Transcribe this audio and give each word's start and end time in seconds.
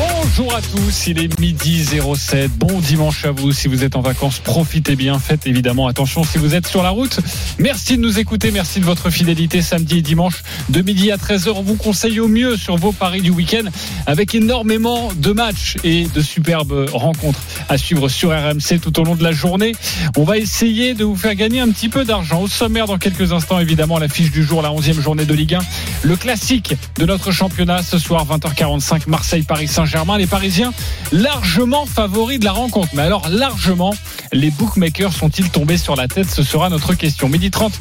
Bonjour 0.00 0.54
à 0.54 0.62
tous, 0.62 1.08
il 1.08 1.18
est 1.18 1.38
midi 1.38 1.84
07. 1.84 2.50
Bon 2.52 2.80
dimanche 2.80 3.26
à 3.26 3.32
vous. 3.32 3.52
Si 3.52 3.68
vous 3.68 3.84
êtes 3.84 3.96
en 3.96 4.00
vacances, 4.00 4.38
profitez 4.38 4.96
bien. 4.96 5.18
Faites 5.18 5.46
évidemment 5.46 5.88
attention 5.88 6.24
si 6.24 6.38
vous 6.38 6.54
êtes 6.54 6.66
sur 6.66 6.82
la 6.82 6.88
route. 6.88 7.20
Merci 7.58 7.98
de 7.98 8.02
nous 8.02 8.18
écouter. 8.18 8.50
Merci 8.50 8.80
de 8.80 8.86
votre 8.86 9.10
fidélité 9.10 9.60
samedi 9.60 9.98
et 9.98 10.02
dimanche 10.02 10.42
de 10.70 10.80
midi 10.80 11.12
à 11.12 11.16
13h. 11.16 11.50
On 11.56 11.62
vous 11.62 11.74
conseille 11.74 12.18
au 12.20 12.28
mieux 12.28 12.56
sur 12.56 12.76
vos 12.76 12.92
paris 12.92 13.20
du 13.20 13.28
week-end 13.28 13.64
avec 14.06 14.34
énormément 14.34 15.10
de 15.14 15.32
matchs 15.32 15.76
et 15.84 16.04
de 16.04 16.22
superbes 16.22 16.88
rencontres 16.90 17.40
à 17.68 17.76
suivre 17.76 18.08
sur 18.08 18.30
RMC 18.30 18.80
tout 18.80 18.98
au 19.00 19.04
long 19.04 19.16
de 19.16 19.22
la 19.22 19.32
journée. 19.32 19.72
On 20.16 20.24
va 20.24 20.38
essayer 20.38 20.94
de 20.94 21.04
vous 21.04 21.16
faire 21.16 21.34
gagner 21.34 21.60
un 21.60 21.68
petit 21.68 21.90
peu 21.90 22.06
d'argent. 22.06 22.40
Au 22.40 22.48
sommaire, 22.48 22.86
dans 22.86 22.96
quelques 22.96 23.32
instants, 23.32 23.58
évidemment, 23.58 23.98
la 23.98 24.08
fiche 24.08 24.30
du 24.30 24.42
jour, 24.42 24.62
la 24.62 24.70
11e 24.70 24.98
journée 24.98 25.26
de 25.26 25.34
Ligue 25.34 25.56
1. 25.56 25.60
Le 26.02 26.16
classique 26.16 26.74
de 26.96 27.04
notre 27.04 27.30
championnat 27.30 27.82
ce 27.82 27.98
soir, 27.98 28.26
20h45, 28.26 29.02
Marseille-Paris 29.06 29.68
Saint-Germain. 29.90 30.18
Les 30.18 30.26
Parisiens 30.26 30.72
largement 31.12 31.84
favoris 31.84 32.38
de 32.38 32.44
la 32.44 32.52
rencontre. 32.52 32.90
Mais 32.94 33.02
alors, 33.02 33.28
largement, 33.28 33.92
les 34.32 34.50
bookmakers 34.50 35.12
sont-ils 35.12 35.50
tombés 35.50 35.76
sur 35.76 35.96
la 35.96 36.06
tête? 36.06 36.30
Ce 36.30 36.42
sera 36.42 36.68
notre 36.68 36.94
question. 36.94 37.28
Midi 37.28 37.50
30, 37.50 37.72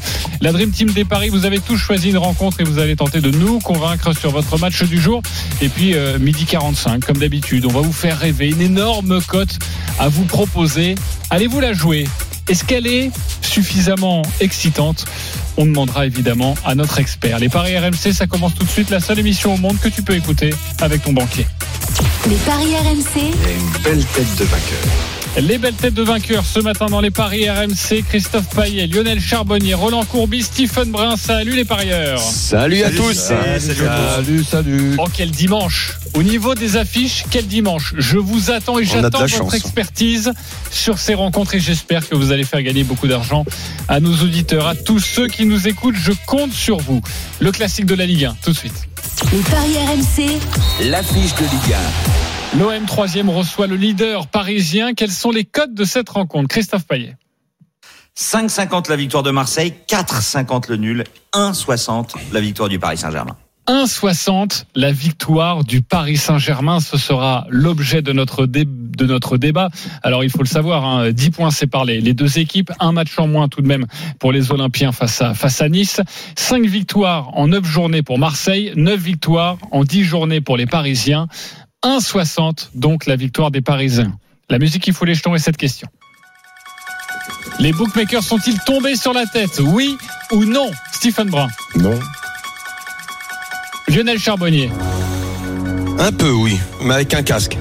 la 0.41 0.52
Dream 0.52 0.72
Team 0.72 0.90
des 0.90 1.05
Paris, 1.05 1.30
vous 1.30 1.45
avez 1.45 1.59
tous 1.59 1.77
choisi 1.77 2.09
une 2.09 2.18
rencontre 2.18 2.62
et 2.62 2.63
vous 2.63 2.80
allez 2.80 2.95
tenter 2.95 3.22
de 3.22 3.30
nous 3.30 3.59
convaincre 3.59 4.13
sur 4.13 4.32
votre 4.32 4.58
match 4.58 4.82
du 4.84 4.99
jour. 4.99 5.22
Et 5.62 5.70
puis, 5.70 5.94
euh, 5.94 6.18
midi 6.18 6.45
45, 6.45 7.05
comme 7.05 7.18
d'habitude, 7.18 7.66
on 7.66 7.72
va 7.72 7.82
vous 7.82 7.94
faire 7.94 8.18
rêver 8.18 8.49
une 8.49 8.62
énorme 8.62 9.21
cote 9.21 9.60
à 9.99 10.10
vous 10.10 10.26
proposer. 10.26 10.96
Allez-vous 11.30 11.60
la 11.60 11.74
jouer? 11.74 12.07
Est-ce 12.48 12.63
qu'elle 12.63 12.87
est 12.87 13.12
suffisamment 13.41 14.24
excitante? 14.40 15.05
On 15.57 15.65
demandera 15.65 16.07
évidemment 16.07 16.55
à 16.65 16.74
notre 16.74 16.98
expert. 16.98 17.37
Les 17.37 17.49
paris 17.49 17.77
RMC, 17.77 18.13
ça 18.13 18.26
commence 18.26 18.55
tout 18.55 18.63
de 18.63 18.70
suite. 18.70 18.90
La 18.90 18.99
seule 18.99 19.20
émission 19.20 19.54
au 19.54 19.57
monde 19.57 19.77
que 19.80 19.90
tu 19.90 20.02
peux 20.02 20.15
écouter 20.15 20.52
avec 20.82 21.04
ton 21.04 21.13
banquier. 21.13 21.46
Les 22.27 22.35
paris 22.35 22.75
RMC, 22.75 23.31
une 23.49 23.81
belle 23.81 24.05
tête 24.05 24.35
de 24.37 24.43
vainqueur. 24.43 25.39
Les 25.39 25.57
belles 25.57 25.73
têtes 25.73 25.93
de 25.93 26.03
vainqueurs 26.03 26.43
ce 26.45 26.59
matin 26.59 26.87
dans 26.87 26.99
les 26.99 27.12
paris 27.12 27.49
RMC. 27.49 28.03
Christophe 28.07 28.53
Paillet, 28.53 28.87
Lionel 28.87 29.21
Charbonnier, 29.21 29.73
Roland 29.73 30.03
Courbis, 30.03 30.43
Stephen 30.43 30.91
Brun. 30.91 31.15
Salut 31.15 31.55
les 31.55 31.63
parieurs. 31.63 32.20
Salut, 32.20 32.84
à 32.84 32.90
tous. 32.90 33.13
Salut, 33.13 33.59
salut, 33.59 34.43
salut. 34.43 34.95
Oh, 34.97 35.05
quel 35.13 35.31
dimanche. 35.31 35.93
Au 36.13 36.21
niveau 36.21 36.55
des 36.55 36.75
affiches, 36.75 37.23
quel 37.29 37.47
dimanche. 37.47 37.93
Je 37.97 38.17
vous 38.17 38.51
attends 38.51 38.79
et 38.79 38.85
j'attends 38.85 39.20
votre 39.20 39.27
chance. 39.27 39.53
expertise 39.53 40.34
sur 40.71 40.99
ces 40.99 41.13
rencontres 41.13 41.55
et 41.55 41.59
j'espère 41.59 42.07
que 42.07 42.15
vous 42.15 42.34
allez 42.34 42.43
faire 42.43 42.62
gagner 42.62 42.84
beaucoup 42.84 43.07
d'argent 43.07 43.45
à 43.87 44.01
nos 44.01 44.15
auditeurs, 44.15 44.67
à 44.67 44.75
tous 44.75 44.99
ceux 44.99 45.27
qui 45.27 45.45
nous 45.45 45.70
écoutent. 45.70 45.95
Je 45.95 46.12
compte 46.27 46.51
sur 46.51 46.79
vous. 46.79 47.01
Le 47.40 47.51
classique 47.51 47.85
de 47.85 47.95
la 47.95 48.05
Ligue 48.05 48.25
1, 48.25 48.35
tout 48.43 48.51
de 48.51 48.57
suite. 48.57 48.88
Les 49.31 49.41
paris 49.41 49.77
RMC, 49.77 50.39
L'affiche 50.89 51.35
de 51.35 51.41
Ligue 51.41 51.75
L'OM 52.57 52.85
3 52.85 53.07
reçoit 53.27 53.67
le 53.67 53.75
leader 53.75 54.27
parisien. 54.27 54.93
Quels 54.93 55.12
sont 55.12 55.29
les 55.29 55.45
codes 55.45 55.73
de 55.73 55.84
cette 55.84 56.09
rencontre? 56.09 56.48
Christophe 56.48 56.87
Paillet. 56.87 57.15
5,50 58.17 58.90
la 58.90 58.95
victoire 58.95 59.23
de 59.23 59.31
Marseille, 59.31 59.73
4,50 59.87 60.70
le 60.70 60.77
nul, 60.77 61.03
1,60 61.34 62.15
la 62.31 62.40
victoire 62.40 62.70
du 62.70 62.79
Paris 62.79 62.97
Saint-Germain. 62.97 63.37
1,60 63.70 64.63
la 64.73 64.91
victoire 64.91 65.63
du 65.63 65.84
Paris 65.84 66.17
Saint-Germain. 66.17 66.79
Ce 66.79 66.97
sera 66.97 67.45
l'objet 67.50 68.01
de 68.01 68.12
notre, 68.12 68.47
de 68.47 69.06
notre 69.06 69.38
débat. 69.38 69.69
Alors 70.01 70.23
il 70.23 70.31
faut 70.31 70.41
le 70.41 70.47
savoir, 70.47 70.84
hein, 70.84 71.12
10 71.12 71.29
points 71.29 71.51
séparent 71.51 71.85
les, 71.85 72.01
les 72.01 72.16
deux 72.16 72.40
équipes, 72.40 72.72
un 72.79 72.94
match 72.94 73.19
en 73.19 73.28
moins 73.28 73.47
tout 73.47 73.62
de 73.62 73.67
même 73.67 73.85
pour 74.18 74.31
les 74.31 74.52
Olympiens 74.52 74.91
face 74.91 75.22
à, 75.22 75.35
face 75.35 75.62
à 75.62 75.69
Nice. 75.69 76.02
5 76.35 76.66
victoires 76.66 77.38
en 77.38 77.50
9 77.50 77.63
journées 77.63 78.02
pour 78.02 78.18
Marseille, 78.18 78.74
9 78.75 79.00
victoires 79.00 79.59
en 79.69 79.84
10 79.84 80.03
journées 80.03 80.41
pour 80.41 80.58
les 80.58 80.66
Parisiens. 80.66 81.28
1,60 81.84 82.69
donc 82.74 83.06
la 83.06 83.16
victoire 83.18 83.52
des 83.52 83.62
Parisiens. 83.62 84.18
La 84.50 84.58
musique 84.58 84.88
il 84.88 84.94
faut 84.94 85.06
les 85.06 85.13
jetons 85.13 85.35
est 85.35 85.40
cette 85.40 85.58
question. 85.58 85.88
Les 87.59 87.72
bookmakers 87.72 88.24
sont-ils 88.24 88.58
tombés 88.62 88.96
sur 88.96 89.13
la 89.13 89.28
tête? 89.28 89.62
Oui 89.63 89.96
ou 90.31 90.44
non? 90.46 90.72
Stephen 90.91 91.29
Brun. 91.29 91.50
Non. 91.75 92.00
Lionel 93.90 94.20
Charbonnier. 94.20 94.70
Un 95.98 96.12
peu, 96.12 96.32
oui, 96.32 96.60
mais 96.84 96.94
avec 96.94 97.14
un 97.16 97.24
casque. 97.24 97.58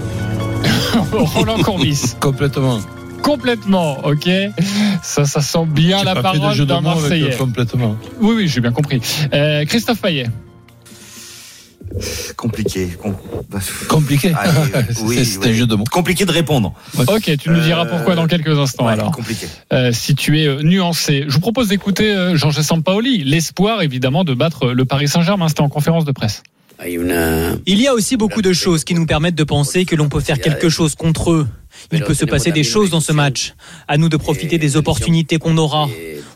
Roland 1.12 1.58
Courbis. 1.62 2.14
Complètement. 2.20 2.80
Complètement, 3.22 4.04
ok. 4.04 4.28
Ça, 5.02 5.24
ça 5.24 5.40
sent 5.40 5.64
bien 5.66 6.04
la 6.04 6.14
parole 6.16 6.56
d'un 6.66 6.76
le 6.76 6.82
Marseillais. 6.82 7.36
complètement. 7.36 7.96
Oui, 8.20 8.34
oui, 8.36 8.48
j'ai 8.48 8.60
bien 8.60 8.72
compris. 8.72 9.00
Euh, 9.32 9.64
Christophe 9.64 10.00
Payet. 10.00 10.26
Compliqué. 12.36 12.88
com- 13.00 13.14
bah, 13.50 13.58
Compliqué. 13.88 14.32
Oui, 15.02 15.16
C'est- 15.16 15.24
c'est 15.24 15.38
oui. 15.38 15.48
un 15.48 15.52
jeu 15.52 15.66
de 15.66 15.74
mots. 15.74 15.84
Compliqué 15.90 16.24
de 16.24 16.32
répondre. 16.32 16.72
Ok, 17.08 17.30
tu 17.38 17.50
nous 17.50 17.60
diras 17.60 17.84
Euh, 17.86 17.90
pourquoi 17.90 18.14
dans 18.14 18.26
quelques 18.26 18.58
instants 18.58 18.86
Ouais, 18.86 18.92
alors. 18.92 19.10
compliqué. 19.12 19.46
Euh, 19.72 19.92
si 19.92 20.14
tu 20.14 20.40
es 20.40 20.46
euh, 20.46 20.62
nuancé. 20.62 21.24
Je 21.28 21.34
vous 21.34 21.40
propose 21.40 21.68
d'écouter 21.68 22.10
euh, 22.12 22.36
Jean-Jacques 22.36 22.64
Sampaoli. 22.64 23.24
L'espoir, 23.24 23.82
évidemment, 23.82 24.24
de 24.24 24.34
battre 24.34 24.68
le 24.68 24.84
Paris 24.84 25.08
Saint-Germain. 25.08 25.48
C'était 25.48 25.60
en 25.62 25.68
conférence 25.68 26.04
de 26.04 26.12
presse. 26.12 26.42
Il 26.86 27.80
y 27.80 27.88
a 27.88 27.92
aussi 27.94 28.16
beaucoup 28.16 28.40
de 28.40 28.52
choses 28.52 28.84
qui 28.84 28.94
nous 28.94 29.04
permettent 29.04 29.34
de 29.34 29.42
penser 29.42 29.84
que 29.84 29.96
l'on 29.96 30.08
peut 30.08 30.20
faire 30.20 30.38
quelque 30.40 30.68
chose 30.68 30.94
contre 30.94 31.32
eux. 31.32 31.48
Il 31.90 32.02
peut 32.04 32.14
se 32.14 32.24
passer 32.24 32.52
des 32.52 32.62
choses 32.62 32.90
dans 32.90 33.00
ce 33.00 33.10
match. 33.12 33.54
À 33.88 33.96
nous 33.96 34.08
de 34.08 34.16
profiter 34.16 34.58
des 34.58 34.76
opportunités 34.76 35.38
qu'on 35.38 35.56
aura. 35.58 35.88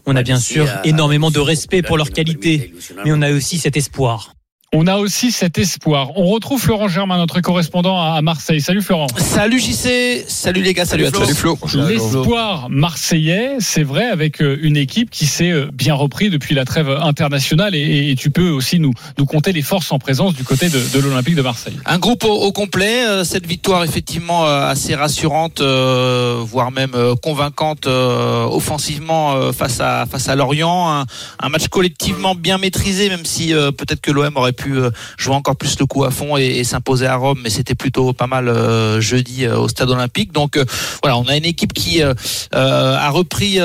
On 0.04 0.16
a 0.16 0.22
bien 0.24 0.38
sûr 0.40 0.66
énormément 0.84 1.30
de 1.30 1.38
respect 1.38 1.82
pour 1.82 1.96
leur 1.96 2.10
qualité, 2.10 2.74
mais 3.04 3.12
on 3.12 3.22
a 3.22 3.30
aussi 3.30 3.58
cet 3.58 3.76
espoir. 3.76 4.34
On 4.74 4.86
a 4.86 4.96
aussi 4.96 5.32
cet 5.32 5.58
espoir. 5.58 6.16
On 6.16 6.28
retrouve 6.28 6.58
Florent 6.58 6.88
Germain, 6.88 7.18
notre 7.18 7.40
correspondant 7.42 8.00
à 8.00 8.22
Marseille. 8.22 8.62
Salut 8.62 8.80
Florent. 8.80 9.06
Salut 9.18 9.60
JC, 9.60 10.24
salut 10.26 10.62
les 10.62 10.72
gars, 10.72 10.86
salut, 10.86 11.04
à 11.04 11.10
tous. 11.10 11.20
Salut 11.24 11.34
Flo. 11.34 11.58
L'espoir 11.86 12.70
marseillais, 12.70 13.56
c'est 13.58 13.82
vrai, 13.82 14.06
avec 14.06 14.40
euh, 14.40 14.58
une 14.62 14.78
équipe 14.78 15.10
qui 15.10 15.26
s'est 15.26 15.50
euh, 15.50 15.68
bien 15.70 15.92
repris 15.92 16.30
depuis 16.30 16.54
la 16.54 16.64
trêve 16.64 16.88
internationale 16.88 17.74
et, 17.74 18.12
et 18.12 18.16
tu 18.16 18.30
peux 18.30 18.48
aussi 18.48 18.80
nous, 18.80 18.94
nous 19.18 19.26
compter 19.26 19.52
les 19.52 19.60
forces 19.60 19.92
en 19.92 19.98
présence 19.98 20.34
du 20.34 20.42
côté 20.44 20.70
de, 20.70 20.80
de 20.94 20.98
l'Olympique 21.00 21.34
de 21.34 21.42
Marseille. 21.42 21.76
Un 21.84 21.98
groupe 21.98 22.24
au, 22.24 22.32
au 22.32 22.52
complet, 22.52 23.06
euh, 23.06 23.24
cette 23.24 23.46
victoire 23.46 23.84
effectivement 23.84 24.46
assez 24.46 24.94
rassurante, 24.94 25.60
euh, 25.60 26.40
voire 26.42 26.70
même 26.70 26.96
convaincante 27.22 27.86
euh, 27.86 28.44
offensivement 28.44 29.34
euh, 29.34 29.52
face 29.52 29.80
à 29.80 30.06
face 30.10 30.28
à 30.28 30.34
Lorient, 30.34 30.90
un, 30.90 31.04
un 31.40 31.48
match 31.48 31.68
collectivement 31.68 32.34
bien 32.34 32.58
maîtrisé, 32.58 33.08
même 33.08 33.24
si 33.24 33.52
euh, 33.52 33.70
peut-être 33.70 34.00
que 34.00 34.10
l'OM 34.10 34.36
aurait 34.36 34.52
pu 34.52 34.61
euh, 34.70 34.90
jouer 35.16 35.34
encore 35.34 35.56
plus 35.56 35.78
le 35.78 35.86
coup 35.86 36.04
à 36.04 36.10
fond 36.10 36.36
et, 36.36 36.64
s'imposer 36.64 37.06
à 37.06 37.16
Rome, 37.16 37.40
mais 37.42 37.50
c'était 37.50 37.74
plutôt 37.74 38.12
pas 38.12 38.26
mal 38.26 38.48
euh, 38.48 39.00
jeudi 39.00 39.44
euh, 39.44 39.58
au 39.58 39.68
Stade 39.68 39.90
Olympique. 39.90 40.32
Donc 40.32 40.58
voilà, 41.02 41.18
on 41.18 41.24
a 41.24 41.36
une 41.36 41.44
équipe 41.44 41.72
qui 41.72 42.02
a 42.02 43.10
repris. 43.10 43.58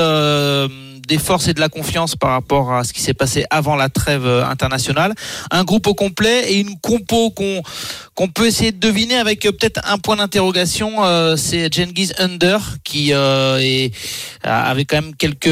des 1.08 1.16
forces 1.16 1.48
et 1.48 1.54
de 1.54 1.60
la 1.60 1.70
confiance 1.70 2.16
par 2.16 2.32
rapport 2.32 2.74
à 2.74 2.84
ce 2.84 2.92
qui 2.92 3.00
s'est 3.00 3.14
passé 3.14 3.46
avant 3.48 3.76
la 3.76 3.88
trêve 3.88 4.26
internationale. 4.26 5.14
Un 5.50 5.64
groupe 5.64 5.86
au 5.86 5.94
complet 5.94 6.52
et 6.52 6.60
une 6.60 6.78
compo 6.80 7.30
qu'on 7.30 7.62
qu'on 8.14 8.28
peut 8.28 8.46
essayer 8.46 8.72
de 8.72 8.78
deviner 8.78 9.16
avec 9.16 9.40
peut-être 9.40 9.80
un 9.84 9.96
point 9.96 10.16
d'interrogation. 10.16 11.04
euh, 11.04 11.36
c'est 11.36 11.72
Genghis 11.72 12.10
Under 12.18 12.60
qui 12.84 13.12
est, 13.12 13.92
avait 14.42 14.84
quand 14.84 15.00
même 15.00 15.14
quelques 15.14 15.48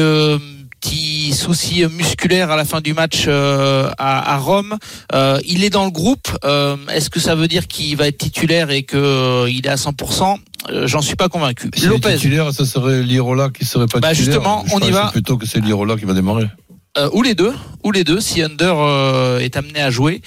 petits 0.79 1.33
soucis 1.33 1.85
musculaires 1.91 2.51
à 2.51 2.55
la 2.55 2.65
fin 2.65 2.81
du 2.81 2.93
match 2.93 3.25
euh, 3.27 3.89
à, 3.97 4.33
à 4.33 4.37
Rome. 4.37 4.77
Euh, 5.13 5.39
il 5.45 5.63
est 5.63 5.69
dans 5.69 5.85
le 5.85 5.91
groupe. 5.91 6.27
Euh, 6.45 6.75
Est-ce 6.93 7.09
que 7.09 7.19
ça 7.19 7.35
veut 7.35 7.47
dire 7.47 7.67
qu'il 7.67 7.95
va 7.97 8.07
être 8.07 8.17
titulaire 8.17 8.69
et 8.71 8.83
qu'il 8.83 8.99
il 8.99 9.61
est 9.65 9.69
à 9.69 9.75
100% 9.75 10.37
Euh, 10.69 10.87
J'en 10.87 11.01
suis 11.01 11.15
pas 11.15 11.29
convaincu. 11.29 11.69
Si 11.75 11.85
Lopez. 11.85 12.15
Titulaire, 12.15 12.51
ça 12.51 12.65
serait 12.65 13.01
Lirola 13.03 13.49
qui 13.49 13.63
serait 13.65 13.85
pas 13.87 13.99
Bah, 13.99 14.11
titulaire. 14.13 14.33
justement, 14.33 14.63
Je 14.67 14.73
on 14.75 14.79
y 14.79 14.91
va. 14.91 15.07
plutôt 15.11 15.37
que 15.37 15.45
c'est 15.47 15.59
Lirola 15.59 15.95
qui 15.97 16.05
va 16.05 16.13
démarrer. 16.13 16.47
Ou 17.13 17.21
les 17.21 17.35
deux, 17.35 17.53
ou 17.83 17.91
les 17.91 18.03
deux, 18.03 18.19
si 18.19 18.41
Under 18.41 18.75
est 19.39 19.55
amené 19.55 19.81
à 19.81 19.91
jouer. 19.91 20.21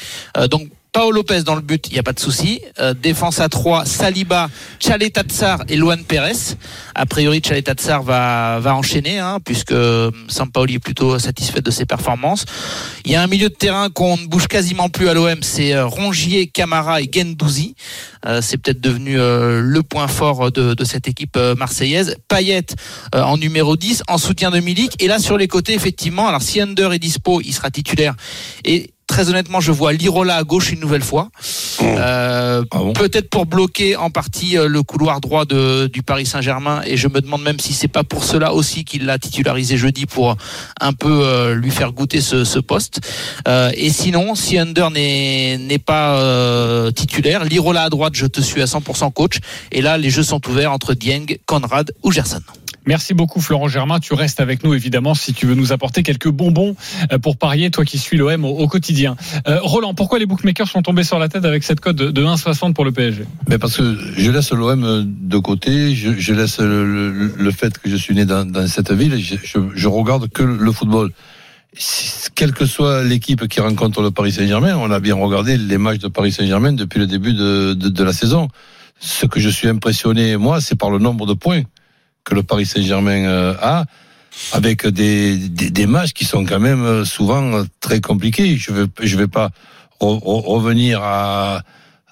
Donc 0.51 0.69
Paolo 0.93 1.13
Lopez 1.13 1.43
dans 1.43 1.55
le 1.55 1.61
but, 1.61 1.87
il 1.89 1.93
n'y 1.93 1.99
a 1.99 2.03
pas 2.03 2.13
de 2.13 2.21
souci. 2.21 2.61
Euh, 2.79 2.95
défense 2.95 3.41
à 3.41 3.49
3, 3.49 3.85
Saliba, 3.85 4.49
Chaleta 4.79 5.23
Tsar 5.23 5.63
et 5.69 5.77
Luan 5.77 6.03
Pérez. 6.05 6.57
A 6.95 7.07
priori, 7.07 7.41
Chaleta 7.45 7.75
Tsar 7.75 8.03
va, 8.03 8.59
va 8.61 8.75
enchaîner, 8.75 9.19
hein, 9.19 9.39
puisque 9.45 9.75
Sampaoli 10.29 10.75
est 10.75 10.79
plutôt 10.79 11.19
satisfait 11.19 11.61
de 11.61 11.71
ses 11.71 11.87
performances. 11.87 12.45
Il 13.05 13.13
y 13.13 13.15
a 13.15 13.23
un 13.23 13.27
milieu 13.27 13.49
de 13.49 13.55
terrain 13.55 13.89
qu'on 13.91 14.17
ne 14.17 14.27
bouge 14.27 14.49
quasiment 14.49 14.89
plus 14.89 15.09
à 15.09 15.15
l'OM, 15.15 15.43
c'est 15.43 15.75
euh, 15.75 15.87
Rongier, 15.87 16.47
Camara 16.49 17.01
et 17.01 17.11
Gendouzi. 17.13 17.75
Euh, 18.27 18.41
c'est 18.43 18.59
peut-être 18.59 18.81
devenu 18.81 19.19
euh, 19.19 19.61
le 19.63 19.83
point 19.83 20.09
fort 20.09 20.53
de, 20.53 20.85
cette 20.85 21.09
équipe 21.09 21.37
euh, 21.37 21.55
marseillaise. 21.55 22.17
Payet 22.29 22.67
euh, 23.15 23.23
en 23.23 23.39
numéro 23.39 23.77
10, 23.77 24.03
en 24.09 24.19
soutien 24.19 24.51
de 24.51 24.61
Milik. 24.61 25.03
Et 25.03 25.09
là, 25.09 25.19
sur 25.19 25.39
les 25.39 25.49
côtés, 25.49 25.75
effectivement, 25.75 26.29
alors 26.29 26.43
si 26.43 26.61
Under 26.61 26.93
est 26.93 26.99
dispo, 26.99 27.41
il 27.41 27.53
sera 27.53 27.71
titulaire. 27.71 28.15
Très 29.11 29.29
honnêtement, 29.29 29.61
je 29.61 29.73
vois 29.73 29.93
Lirola 29.93 30.37
à 30.37 30.45
gauche 30.45 30.71
une 30.71 30.79
nouvelle 30.79 31.03
fois. 31.03 31.31
Euh, 31.83 32.63
Ah 32.71 32.79
bon 32.79 32.93
Peut-être 32.93 33.29
pour 33.29 33.45
bloquer 33.45 33.97
en 33.97 34.09
partie 34.09 34.57
euh, 34.57 34.69
le 34.69 34.85
couloir 34.85 35.21
droit 35.21 35.45
de, 35.45 35.89
du 35.89 36.05
Paris 36.05 36.27
Saint-Germain. 36.27 36.81
Et 36.87 36.97
je 36.97 37.09
me 37.09 37.21
demande 37.21 37.43
même 37.43 37.59
si 37.59 37.73
c'est 37.73 37.89
pas 37.89 38.05
pour 38.05 38.23
cela 38.23 38.55
aussi 38.55 38.85
qu'il 38.85 39.07
l'a 39.07 39.19
titularisé 39.19 39.77
jeudi 39.77 40.07
pour 40.07 40.37
un 40.81 40.93
peu 40.93 41.23
euh, 41.25 41.55
lui 41.57 41.73
faire 41.73 41.91
goûter 41.91 42.21
ce, 42.21 42.45
ce 42.45 42.61
poste. 42.61 43.01
Euh, 43.49 43.73
et 43.75 43.91
sinon, 43.91 44.37
si 44.37 44.59
Under 44.59 44.91
n'est 44.91 45.59
n'est 45.59 45.79
pas 45.79 46.91
titulaire, 46.95 47.45
Lirola 47.45 47.83
à 47.83 47.89
droite, 47.91 48.15
je 48.15 48.27
te 48.27 48.41
suis 48.41 48.63
à 48.63 48.67
100% 48.67 49.13
coach. 49.13 49.39
Et 49.73 49.83
là, 49.83 49.99
les 49.99 50.11
jeux 50.11 50.23
sont 50.23 50.41
ouverts 50.49 50.71
entre 50.71 50.95
Dieng, 50.95 51.27
Conrad 51.47 51.93
ou 52.05 52.13
Gerson. 52.13 52.43
Merci 52.87 53.15
beaucoup 53.15 53.41
Florent 53.41 53.69
Germain. 53.69 54.01
Tu 54.01 54.15
restes 54.15 54.41
avec 54.41 54.65
nous 54.65 54.75
évidemment 54.75 55.15
si 55.15 55.33
tu 55.33 55.47
veux 55.47 55.55
nous 55.55 55.73
apporter 55.73 56.03
quelques 56.03 56.29
bonbons 56.31 56.75
euh, 57.13 57.19
pour 57.19 57.37
parier, 57.37 57.71
toi 57.71 57.85
qui 57.85 57.99
suis 57.99 58.17
l'OM 58.17 58.45
au, 58.45 58.67
quotidien. 58.69 59.17
Euh, 59.49 59.59
Roland, 59.63 59.95
pourquoi 59.95 60.19
les 60.19 60.27
bookmakers 60.27 60.69
sont 60.69 60.83
tombés 60.83 61.05
sur 61.05 61.19
la 61.19 61.29
tête 61.29 61.45
avec 61.45 61.63
cette 61.63 61.81
cote 61.81 61.97
de, 61.97 62.11
de 62.11 62.25
1,60 62.25 62.73
pour 62.73 62.85
le 62.85 62.93
PSG 62.93 63.25
Mais 63.49 63.59
parce 63.59 63.77
que 63.77 63.99
je 64.17 64.31
laisse 64.31 64.51
l'OM 64.53 65.05
de 65.07 65.39
côté, 65.39 65.95
je, 65.95 66.13
je 66.19 66.33
laisse 66.35 66.59
le, 66.61 66.85
le- 67.11 67.35
le 67.37 67.51
fait 67.51 67.79
que 67.79 67.89
je 67.91 67.97
suis 67.97 68.15
né 68.15 68.25
dans, 68.25 68.45
dans 68.51 68.67
cette 68.67 68.93
ville, 68.93 69.19
je, 69.23 69.37
je, 69.43 69.59
je 69.75 69.89
regarde 69.89 70.29
que 70.31 70.43
le 70.43 70.73
football. 70.73 71.11
Quelle 72.35 72.53
que 72.53 72.67
soit 72.67 73.05
l'équipe 73.05 73.47
qui 73.47 73.61
rencontre 73.61 74.03
le 74.03 74.11
Paris 74.11 74.33
Saint-Germain, 74.33 74.77
on 74.77 74.91
a 74.91 74.99
bien 74.99 75.15
regardé 75.15 75.57
les 75.57 75.79
matchs 75.79 75.99
de 76.01 76.09
Paris 76.09 76.33
Saint-Germain 76.33 76.73
depuis 76.73 76.99
le 76.99 77.07
début 77.07 77.33
de, 77.33 77.75
de, 77.75 77.89
de 77.89 78.05
la 78.05 78.13
saison. 78.13 78.49
Ce 78.99 79.25
que 79.27 79.39
je 79.39 79.49
suis 79.49 79.69
impressionné, 79.69 80.37
moi, 80.37 80.61
c'est 80.61 80.75
par 80.77 80.91
le 80.91 80.99
nombre 80.99 81.27
de 81.27 81.35
points 81.35 81.63
que 82.25 82.35
le 82.35 82.43
Paris 82.43 82.67
Saint-Germain 82.67 83.25
euh, 83.27 83.55
a, 83.61 83.85
avec 84.53 84.87
des, 84.87 85.37
des, 85.37 85.71
des 85.71 85.87
matchs 85.87 86.13
qui 86.13 86.25
sont 86.25 86.45
quand 86.45 86.61
même 86.61 86.83
euh, 86.85 87.05
souvent 87.05 87.43
euh, 87.53 87.65
très 87.81 88.01
compliqués. 88.01 88.57
Je 88.57 88.73
vais, 88.73 88.85
je 89.03 89.17
vais 89.17 89.27
pas 89.29 89.51
re- 90.01 90.21
re- 90.23 90.45
revenir 90.47 91.01
à, 91.03 91.63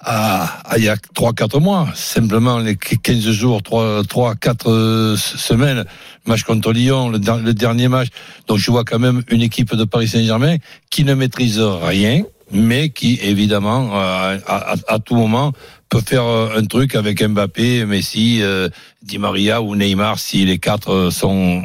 à, 0.01 0.45
à 0.71 0.79
il 0.79 0.85
y 0.85 0.89
a 0.89 0.97
3-4 0.97 1.61
mois. 1.61 1.89
Simplement 1.95 2.59
les 2.59 2.77
15 2.77 3.31
jours, 3.31 3.63
3, 3.63 4.03
3 4.05 4.35
4 4.35 4.71
euh, 4.71 5.17
semaines, 5.17 5.85
match 6.27 6.43
contre 6.43 6.73
Lyon, 6.73 7.09
le, 7.11 7.19
le 7.19 7.55
dernier 7.55 7.89
match. 7.89 8.09
Donc 8.47 8.59
je 8.59 8.71
vois 8.71 8.85
quand 8.85 8.99
même 8.99 9.23
une 9.29 9.43
équipe 9.43 9.75
de 9.75 9.85
Paris 9.85 10.09
Saint-Germain 10.09 10.57
qui 10.91 11.05
ne 11.05 11.15
maîtrise 11.15 11.61
rien, 11.61 12.23
mais 12.53 12.91
qui 12.91 13.19
évidemment 13.23 13.91
euh, 13.95 14.39
à, 14.47 14.99
tout 14.99 15.15
moment 15.15 15.53
peut 15.89 16.01
faire 16.01 16.25
euh, 16.25 16.59
un 16.59 16.65
truc 16.65 16.95
avec 16.95 17.23
Mbappé, 17.23 17.85
Messi, 17.85 18.39
euh, 18.43 18.69
Di 19.03 19.19
Maria 19.19 19.63
ou 19.63 19.75
Neymar 19.77 20.19
si 20.19 20.45
les 20.45 20.59
quatre 20.59 21.11
sont 21.11 21.63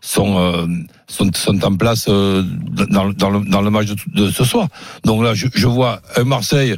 sont 0.00 0.66
sont, 1.08 1.64
en 1.64 1.76
place 1.76 2.06
dans, 2.08 3.10
dans, 3.12 3.60
le, 3.60 3.70
match 3.70 3.88
de, 4.14 4.30
ce 4.30 4.44
soir. 4.44 4.68
Donc 5.04 5.22
là, 5.22 5.34
je, 5.34 5.66
vois 5.66 6.00
un 6.16 6.24
Marseille 6.24 6.76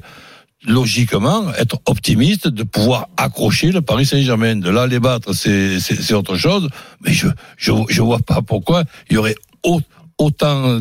logiquement 0.66 1.50
être 1.58 1.78
optimiste 1.86 2.48
de 2.48 2.62
pouvoir 2.62 3.08
accrocher 3.16 3.72
le 3.72 3.80
Paris 3.80 4.06
Saint-Germain. 4.06 4.56
De 4.56 4.70
là 4.70 4.86
les 4.86 5.00
battre, 5.00 5.32
c'est 5.32 6.14
autre 6.14 6.36
chose. 6.36 6.68
Mais 7.04 7.12
je 7.12 7.28
je 7.56 7.72
je 7.88 8.02
vois 8.02 8.18
pas 8.18 8.42
pourquoi 8.42 8.84
il 9.08 9.14
y 9.14 9.16
aurait 9.16 9.36
au- 9.62 9.80
autant 10.18 10.74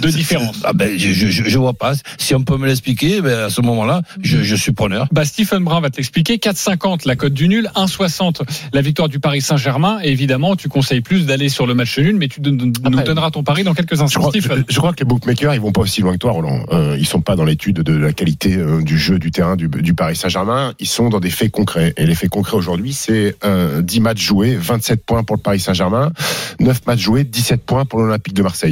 De 0.00 0.08
différence. 0.10 0.60
Ah 0.64 0.72
ben 0.72 0.98
je, 0.98 1.12
je 1.12 1.28
je 1.30 1.58
vois 1.58 1.72
pas. 1.74 1.92
Si 2.18 2.34
on 2.34 2.42
peut 2.42 2.56
me 2.58 2.66
l'expliquer, 2.66 3.20
ben 3.20 3.44
à 3.46 3.50
ce 3.50 3.60
moment-là, 3.62 4.02
je, 4.22 4.42
je 4.42 4.54
suis 4.56 4.72
preneur. 4.72 5.06
bah, 5.12 5.24
Stephen 5.24 5.64
Brun 5.64 5.80
va 5.80 5.90
te 5.90 5.96
l'expliquer. 5.96 6.36
4,50 6.36 7.06
la 7.06 7.16
cote 7.16 7.32
du 7.32 7.48
nul, 7.48 7.70
1,60 7.74 8.42
la 8.72 8.80
victoire 8.82 9.08
du 9.08 9.18
Paris 9.20 9.40
Saint-Germain. 9.40 9.98
Et 10.02 10.10
évidemment, 10.10 10.56
tu 10.56 10.68
conseilles 10.68 11.00
plus 11.00 11.26
d'aller 11.26 11.48
sur 11.48 11.66
le 11.66 11.74
match 11.74 11.98
nul, 11.98 12.16
mais 12.16 12.28
tu 12.28 12.40
don- 12.40 12.52
nous 12.52 12.72
Après, 12.84 13.04
donneras 13.04 13.30
ton 13.30 13.42
pari 13.42 13.64
dans 13.64 13.74
quelques 13.74 13.96
Je 13.96 14.02
instants. 14.02 14.20
crois, 14.20 14.30
Stephen. 14.30 14.64
je- 14.68 14.74
je 14.74 14.78
crois 14.78 14.92
que 14.92 15.00
les 15.00 15.04
bookmakers, 15.06 15.54
ils 15.54 15.60
vont 15.60 15.72
pas 15.72 15.80
aussi 15.82 16.00
loin 16.02 16.12
que 16.12 16.18
toi, 16.18 16.32
Roland. 16.32 16.64
Euh, 16.72 16.96
ils 16.98 17.06
sont 17.06 17.20
pas 17.20 17.36
dans 17.36 17.44
l'étude 17.44 17.76
de 17.80 17.96
la 17.96 18.12
qualité 18.12 18.56
euh, 18.56 18.82
du 18.82 18.98
jeu, 18.98 19.18
du 19.18 19.30
terrain 19.30 19.56
du, 19.56 19.68
du 19.68 19.94
Paris 19.94 20.16
Saint-Germain. 20.16 20.74
Ils 20.80 20.86
sont 20.88 21.08
dans 21.08 21.20
des 21.20 21.30
faits 21.30 21.50
concrets. 21.50 21.94
Et 21.96 22.06
les 22.06 22.14
faits 22.14 22.30
concrets 22.30 22.56
aujourd'hui, 22.56 22.92
c'est 22.92 23.36
euh, 23.44 23.80
10 23.82 24.00
matchs 24.00 24.22
joués, 24.22 24.56
27 24.56 25.04
points 25.04 25.22
pour 25.24 25.36
le 25.36 25.42
Paris 25.42 25.60
Saint-Germain, 25.60 26.12
9 26.60 26.86
matchs 26.86 27.00
joués, 27.00 27.24
17 27.24 27.62
points 27.64 27.84
pour 27.84 28.00
l'Olympique 28.00 28.34
de 28.34 28.42
Marseille. 28.42 28.65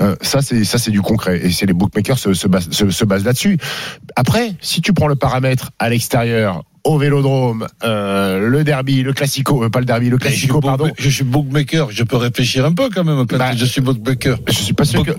Euh, 0.00 0.16
ça, 0.20 0.42
c'est 0.42 0.64
ça, 0.64 0.78
c'est 0.78 0.90
du 0.90 1.02
concret. 1.02 1.40
Et 1.44 1.50
c'est 1.50 1.66
les 1.66 1.72
bookmakers 1.72 2.18
se, 2.18 2.34
se 2.34 2.48
basent, 2.48 2.70
se, 2.70 2.90
se 2.90 3.04
basent 3.04 3.24
là-dessus. 3.24 3.58
Après, 4.16 4.54
si 4.60 4.80
tu 4.80 4.92
prends 4.92 5.08
le 5.08 5.16
paramètre 5.16 5.70
à 5.78 5.88
l'extérieur, 5.88 6.62
au 6.84 6.98
Vélodrome, 6.98 7.68
euh, 7.84 8.48
le 8.48 8.64
derby, 8.64 9.02
le 9.02 9.12
classico, 9.12 9.62
euh, 9.62 9.70
pas 9.70 9.78
le 9.78 9.84
derby, 9.84 10.08
le 10.08 10.16
Mais 10.16 10.24
je, 10.24 10.28
classico, 10.30 10.60
pardon. 10.60 10.90
je 10.98 11.08
suis 11.08 11.22
bookmaker, 11.22 11.90
je 11.92 12.02
peux 12.02 12.16
réfléchir 12.16 12.64
un 12.66 12.72
peu 12.72 12.90
quand 12.90 13.04
même 13.04 13.24
quand 13.26 13.38
Bah, 13.38 13.54
je 13.54 13.64
suis 13.64 13.80
bookmaker. 13.80 14.38
Je 14.48 14.52
suis 14.52 14.74
pas 14.74 14.84
sûr 14.84 15.04
que. 15.04 15.12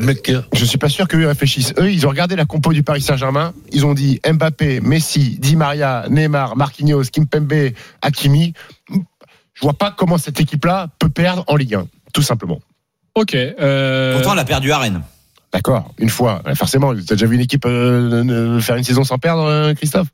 Je 0.53 0.65
suis 0.65 0.77
pas 0.77 0.89
sûr 0.89 1.07
qu'eux 1.07 1.25
réfléchissent. 1.25 1.73
Eux, 1.79 1.91
ils 1.91 2.05
ont 2.05 2.09
regardé 2.09 2.35
la 2.35 2.45
compo 2.45 2.73
du 2.73 2.83
Paris 2.83 3.01
Saint-Germain. 3.01 3.53
Ils 3.71 3.85
ont 3.85 3.93
dit 3.93 4.19
Mbappé, 4.29 4.81
Messi, 4.81 5.37
Di 5.39 5.55
Maria, 5.55 6.05
Neymar, 6.09 6.57
Marquinhos, 6.57 7.03
Kimpembe, 7.11 7.71
Hakimi. 8.01 8.53
Je 8.89 9.61
vois 9.61 9.73
pas 9.73 9.93
comment 9.95 10.17
cette 10.17 10.39
équipe-là 10.41 10.89
peut 10.99 11.09
perdre 11.09 11.43
en 11.47 11.55
Ligue 11.55 11.75
1, 11.75 11.87
tout 12.13 12.23
simplement. 12.23 12.59
Ok. 13.15 13.36
euh, 13.36 14.13
Pourtant, 14.13 14.33
elle 14.33 14.39
a 14.39 14.45
perdu 14.45 14.71
à 14.71 14.80
Rennes. 14.80 15.01
D'accord, 15.51 15.94
une 16.00 16.10
fois. 16.10 16.42
Forcément, 16.56 16.94
t'as 16.95 17.13
déjà 17.15 17.27
vu 17.27 17.36
une 17.36 17.42
équipe 17.42 17.65
euh, 17.65 18.24
euh, 18.27 18.60
faire 18.60 18.75
une 18.75 18.83
saison 18.83 19.04
sans 19.04 19.19
perdre, 19.19 19.44
euh, 19.44 19.74
Christophe? 19.75 20.07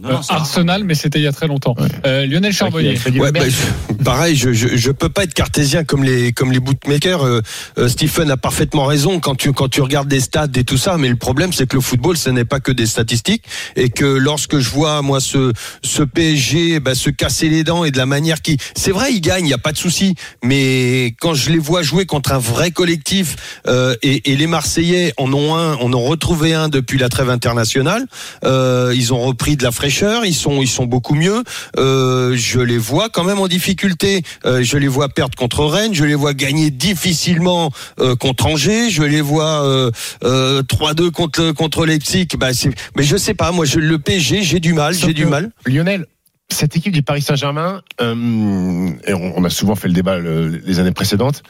Non, 0.00 0.10
non. 0.10 0.20
Arsenal, 0.28 0.84
mais 0.84 0.94
c'était 0.94 1.18
il 1.18 1.22
y 1.24 1.26
a 1.26 1.32
très 1.32 1.48
longtemps. 1.48 1.74
Ouais. 1.78 1.88
Euh, 2.06 2.24
Lionel 2.26 2.52
Charbonnier. 2.52 2.96
Ouais, 3.16 3.32
bah, 3.32 3.40
je- 3.48 3.94
pareil, 4.04 4.36
je, 4.36 4.52
je 4.52 4.68
je 4.76 4.90
peux 4.92 5.08
pas 5.08 5.24
être 5.24 5.34
cartésien 5.34 5.82
comme 5.82 6.04
les 6.04 6.32
comme 6.32 6.52
les 6.52 6.60
bookmakers. 6.60 7.24
Euh, 7.26 7.40
euh, 7.76 7.88
Stephen 7.88 8.30
a 8.30 8.36
parfaitement 8.36 8.84
raison 8.86 9.18
quand 9.18 9.34
tu 9.34 9.52
quand 9.52 9.68
tu 9.68 9.80
regardes 9.82 10.06
des 10.08 10.20
stats 10.20 10.46
et 10.54 10.62
tout 10.62 10.76
ça, 10.78 10.96
mais 10.96 11.08
le 11.08 11.16
problème 11.16 11.52
c'est 11.52 11.66
que 11.66 11.74
le 11.74 11.82
football 11.82 12.16
ce 12.16 12.30
n'est 12.30 12.44
pas 12.44 12.60
que 12.60 12.70
des 12.70 12.86
statistiques 12.86 13.42
et 13.74 13.90
que 13.90 14.04
lorsque 14.04 14.58
je 14.60 14.70
vois 14.70 15.02
moi 15.02 15.18
ce 15.20 15.52
ce 15.82 16.04
PSG 16.04 16.78
bah, 16.78 16.94
se 16.94 17.10
casser 17.10 17.48
les 17.48 17.64
dents 17.64 17.84
et 17.84 17.90
de 17.90 17.98
la 17.98 18.06
manière 18.06 18.42
qui 18.42 18.58
c'est 18.76 18.92
vrai 18.92 19.12
il 19.12 19.20
gagne, 19.20 19.44
il 19.46 19.50
y 19.50 19.54
a 19.54 19.58
pas 19.58 19.72
de 19.72 19.78
souci, 19.78 20.14
mais 20.44 21.16
quand 21.20 21.34
je 21.34 21.50
les 21.50 21.58
vois 21.58 21.82
jouer 21.82 22.06
contre 22.06 22.30
un 22.32 22.38
vrai 22.38 22.70
collectif 22.70 23.58
euh, 23.66 23.96
et, 24.02 24.30
et 24.32 24.36
les 24.36 24.46
Marseillais 24.46 25.12
en 25.16 25.32
ont 25.34 25.56
un, 25.56 25.74
en 25.74 25.92
ont 25.92 26.04
retrouvé 26.04 26.54
un 26.54 26.68
depuis 26.68 26.96
la 26.98 27.08
trêve 27.08 27.28
internationale, 27.28 28.06
euh, 28.44 28.92
ils 28.94 29.12
ont 29.12 29.20
repris 29.20 29.56
de 29.56 29.64
la 29.64 29.72
fraîcheur, 29.84 30.26
ils 30.26 30.34
sont 30.34 30.60
ils 30.60 30.68
sont 30.68 30.84
beaucoup 30.84 31.14
mieux. 31.14 31.42
Euh, 31.78 32.34
je 32.36 32.60
les 32.60 32.76
vois 32.76 33.08
quand 33.08 33.24
même 33.24 33.38
en 33.38 33.48
difficulté. 33.48 34.22
Euh, 34.44 34.62
je 34.62 34.76
les 34.76 34.88
vois 34.88 35.08
perdre 35.08 35.34
contre 35.38 35.64
Rennes, 35.64 35.94
je 35.94 36.04
les 36.04 36.14
vois 36.14 36.34
gagner 36.34 36.70
difficilement 36.70 37.70
euh, 37.98 38.14
contre 38.14 38.44
Angers, 38.44 38.90
je 38.90 39.02
les 39.02 39.22
vois 39.22 39.64
euh, 39.64 39.90
euh, 40.22 40.62
3-2 40.62 41.10
contre 41.10 41.52
contre 41.52 41.86
Leipzig. 41.86 42.28
Bah, 42.38 42.50
mais 42.94 43.02
je 43.04 43.16
sais 43.16 43.32
pas, 43.32 43.52
moi 43.52 43.64
je, 43.64 43.78
le 43.78 43.98
PSG, 43.98 44.42
j'ai 44.42 44.60
du 44.60 44.74
mal, 44.74 44.92
j'ai 44.92 45.14
du 45.14 45.24
mal. 45.24 45.50
Lionel, 45.64 46.04
cette 46.50 46.76
équipe 46.76 46.92
du 46.92 47.02
Paris 47.02 47.22
Saint-Germain, 47.22 47.80
euh, 48.02 48.90
et 49.06 49.14
on, 49.14 49.38
on 49.38 49.44
a 49.44 49.50
souvent 49.50 49.76
fait 49.76 49.88
le 49.88 49.94
débat 49.94 50.18
le- 50.18 50.48
les 50.48 50.78
années 50.78 50.92
précédentes, 50.92 51.42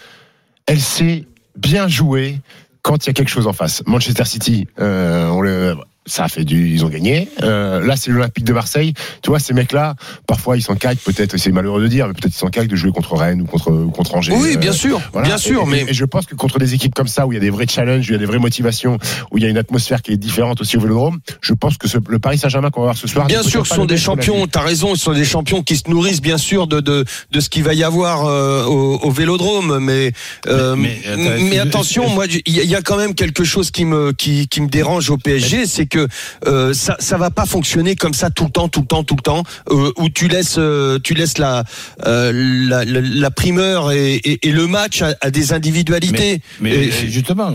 elle 0.66 0.81
sait 0.81 1.25
bien 1.59 1.88
jouer 1.88 2.38
quand 2.83 3.05
il 3.05 3.09
y 3.09 3.11
a 3.11 3.12
quelque 3.12 3.28
chose 3.28 3.49
en 3.49 3.52
face. 3.52 3.83
Manchester 3.87 4.25
City, 4.25 4.69
euh, 4.78 5.26
on 5.31 5.40
le, 5.40 5.75
ça 6.07 6.25
a 6.25 6.28
fait 6.28 6.45
du, 6.45 6.69
ils 6.71 6.85
ont 6.85 6.88
gagné. 6.88 7.28
Euh, 7.42 7.85
là, 7.87 7.95
c'est 7.95 8.11
l'Olympique 8.11 8.45
de 8.45 8.52
Marseille. 8.52 8.95
Tu 9.23 9.28
vois, 9.30 9.38
ces 9.38 9.52
mecs-là, 9.54 9.95
parfois 10.26 10.57
ils 10.57 10.62
s'en 10.62 10.75
caquent, 10.75 10.99
peut-être, 10.99 11.37
c'est 11.37 11.52
malheureux 11.52 11.83
de 11.83 11.88
dire, 11.88 12.07
mais 12.09 12.14
peut-être 12.14 12.35
ils 12.35 12.38
s'en 12.38 12.49
caquent 12.49 12.69
de 12.69 12.76
jouer 12.76 12.90
contre 12.90 13.14
Rennes 13.16 13.42
ou 13.42 13.45
contre, 13.45 13.71
ou 13.71 13.90
contre 13.90 14.14
Angers. 14.14 14.33
Oui, 14.35 14.57
bien 14.57 14.71
Euh, 14.71 14.75
sûr, 14.75 15.00
voilà. 15.12 15.28
bien 15.28 15.38
sûr, 15.38 15.62
Et- 15.62 15.71
mais 15.71 15.85
et 15.88 15.95
je 15.95 16.04
pense 16.04 16.26
que 16.26 16.35
contre 16.35 16.59
des 16.59 16.75
équipes 16.75 16.95
comme 16.95 17.07
ça, 17.07 17.26
où 17.26 17.33
il 17.33 17.35
y 17.35 17.38
a 17.38 17.40
des 17.40 17.50
vrais 17.50 17.66
challenges, 17.69 18.07
où 18.09 18.11
il 18.11 18.12
y 18.12 18.16
a 18.16 18.19
des 18.19 18.25
vraies 18.25 18.38
motivations, 18.38 18.99
où 19.30 19.37
il 19.38 19.45
y 19.45 19.47
a 19.47 19.50
une 19.50 19.59
atmosphère 19.59 20.00
qui 20.02 20.12
est 20.12 20.16
différente 20.16 20.61
aussi 20.61 20.76
au 20.76 20.80
Vélodrome, 20.80 21.21
je 21.42 21.52
pense 21.52 21.76
que 21.76 21.87
ce- 21.87 21.99
le 22.09 22.19
Paris 22.19 22.38
Saint-Germain 22.38 22.71
qu'on 22.71 22.80
va 22.80 22.87
voir 22.87 22.97
ce 22.97 23.07
soir. 23.07 23.26
Bien 23.26 23.42
sûr, 23.42 23.66
ce 23.66 23.75
sont 23.75 23.85
des 23.85 23.99
champions. 23.99 24.47
T'as 24.47 24.62
raison, 24.62 24.95
ce 24.95 25.02
sont 25.02 25.12
des 25.12 25.25
champions 25.25 25.62
qui 25.62 25.76
se 25.76 25.88
nourrissent 25.88 26.23
bien 26.23 26.38
sûr 26.38 26.66
de 26.66 26.80
de, 26.80 27.04
de 27.30 27.40
ce 27.40 27.50
qu'il 27.50 27.62
va 27.62 27.75
y 27.75 27.85
avoir 27.85 28.25
euh, 28.25 28.64
au, 28.64 28.97
au 29.02 29.11
Vélodrome, 29.11 29.78
mais 29.80 30.12
euh, 30.47 30.75
Mais- 30.76 30.99
mais, 31.42 31.59
attention, 31.59 32.09
moi 32.09 32.25
il 32.47 32.57
y, 32.57 32.66
y 32.66 32.75
a 32.75 32.80
quand 32.83 32.97
même 32.97 33.14
quelque 33.14 33.45
chose 33.45 33.71
qui 33.71 33.85
me 33.85 34.12
qui, 34.12 34.49
qui 34.49 34.61
me 34.62 34.69
dérange 34.69 35.11
au 35.11 35.19
PSG, 35.19 35.66
c'est 35.66 35.87
que 35.90 36.09
euh, 36.47 36.73
ça 36.73 36.97
ça 36.99 37.18
va 37.18 37.30
pas 37.30 37.44
fonctionner 37.44 37.97
comme 37.97 38.14
ça 38.14 38.30
tout 38.30 38.44
le 38.44 38.50
temps, 38.50 38.68
tout 38.68 38.80
le 38.80 38.87
temps, 38.87 39.04
tout 39.04 39.16
le 39.16 39.23
temps, 39.23 39.42
euh, 39.70 39.92
où 39.99 40.09
tu 40.09 40.28
laisses 40.28 40.56
euh, 40.59 40.99
tu 41.02 41.12
laisses 41.14 41.37
la 41.37 41.64
la, 42.06 42.85
la, 42.85 43.00
la 43.02 43.30
primeur 43.30 43.92
et, 43.92 44.14
et, 44.14 44.49
et 44.49 44.52
le 44.52 44.66
match 44.66 45.02
à, 45.02 45.14
à 45.20 45.30
des 45.30 45.52
individualités. 45.52 46.40
Mais 46.61 46.70
Et- 46.87 46.90
justement, 47.11 47.50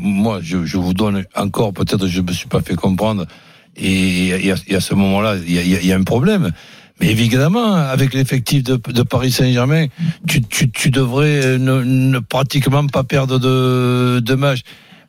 moi, 0.00 0.40
je, 0.42 0.64
je 0.64 0.76
vous 0.78 0.94
donne 0.94 1.24
encore, 1.36 1.72
peut-être 1.72 2.08
je 2.08 2.20
me 2.20 2.32
suis 2.32 2.48
pas 2.48 2.60
fait 2.62 2.74
comprendre, 2.74 3.26
et, 3.76 4.52
à, 4.72 4.80
ce 4.80 4.94
moment-là, 4.94 5.36
il 5.46 5.52
y 5.54 5.58
a, 5.58 5.62
il 5.62 5.68
y 5.70 5.76
a- 5.76 5.80
il 5.80 5.86
y 5.86 5.92
a 5.92 5.96
un 5.96 6.02
problème. 6.04 6.50
Mais 7.00 7.10
évidemment, 7.10 7.74
avec 7.74 8.14
l'effectif 8.14 8.62
de, 8.62 8.76
de 8.76 9.02
Paris 9.02 9.32
Saint-Germain, 9.32 9.86
tu, 10.28 10.40
tu, 10.42 10.70
tu 10.70 10.90
devrais 10.90 11.58
ne, 11.58 11.82
ne 11.82 12.18
pratiquement 12.20 12.86
pas 12.86 13.02
perdre 13.02 13.38
de, 13.40 14.20
de 14.20 14.34
match. 14.34 14.60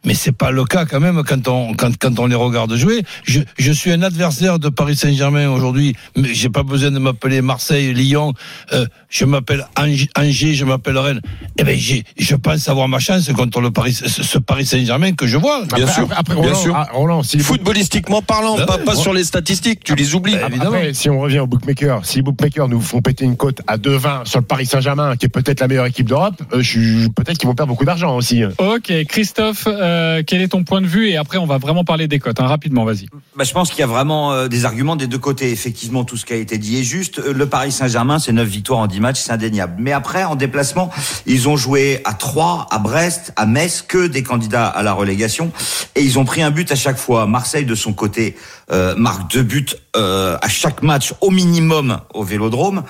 Mais 0.05 0.13
c'est 0.13 0.31
pas 0.31 0.51
le 0.51 0.63
cas 0.65 0.85
quand 0.85 0.99
même 0.99 1.23
quand 1.23 1.47
on 1.47 1.73
quand, 1.73 1.95
quand 1.97 2.19
on 2.19 2.27
les 2.27 2.35
regarde 2.35 2.75
jouer. 2.75 3.03
Je, 3.23 3.41
je 3.57 3.71
suis 3.71 3.91
un 3.91 4.01
adversaire 4.01 4.59
de 4.59 4.69
Paris 4.69 4.95
Saint-Germain 4.95 5.49
aujourd'hui, 5.49 5.95
mais 6.15 6.33
j'ai 6.33 6.49
pas 6.49 6.63
besoin 6.63 6.91
de 6.91 6.99
m'appeler 6.99 7.41
Marseille, 7.41 7.93
Lyon. 7.93 8.33
Euh, 8.73 8.85
je 9.09 9.25
m'appelle 9.25 9.65
Angers, 9.77 10.53
je 10.53 10.65
m'appelle 10.65 10.97
Rennes. 10.97 11.21
Eh 11.57 11.63
ben 11.63 11.77
j'ai, 11.77 12.03
je 12.17 12.35
pense 12.35 12.67
avoir 12.69 12.87
ma 12.87 12.99
chance 12.99 13.29
contre 13.33 13.61
le 13.61 13.71
Paris, 13.71 13.93
ce, 13.93 14.07
ce 14.23 14.37
Paris 14.37 14.65
Saint-Germain 14.65 15.13
que 15.13 15.27
je 15.27 15.37
vois. 15.37 15.63
Bien 15.75 15.87
sûr, 15.87 16.07
Après, 16.15 16.35
bien 16.35 16.43
Roland, 16.43 16.55
sûr. 16.55 16.73
ah, 16.75 16.87
Roland, 16.93 17.23
si 17.23 17.39
Footballistiquement 17.39 18.21
parlant, 18.21 18.55
pas, 18.65 18.77
pas 18.77 18.95
sur 18.95 19.13
les 19.13 19.23
statistiques, 19.23 19.83
tu 19.83 19.95
les 19.95 20.15
oublies. 20.15 20.35
Bah, 20.35 20.47
évidemment. 20.49 20.71
Après, 20.77 20.93
si 20.93 21.09
on 21.09 21.19
revient 21.19 21.39
aux 21.39 21.47
bookmakers, 21.47 22.05
si 22.05 22.17
les 22.17 22.21
bookmakers 22.21 22.67
nous 22.67 22.81
font 22.81 23.01
péter 23.01 23.25
une 23.25 23.37
cote 23.37 23.61
à 23.67 23.77
2,20 23.77 24.25
sur 24.25 24.39
le 24.39 24.45
Paris 24.45 24.65
Saint-Germain, 24.65 25.15
qui 25.15 25.25
est 25.25 25.29
peut-être 25.29 25.59
la 25.61 25.67
meilleure 25.67 25.85
équipe 25.85 26.07
d'Europe, 26.07 26.35
euh, 26.53 26.61
je 26.61 26.69
suis- 26.69 27.09
peut-être 27.09 27.37
qu'ils 27.37 27.47
vont 27.47 27.55
perdre 27.55 27.71
beaucoup 27.71 27.85
d'argent 27.85 28.15
aussi. 28.15 28.43
Ok, 28.57 28.91
Christophe, 29.07 29.67
euh, 29.67 29.94
quel 30.25 30.41
est 30.41 30.47
ton 30.49 30.63
point 30.63 30.81
de 30.81 30.87
vue? 30.87 31.09
Et 31.09 31.17
après, 31.17 31.37
on 31.37 31.45
va 31.45 31.57
vraiment 31.57 31.83
parler 31.83 32.07
des 32.07 32.19
cotes. 32.19 32.39
hein, 32.39 32.47
rapidement, 32.47 32.85
vas-y. 32.85 33.07
Bah, 33.35 33.43
je 33.43 33.51
pense 33.53 33.69
qu'il 33.69 33.79
y 33.79 33.83
a 33.83 33.87
vraiment 33.87 34.31
euh, 34.31 34.47
des 34.47 34.65
arguments 34.65 34.95
des 34.95 35.07
deux 35.07 35.17
côtés. 35.17 35.51
Effectivement, 35.51 36.03
tout 36.03 36.17
ce 36.17 36.25
qui 36.25 36.33
a 36.33 36.37
été 36.37 36.57
dit 36.57 36.79
est 36.79 36.83
juste. 36.83 37.19
Euh, 37.19 37.33
Le 37.33 37.45
Paris 37.47 37.71
Saint-Germain, 37.71 38.19
c'est 38.19 38.31
9 38.31 38.47
victoires 38.47 38.79
en 38.79 38.87
10 38.87 38.99
matchs, 38.99 39.19
c'est 39.19 39.31
indéniable. 39.31 39.75
Mais 39.79 39.91
après, 39.91 40.23
en 40.23 40.35
déplacement, 40.35 40.89
ils 41.25 41.49
ont 41.49 41.57
joué 41.57 42.01
à 42.05 42.13
Troyes, 42.13 42.67
à 42.71 42.79
Brest, 42.79 43.33
à 43.35 43.45
Metz, 43.45 43.81
que 43.87 44.07
des 44.07 44.23
candidats 44.23 44.67
à 44.67 44.83
la 44.83 44.93
relégation. 44.93 45.51
Et 45.95 46.01
ils 46.01 46.17
ont 46.19 46.25
pris 46.25 46.41
un 46.41 46.51
but 46.51 46.71
à 46.71 46.75
chaque 46.75 46.97
fois. 46.97 47.25
Marseille, 47.27 47.65
de 47.65 47.75
son 47.75 47.93
côté, 47.93 48.35
euh, 48.71 48.95
marque 48.95 49.31
deux 49.31 49.43
buts 49.43 49.65
euh, 49.95 50.37
à 50.41 50.49
chaque 50.49 50.81
match 50.81 51.13
au 51.21 51.29
minimum 51.29 51.99
au 52.13 52.23
Vélodrome. 52.23 52.83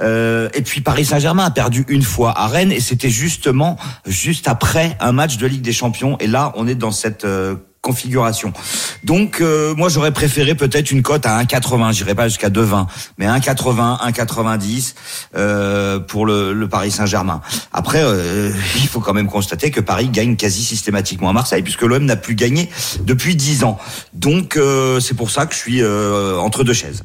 Euh, 0.00 0.48
et 0.54 0.62
puis 0.62 0.80
Paris 0.80 1.06
Saint-Germain 1.06 1.44
a 1.44 1.50
perdu 1.50 1.84
une 1.88 2.02
fois 2.02 2.38
à 2.38 2.46
Rennes 2.46 2.72
et 2.72 2.80
c'était 2.80 3.10
justement 3.10 3.76
juste 4.06 4.48
après 4.48 4.96
un 5.00 5.12
match 5.12 5.38
de 5.38 5.46
Ligue 5.46 5.62
des 5.62 5.72
Champions. 5.72 6.16
Et 6.18 6.26
là, 6.26 6.52
on 6.56 6.66
est 6.66 6.74
dans 6.74 6.90
cette 6.90 7.24
euh, 7.24 7.56
configuration. 7.82 8.52
Donc 9.02 9.40
euh, 9.40 9.74
moi 9.74 9.88
j'aurais 9.88 10.12
préféré 10.12 10.54
peut-être 10.54 10.92
une 10.92 11.02
cote 11.02 11.26
à 11.26 11.42
1,80, 11.42 11.92
j'irai 11.92 12.14
pas 12.14 12.28
jusqu'à 12.28 12.48
2,20, 12.48 12.86
mais 13.18 13.26
1,80, 13.26 14.00
1,90 14.12 14.94
euh, 15.34 15.98
pour 15.98 16.24
le, 16.24 16.52
le 16.52 16.68
Paris 16.68 16.92
Saint-Germain. 16.92 17.42
Après 17.72 18.02
euh, 18.02 18.52
il 18.76 18.86
faut 18.86 19.00
quand 19.00 19.12
même 19.12 19.28
constater 19.28 19.72
que 19.72 19.80
Paris 19.80 20.08
gagne 20.08 20.36
quasi 20.36 20.62
systématiquement 20.62 21.30
à 21.30 21.32
Marseille 21.32 21.62
puisque 21.62 21.82
l'OM 21.82 22.04
n'a 22.04 22.16
plus 22.16 22.36
gagné 22.36 22.70
depuis 23.00 23.34
10 23.34 23.64
ans. 23.64 23.78
Donc 24.12 24.56
euh, 24.56 25.00
c'est 25.00 25.14
pour 25.14 25.32
ça 25.32 25.46
que 25.46 25.54
je 25.54 25.58
suis 25.58 25.82
euh, 25.82 26.38
entre 26.38 26.62
deux 26.62 26.74
chaises. 26.74 27.02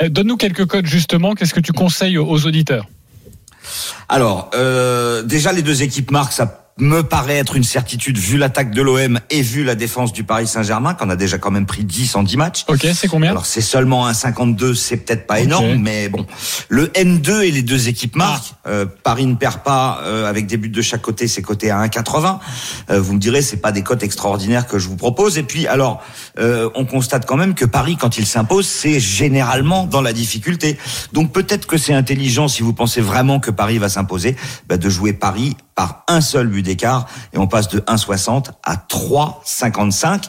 Euh, 0.00 0.08
Donne-nous 0.08 0.36
quelques 0.36 0.66
cotes 0.66 0.86
justement. 0.86 1.34
Qu'est-ce 1.34 1.54
que 1.54 1.60
tu 1.60 1.72
conseilles 1.72 2.18
aux 2.18 2.26
aux 2.26 2.46
auditeurs? 2.46 2.86
Alors, 4.08 4.50
euh, 4.54 5.22
déjà 5.22 5.52
les 5.52 5.62
deux 5.62 5.82
équipes 5.82 6.10
marquent, 6.10 6.32
ça 6.32 6.59
me 6.80 7.02
paraît 7.02 7.36
être 7.36 7.56
une 7.56 7.64
certitude 7.64 8.18
vu 8.18 8.38
l'attaque 8.38 8.70
de 8.70 8.82
l'OM 8.82 9.20
et 9.30 9.42
vu 9.42 9.64
la 9.64 9.74
défense 9.74 10.12
du 10.12 10.24
Paris 10.24 10.46
Saint-Germain, 10.46 10.94
qu'on 10.94 11.10
a 11.10 11.16
déjà 11.16 11.38
quand 11.38 11.50
même 11.50 11.66
pris 11.66 11.84
10 11.84 12.16
en 12.16 12.22
10 12.22 12.36
matchs. 12.36 12.64
Ok, 12.68 12.86
c'est 12.94 13.08
combien? 13.08 13.30
Alors 13.30 13.46
c'est 13.46 13.60
seulement 13.60 14.06
un 14.06 14.14
52, 14.14 14.74
c'est 14.74 14.96
peut-être 14.98 15.26
pas 15.26 15.40
énorme, 15.40 15.76
mais 15.76 16.08
bon. 16.08 16.26
Le 16.68 16.86
N2 16.88 17.42
et 17.42 17.50
les 17.50 17.62
deux 17.62 17.88
équipes 17.88 18.16
marquent. 18.16 18.54
Euh, 18.66 18.86
Paris 19.02 19.26
ne 19.26 19.34
perd 19.34 19.62
pas 19.62 20.00
euh, 20.04 20.28
avec 20.28 20.46
des 20.46 20.56
buts 20.56 20.68
de 20.68 20.82
chaque 20.82 21.02
côté, 21.02 21.28
c'est 21.28 21.42
coté 21.42 21.70
à 21.70 21.84
1,80. 21.86 22.38
Euh, 22.90 23.00
vous 23.00 23.14
me 23.14 23.18
direz, 23.18 23.42
c'est 23.42 23.58
pas 23.58 23.72
des 23.72 23.82
cotes 23.82 24.02
extraordinaires 24.02 24.66
que 24.66 24.78
je 24.78 24.88
vous 24.88 24.96
propose. 24.96 25.38
Et 25.38 25.42
puis 25.42 25.66
alors, 25.66 26.02
euh, 26.40 26.70
on 26.74 26.84
constate 26.84 27.26
quand 27.26 27.36
même 27.36 27.54
que 27.54 27.64
Paris, 27.64 27.96
quand 28.00 28.18
il 28.18 28.26
s'impose, 28.26 28.66
c'est 28.66 29.00
généralement 29.00 29.86
dans 29.86 30.00
la 30.00 30.12
difficulté. 30.12 30.78
Donc 31.12 31.32
peut-être 31.32 31.66
que 31.66 31.76
c'est 31.76 31.94
intelligent 31.94 32.48
si 32.48 32.62
vous 32.62 32.72
pensez 32.72 33.00
vraiment 33.00 33.40
que 33.40 33.50
Paris 33.50 33.78
va 33.78 33.88
s'imposer, 33.88 34.36
bah, 34.68 34.76
de 34.76 34.88
jouer 34.88 35.12
Paris 35.12 35.56
par 35.74 36.04
un 36.08 36.20
seul 36.20 36.46
but 36.48 36.62
d'écart 36.62 37.06
et 37.32 37.38
on 37.38 37.46
passe 37.46 37.68
de 37.68 37.80
1,60 37.80 38.46
à 38.64 38.76
3,55. 38.76 40.24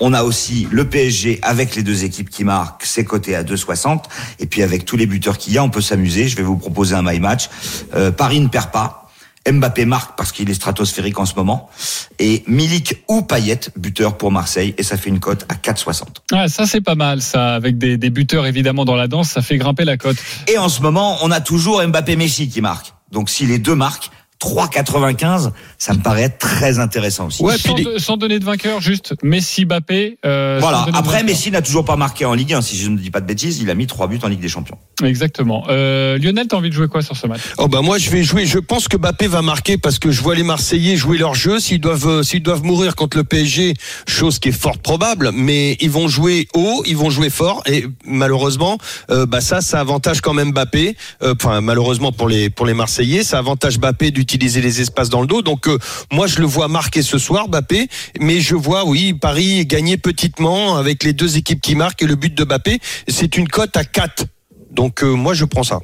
On 0.00 0.12
a 0.12 0.22
aussi 0.22 0.68
le 0.70 0.88
PSG 0.88 1.40
avec 1.42 1.74
les 1.74 1.82
deux 1.82 2.04
équipes 2.04 2.30
qui 2.30 2.44
marquent, 2.44 2.84
c'est 2.84 3.04
coté 3.04 3.34
à 3.34 3.42
2,60 3.42 4.04
et 4.38 4.46
puis 4.46 4.62
avec 4.62 4.84
tous 4.84 4.96
les 4.96 5.06
buteurs 5.06 5.38
qu'il 5.38 5.54
y 5.54 5.58
a, 5.58 5.64
on 5.64 5.70
peut 5.70 5.80
s'amuser. 5.80 6.28
Je 6.28 6.36
vais 6.36 6.42
vous 6.42 6.56
proposer 6.56 6.94
un 6.94 7.02
my 7.02 7.20
match. 7.20 7.48
Euh, 7.94 8.10
Paris 8.10 8.40
ne 8.40 8.48
perd 8.48 8.70
pas. 8.70 9.05
Mbappé 9.50 9.84
marque 9.84 10.16
parce 10.16 10.32
qu'il 10.32 10.50
est 10.50 10.54
stratosphérique 10.54 11.18
en 11.18 11.26
ce 11.26 11.34
moment 11.34 11.70
et 12.18 12.42
Milik 12.46 13.02
ou 13.08 13.22
Payet 13.22 13.60
buteur 13.76 14.16
pour 14.16 14.32
Marseille 14.32 14.74
et 14.78 14.82
ça 14.82 14.96
fait 14.96 15.10
une 15.10 15.20
cote 15.20 15.46
à 15.48 15.54
4,60. 15.54 16.02
Ah, 16.32 16.48
ça 16.48 16.66
c'est 16.66 16.80
pas 16.80 16.94
mal, 16.94 17.22
ça, 17.22 17.54
avec 17.54 17.78
des, 17.78 17.96
des 17.96 18.10
buteurs 18.10 18.46
évidemment 18.46 18.84
dans 18.84 18.96
la 18.96 19.08
danse, 19.08 19.30
ça 19.30 19.42
fait 19.42 19.58
grimper 19.58 19.84
la 19.84 19.96
cote. 19.96 20.16
Et 20.48 20.58
en 20.58 20.68
ce 20.68 20.80
moment, 20.82 21.18
on 21.22 21.30
a 21.30 21.40
toujours 21.40 21.82
Mbappé 21.86 22.16
Messi 22.16 22.48
qui 22.48 22.60
marque. 22.60 22.92
Donc 23.12 23.30
si 23.30 23.46
les 23.46 23.58
deux 23.58 23.74
marquent 23.74 24.10
3,95, 24.40 25.50
ça 25.78 25.94
me 25.94 26.00
paraît 26.00 26.28
très 26.28 26.78
intéressant 26.78 27.26
aussi. 27.26 27.42
sans, 27.58 27.74
de- 27.74 27.98
sans 27.98 28.16
donner 28.16 28.38
de 28.38 28.44
vainqueur, 28.44 28.80
juste 28.80 29.14
Messi, 29.22 29.64
Mbappé. 29.64 30.18
euh, 30.24 30.58
Voilà. 30.60 30.86
Après. 30.94 31.22
Messi 31.22 31.50
n'a 31.50 31.62
toujours 31.62 31.84
pas 31.84 31.96
marqué 31.96 32.24
en 32.24 32.34
Ligue 32.34 32.52
1, 32.54 32.60
si 32.62 32.76
je 32.76 32.88
ne 32.88 32.96
dis 32.98 33.10
pas 33.10 33.20
de 33.20 33.26
bêtises. 33.26 33.58
Il 33.60 33.70
a 33.70 33.74
mis 33.74 33.86
trois 33.86 34.06
buts 34.06 34.18
en 34.22 34.28
Ligue 34.28 34.40
des 34.40 34.48
Champions. 34.48 34.78
Exactement. 35.02 35.64
Euh, 35.68 36.18
Lionel, 36.18 36.46
t'as 36.48 36.56
envie 36.56 36.68
de 36.70 36.74
jouer 36.74 36.88
quoi 36.88 37.02
sur 37.02 37.16
ce 37.16 37.26
match? 37.26 37.40
Oh 37.58 37.68
bah 37.68 37.82
moi 37.82 37.98
je 37.98 38.10
vais 38.10 38.22
jouer. 38.22 38.46
Je 38.46 38.58
pense 38.58 38.88
que 38.88 38.96
Mbappé 38.96 39.26
va 39.26 39.42
marquer 39.42 39.76
parce 39.78 39.98
que 39.98 40.10
je 40.10 40.22
vois 40.22 40.34
les 40.34 40.42
Marseillais 40.42 40.96
jouer 40.96 41.18
leur 41.18 41.34
jeu. 41.34 41.58
S'ils 41.60 41.80
doivent 41.80 42.06
euh, 42.06 42.22
s'ils 42.22 42.42
doivent 42.42 42.62
mourir 42.64 42.94
contre 42.96 43.16
le 43.16 43.24
PSG, 43.24 43.74
chose 44.08 44.38
qui 44.38 44.48
est 44.50 44.52
fort 44.52 44.78
probable, 44.78 45.30
mais 45.34 45.76
ils 45.80 45.90
vont 45.90 46.08
jouer 46.08 46.48
haut, 46.54 46.82
ils 46.86 46.96
vont 46.96 47.10
jouer 47.10 47.30
fort 47.30 47.62
et 47.66 47.86
malheureusement, 48.04 48.78
euh, 49.10 49.26
bah 49.26 49.40
ça 49.40 49.60
ça 49.60 49.80
avantage 49.80 50.20
quand 50.20 50.34
même 50.34 50.50
Mbappé. 50.52 50.96
Euh, 51.22 51.34
Enfin 51.38 51.60
malheureusement 51.60 52.12
pour 52.12 52.28
les 52.28 52.48
pour 52.50 52.64
les 52.66 52.74
Marseillais, 52.74 53.22
ça 53.22 53.38
avantage 53.38 53.78
Mbappé 53.78 54.10
d'utiliser 54.26 54.60
les 54.60 54.80
espaces 54.80 55.08
dans 55.08 55.20
le 55.20 55.26
dos. 55.26 55.42
Donc 55.42 55.68
euh, 55.68 55.78
moi 56.12 56.26
je 56.26 56.40
le 56.40 56.46
vois 56.46 56.68
marquer 56.68 57.02
ce 57.02 57.18
soir 57.18 57.48
Mbappé, 57.48 57.88
mais 58.20 58.40
je 58.40 58.56
vois 58.56 58.84
oui 58.84 59.14
Paris 59.14 59.64
gagner 59.66 59.96
petitement 59.96 60.76
avec 60.76 61.04
les 61.04 61.12
deux 61.12 61.36
équipes 61.36 61.60
qui 61.60 61.76
marquent 61.76 62.02
et 62.02 62.06
le 62.06 62.16
but 62.16 62.34
de 62.34 62.44
Mbappé. 62.44 62.80
C'est 63.08 63.36
une 63.36 63.48
cote 63.48 63.76
à 63.76 63.84
4. 63.84 64.24
Donc 64.72 65.02
euh, 65.02 65.12
moi 65.12 65.32
je 65.32 65.44
prends 65.44 65.62
ça. 65.62 65.80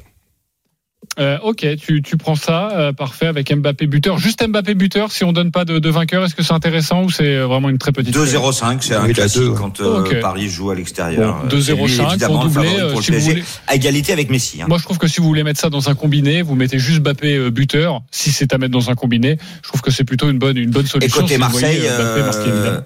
Euh, 1.19 1.37
ok, 1.43 1.65
tu, 1.79 2.01
tu 2.01 2.17
prends 2.17 2.35
ça, 2.35 2.71
euh, 2.71 2.91
parfait, 2.91 3.27
avec 3.27 3.53
Mbappé 3.55 3.85
buteur. 3.85 4.17
Juste 4.17 4.43
Mbappé 4.47 4.73
buteur, 4.73 5.11
si 5.11 5.23
on 5.23 5.31
donne 5.31 5.51
pas 5.51 5.63
de, 5.63 5.77
de 5.77 5.89
vainqueur, 5.89 6.23
est-ce 6.25 6.33
que 6.33 6.41
c'est 6.41 6.53
intéressant 6.53 7.03
ou 7.03 7.11
c'est 7.11 7.37
vraiment 7.39 7.69
une 7.69 7.77
très 7.77 7.91
petite 7.91 8.15
2,05, 8.15 8.77
c'est 8.81 8.95
un 8.95 9.07
classique 9.13 9.41
deux, 9.41 9.49
ouais. 9.49 9.55
quand 9.57 9.79
euh, 9.81 9.99
Ok. 10.01 10.19
Paris 10.21 10.49
joue 10.49 10.71
à 10.71 10.75
l'extérieur. 10.75 11.43
Bon, 11.47 11.55
Euh, 11.55 11.61
c'est 11.61 11.73
lui, 11.75 11.81
2,05 11.83 12.09
évidemment, 12.09 12.35
pour 12.35 12.43
le 12.45 12.49
doubler, 12.53 12.69
euh, 12.79 12.89
pour 12.89 12.99
le 12.99 13.03
si 13.03 13.11
vous 13.11 13.17
PSG, 13.17 13.29
voulez. 13.31 13.43
à 13.67 13.75
égalité 13.75 14.11
avec 14.13 14.29
Messi. 14.31 14.61
hein. 14.61 14.65
Moi, 14.67 14.77
je 14.79 14.83
trouve 14.83 14.97
que 14.97 15.07
si 15.07 15.19
vous 15.21 15.27
voulez 15.27 15.43
mettre 15.43 15.59
ça 15.59 15.69
dans 15.69 15.87
un 15.89 15.93
combiné, 15.95 16.41
vous 16.41 16.55
mettez 16.55 16.79
juste 16.79 17.01
Mbappé 17.01 17.35
euh, 17.37 17.49
buteur. 17.51 18.01
Si 18.09 18.31
c'est 18.31 18.51
à 18.53 18.57
mettre 18.57 18.71
dans 18.73 18.89
un 18.89 18.95
combiné, 18.95 19.37
je 19.61 19.67
trouve 19.67 19.81
que 19.81 19.91
c'est 19.91 20.03
plutôt 20.05 20.29
une 20.31 20.39
bonne, 20.39 20.57
une 20.57 20.71
bonne 20.71 20.85
Et 20.85 20.89
solution. 20.89 21.21
côté 21.21 21.35
si 21.35 21.39
voyez, 21.39 21.79
Marseille, 21.79 21.81
euh, 21.85 22.23
Mbappé 22.23 22.49
euh, 22.49 22.79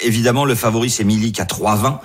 évidemment. 0.00 0.44
le 0.46 0.54
favori 0.54 0.88
c'est 0.90 1.04
Milik 1.04 1.38
à 1.40 1.44
3,20. 1.44 1.98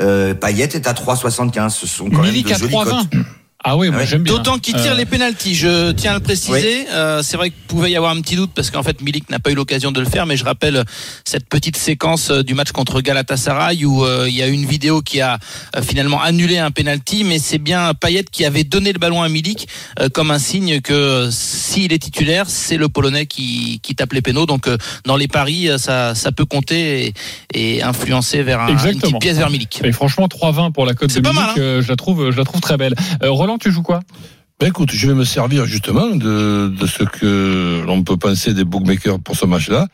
Euh, 0.00 0.34
Payet 0.34 0.64
est 0.72 0.86
à 0.86 0.92
3,75. 0.94 1.70
Ce 1.70 1.86
sont 1.86 2.08
quand 2.10 2.22
Milik 2.22 2.46
même 2.46 2.54
à 2.54 2.58
de 2.58 2.60
jolies 2.62 2.74
3,20. 2.74 2.84
cotes. 3.10 3.26
Ah 3.68 3.76
oui, 3.76 3.88
moi 3.90 3.98
Ouais. 3.98 4.06
j'aime 4.06 4.22
bien. 4.22 4.32
D'autant 4.32 4.58
qu'il 4.58 4.74
tire 4.76 4.92
Euh, 4.92 4.96
les 4.96 5.06
pénalties, 5.06 5.56
je 5.56 5.90
tiens 5.90 6.12
à 6.12 6.14
le 6.14 6.20
préciser. 6.20 6.86
Euh, 6.92 7.20
c'est 7.24 7.36
vrai 7.36 7.50
qu'il 7.50 7.58
pouvait 7.66 7.90
y 7.90 7.96
avoir 7.96 8.12
un 8.12 8.20
petit 8.20 8.36
doute 8.36 8.52
parce 8.54 8.70
qu'en 8.70 8.84
fait 8.84 9.00
Milik 9.02 9.28
n'a 9.28 9.40
pas 9.40 9.50
eu 9.50 9.54
l'occasion 9.56 9.90
de 9.90 9.98
le 9.98 10.06
faire, 10.06 10.24
mais 10.24 10.36
je 10.36 10.44
rappelle 10.44 10.84
cette 11.24 11.48
petite 11.48 11.76
séquence 11.76 12.30
euh, 12.30 12.42
du 12.44 12.54
match 12.54 12.70
contre 12.70 13.00
Galatasaray 13.00 13.84
où 13.84 14.04
euh, 14.04 14.26
il 14.28 14.36
y 14.36 14.42
a 14.42 14.46
une 14.46 14.64
vidéo 14.66 15.02
qui 15.02 15.20
a 15.20 15.38
finalement 15.82 16.22
annulé 16.22 16.58
un 16.58 16.70
penalty, 16.70 17.24
mais 17.24 17.40
c'est 17.40 17.58
bien 17.58 17.92
Payet 17.94 18.24
qui 18.30 18.44
avait 18.44 18.62
donné 18.62 18.92
le 18.92 19.00
ballon 19.00 19.20
à 19.22 19.28
Milik 19.28 19.66
euh, 19.98 20.08
comme 20.10 20.30
un 20.30 20.38
signe 20.38 20.80
que 20.80 20.92
euh, 20.92 21.30
s'il 21.32 21.92
est 21.92 21.98
titulaire, 21.98 22.44
c'est 22.48 22.76
le 22.76 22.88
Polonais 22.88 23.26
qui, 23.26 23.80
qui 23.82 23.96
tape 23.96 24.12
les 24.12 24.22
pénaux. 24.22 24.46
Donc 24.46 24.68
euh, 24.68 24.76
dans 25.06 25.16
les 25.16 25.26
paris, 25.28 25.70
ça, 25.78 26.14
ça 26.14 26.30
peut 26.30 26.44
compter 26.44 27.06
et, 27.52 27.76
et 27.78 27.82
influencer 27.82 28.42
vers 28.44 28.60
un, 28.60 28.68
une 28.68 29.00
petite 29.00 29.18
pièce 29.18 29.38
vers 29.38 29.50
Milik. 29.50 29.80
Et 29.82 29.90
franchement, 29.90 30.26
3,20 30.28 30.70
pour 30.72 30.86
la 30.86 30.94
cote 30.94 31.08
de 31.08 31.14
C'est 31.14 31.20
pas 31.22 31.30
Milik, 31.32 31.42
mal, 31.46 31.50
hein. 31.56 31.60
euh, 31.60 31.82
je 31.82 31.88
la 31.88 31.96
trouve, 31.96 32.30
je 32.30 32.36
la 32.36 32.44
trouve 32.44 32.60
très 32.60 32.76
belle. 32.76 32.94
Euh, 33.24 33.30
Tu 33.58 33.70
joues 33.72 33.82
quoi? 33.82 34.00
Ben 34.58 34.68
écoute, 34.68 34.90
je 34.92 35.06
vais 35.08 35.14
me 35.14 35.24
servir 35.24 35.66
justement 35.66 36.16
de, 36.16 36.68
de 36.68 36.86
ce 36.86 37.02
que 37.02 37.82
l'on 37.84 38.02
peut 38.02 38.16
penser 38.16 38.54
des 38.54 38.64
bookmakers 38.64 39.20
pour 39.20 39.36
ce 39.36 39.44
match-là. 39.44 39.86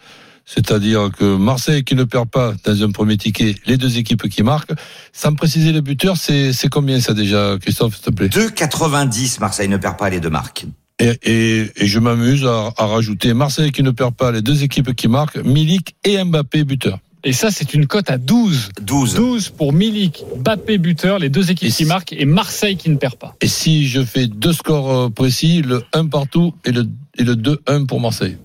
C'est-à-dire 0.45 1.11
que 1.17 1.37
Marseille 1.37 1.85
qui 1.85 1.95
ne 1.95 2.05
perd 2.05 2.29
pas 2.29 2.53
dans 2.65 2.83
un 2.83 2.91
premier 2.91 3.17
ticket, 3.17 3.55
les 3.67 3.77
deux 3.77 3.97
équipes 3.99 4.29
qui 4.29 4.43
marquent. 4.43 4.73
Sans 5.13 5.35
préciser 5.35 5.73
le 5.73 5.81
buteur, 5.81 6.17
c'est 6.17 6.53
c'est 6.53 6.69
combien 6.69 7.01
ça 7.01 7.15
déjà, 7.15 7.57
Christophe, 7.61 7.95
s'il 7.95 8.05
te 8.05 8.11
plaît? 8.11 8.29
2,90. 8.29 9.41
Marseille 9.41 9.69
ne 9.69 9.77
perd 9.77 9.97
pas 9.97 10.11
les 10.11 10.21
deux 10.21 10.31
marques. 10.31 10.67
et, 11.01 11.17
et, 11.23 11.73
et 11.77 11.87
je 11.87 11.99
m'amuse 11.99 12.45
à, 12.45 12.73
à 12.77 12.87
rajouter 12.87 13.35
Marseille 13.35 13.71
qui 13.73 13.83
ne 13.83 13.91
perd 13.93 14.15
pas 14.15 14.31
les 14.33 14.43
deux 14.43 14.63
équipes 14.65 14.95
qui 14.95 15.09
marquent, 15.09 15.39
Milik 15.45 15.95
et 16.05 16.23
Mbappé 16.23 16.65
buteur. 16.65 16.99
Et 17.25 17.33
ça, 17.33 17.51
c'est 17.51 17.73
une 17.75 17.87
cote 17.87 18.11
à 18.11 18.19
12. 18.19 18.71
12. 18.83 19.15
12 19.15 19.49
pour 19.51 19.73
Milik, 19.73 20.25
Mbappé 20.39 20.79
buteur, 20.79 21.19
les 21.19 21.29
deux 21.29 21.51
équipes 21.51 21.69
Et 21.69 21.71
qui 21.71 21.77
si- 21.77 21.85
marquent 21.85 22.13
et 22.13 22.25
Marseille 22.25 22.77
qui 22.77 22.91
ne 22.91 22.97
perd 22.97 23.15
pas. 23.17 23.37
Et 23.41 23.47
si 23.49 23.87
je 23.87 24.03
fais 24.05 24.27
deux 24.27 24.53
scores 24.53 24.91
euh, 24.91 25.09
précis, 25.11 25.63
le 25.63 25.85
1 25.93 26.07
partout 26.07 26.53
et 26.65 26.73
le, 26.73 26.89
et 27.17 27.23
le 27.25 27.37
2-1 27.37 27.87
pour 27.87 28.01
Marseille. 28.01 28.37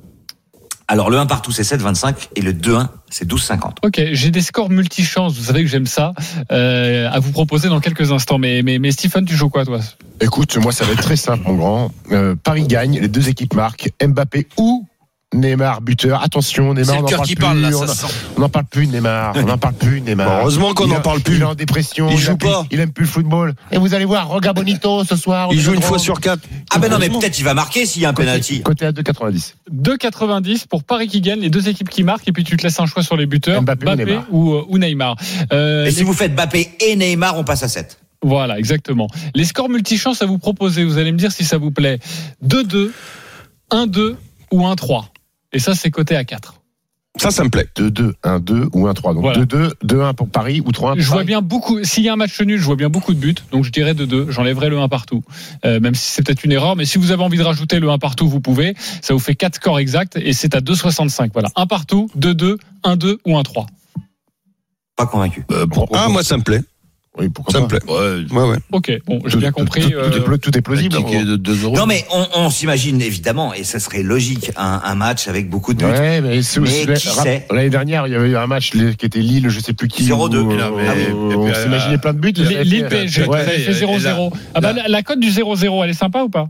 Alors 0.90 1.10
le 1.10 1.18
1 1.18 1.26
partout 1.26 1.52
c'est 1.52 1.64
7,25 1.64 2.30
et 2.38 2.42
le 2.42 2.54
2-1 2.54 2.88
c'est 3.10 3.28
12,50. 3.30 3.78
Ok, 3.84 4.02
j'ai 4.14 4.32
des 4.32 4.40
scores 4.42 4.70
multichances, 4.70 5.34
vous 5.34 5.44
savez 5.44 5.64
que 5.64 5.70
j'aime 5.70 5.86
ça, 5.86 6.14
euh, 6.52 7.10
à 7.12 7.20
vous 7.20 7.32
proposer 7.32 7.68
dans 7.68 7.80
quelques 7.82 8.12
instants. 8.14 8.38
Mais, 8.38 8.62
mais, 8.64 8.80
mais 8.80 8.92
Stephen, 8.92 9.26
tu 9.26 9.36
joues 9.36 9.50
quoi 9.50 9.66
toi? 9.66 9.80
Écoute, 10.22 10.56
moi, 10.58 10.72
ça 10.72 10.86
va 10.86 10.94
être 10.94 11.02
très 11.04 11.18
simple, 11.18 11.44
mon 11.46 11.56
grand. 11.56 11.92
Euh, 12.12 12.36
Paris 12.42 12.66
gagne, 12.68 13.00
les 13.02 13.08
deux 13.10 13.28
équipes 13.28 13.54
marquent, 13.54 13.90
Mbappé 14.02 14.48
ou 14.58 14.88
Neymar 15.36 15.82
buteur. 15.82 16.24
Attention, 16.24 16.74
Neymar, 16.74 17.00
on 17.00 17.02
n'en 17.02 17.08
parle 17.10 17.26
qui 17.28 17.36
plus. 17.36 17.42
parle, 17.44 17.60
là, 17.60 17.70
on 18.38 18.40
n'en 18.40 18.48
parle 18.50 18.66
plus 18.66 18.88
Neymar. 18.88 19.34
On 19.36 19.44
n'en 19.44 19.58
parle 19.58 19.74
plus 19.74 20.00
Neymar. 20.00 20.40
Heureusement 20.40 20.74
qu'on 20.74 20.86
Il 20.86 20.92
n'en 20.92 20.98
a- 20.98 21.00
parle 21.02 21.20
plus. 21.20 21.36
Il 21.36 21.42
est 21.42 21.46
en 21.46 21.54
dépression. 21.54 22.10
Il 22.10 22.18
joue 22.18 22.32
aime 22.32 22.38
plus- 22.38 22.48
pas. 22.50 22.66
il 22.72 22.80
aime 22.80 22.94
plus 22.94 23.04
le 23.04 23.10
football. 23.10 23.54
Et 23.72 23.78
vous 23.78 23.94
allez 23.94 24.06
voir, 24.06 24.30
Roga 24.30 24.54
Bonito 24.54 25.04
ce 25.04 25.18
soir. 25.18 25.50
Il 25.52 25.60
joue 25.60 25.74
une 25.74 25.82
fois 25.82 26.00
sur 26.00 26.22
quatre. 26.22 26.42
Ah 26.74 26.80
ben 26.80 26.90
non, 26.90 26.98
mais 26.98 27.10
peut-être 27.10 27.38
il 27.38 27.44
va 27.44 27.54
marquer 27.54 27.86
s'il 27.86 28.04
y 28.04 28.06
a 28.06 28.10
un 28.10 28.14
penalty. 28.14 28.62
Côté 28.62 28.86
à 28.86 28.94
2,90. 28.94 29.56
2,90 29.70 30.66
pour 30.66 30.84
Paris 30.86 31.08
qui 31.08 31.20
gagne, 31.20 31.42
les 31.42 31.50
deux 31.50 31.68
équipes 31.68 31.90
qui 31.90 32.04
marquent, 32.04 32.28
et 32.30 32.32
puis 32.32 32.46
tu 32.46 32.56
te 32.56 32.64
laisses 32.64 32.80
un 32.80 32.86
choix 32.86 33.04
sur 33.04 33.18
les 33.18 33.26
buteurs, 33.26 33.62
Mbappé 33.62 33.86
ou 33.92 33.96
Neymar. 33.96 34.24
ou, 34.32 34.54
euh, 34.54 34.66
ou 34.70 34.78
Neymar. 34.78 35.18
Euh, 35.52 35.84
Et 35.84 35.86
les- 35.88 35.92
si 35.92 36.04
vous 36.04 36.14
faites 36.14 36.34
Mbappé 36.36 36.70
et 36.80 36.96
Neymar, 36.96 37.38
on 37.38 37.44
passe 37.44 37.64
à 37.64 37.68
7. 37.68 38.00
Voilà, 38.24 38.58
exactement. 38.58 39.08
Les 39.36 39.44
scores 39.44 39.70
multichances 39.70 40.22
à 40.22 40.26
vous 40.26 40.38
proposer, 40.38 40.86
vous 40.86 40.98
allez 40.98 41.12
me 41.12 41.18
dire 41.18 41.34
si 41.34 41.44
ça 41.44 41.58
vous 41.58 41.72
plaît. 41.72 42.00
2-2, 42.42 42.94
1-2 43.72 44.16
ou 44.52 44.66
1-3. 44.66 45.10
Et 45.58 45.60
ça, 45.60 45.74
c'est 45.74 45.90
coté 45.90 46.16
à 46.16 46.24
4. 46.24 46.54
Ça, 47.20 47.32
ça 47.32 47.44
me 47.44 47.50
plaît. 47.50 47.68
2-2, 47.76 48.12
1-2 48.24 48.70
ou 48.74 48.86
1-3. 48.88 49.16
Donc 49.16 49.22
Voilà. 49.22 49.44
2-2, 49.44 49.72
2-1 49.84 50.14
pour 50.14 50.30
Paris 50.30 50.62
ou 50.64 50.70
3-1 50.70 50.72
pour 50.72 50.96
Je 51.00 51.08
vois 51.08 51.16
Paris. 51.16 51.26
bien 51.26 51.42
beaucoup, 51.42 51.84
s'il 51.84 52.04
y 52.04 52.10
a 52.10 52.14
un 52.14 52.16
match 52.16 52.40
nul, 52.42 52.60
je 52.60 52.64
vois 52.64 52.76
bien 52.76 52.90
beaucoup 52.90 53.16
de 53.16 53.20
buts, 53.20 53.34
donc 53.52 53.64
je 53.64 53.72
dirais 53.72 53.96
2-2, 53.96 54.30
j'enlèverai 54.30 54.70
le 54.70 54.78
1 54.78 54.88
partout. 54.88 55.24
Euh, 55.66 55.80
même 55.80 55.96
si 55.96 56.12
c'est 56.12 56.22
peut-être 56.22 56.44
une 56.44 56.52
erreur, 56.52 56.76
mais 56.76 56.86
si 56.86 57.00
vous 57.00 57.10
avez 57.10 57.24
envie 57.24 57.40
de 57.40 57.44
rajouter 57.44 57.80
le 57.80 57.90
1 57.90 57.98
partout, 57.98 58.30
vous 58.30 58.40
pouvez. 58.40 58.76
Ça 59.02 59.16
vous 59.16 59.20
fait 59.20 59.34
4 59.34 59.56
scores 59.56 59.80
exacts 59.80 60.16
et 60.16 60.32
c'est 60.32 60.54
à 60.54 60.60
2,65. 60.60 61.32
Voilà, 61.34 61.50
1 61.56 61.66
partout, 61.66 62.08
2-2, 62.20 62.58
1-2 62.84 63.18
ou 63.26 63.32
1-3. 63.36 63.66
Pas 64.96 65.08
convaincu. 65.08 65.44
Euh, 65.52 65.66
pourquoi 65.66 65.98
Ah, 66.00 66.06
pas 66.06 66.12
moi, 66.12 66.22
ça 66.24 66.38
me 66.38 66.44
plaît. 66.44 66.62
Oui, 67.20 67.30
pourquoi 67.30 67.52
Ça 67.54 67.60
pas. 67.60 67.64
me 67.66 67.70
plaît. 67.80 67.80
Ouais. 67.92 68.38
Ouais, 68.44 68.50
ouais. 68.52 68.58
Ok, 68.72 68.92
bon, 69.06 69.20
j'ai 69.26 69.32
Tout- 69.32 69.38
bien 69.40 69.50
tout- 69.50 69.56
compris. 69.56 69.82
Tout, 69.82 69.90
tout 69.90 69.96
est, 69.96 70.00
euh, 70.30 70.38
tout 70.38 70.52
est 70.52 70.58
Un 70.58 70.62
plausible. 70.62 70.96
ticket 70.96 71.24
de 71.26 71.36
2 71.36 71.64
euros. 71.64 71.76
Non 71.76 71.86
mais 71.86 72.06
on, 72.12 72.26
on 72.36 72.50
s'imagine 72.50 73.02
évidemment, 73.02 73.54
et 73.54 73.64
ça 73.64 73.80
serait 73.80 74.04
logique, 74.04 74.52
un, 74.56 74.82
un 74.84 74.96
match 74.96 75.28
avec 75.28 75.50
beaucoup 75.50 75.74
de 75.74 75.80
buts. 75.80 75.86
Ouais, 75.92 76.22
mais, 76.22 76.42
c'est 76.44 76.60
Mais 76.60 76.94
qui 76.96 77.08
sait 77.08 77.46
L'année 77.52 77.70
dernière, 77.70 78.06
il 78.08 78.14
y 78.14 78.16
avait 78.16 78.30
eu 78.30 78.38
un 78.38 78.48
match 78.48 78.72
qui 78.72 79.06
était 79.06 79.20
Lille, 79.20 79.50
je 79.50 79.60
sais 79.60 79.74
plus 79.74 79.88
qui. 79.88 80.04
0-2. 80.04 80.38
où, 80.42 80.52
Et 80.52 80.58
là, 80.58 80.70
mais- 80.76 80.88
euh, 81.10 81.14
on 81.14 81.48
euh, 81.48 81.54
s'imaginait 81.64 81.98
plein 81.98 82.14
de 82.14 82.20
buts. 82.20 82.34
Lille- 82.36 82.86
PSG, 82.88 83.24
fait 83.26 83.72
0-0. 83.74 84.32
Ah 84.54 84.62
bah, 84.62 84.74
la, 84.74 84.88
la 84.88 85.04
cote 85.04 85.20
du 85.20 85.30
0-0, 85.30 85.84
elle 85.84 85.90
est 85.90 85.94
sympa 85.94 86.22
ou 86.24 86.30
pas? 86.30 86.48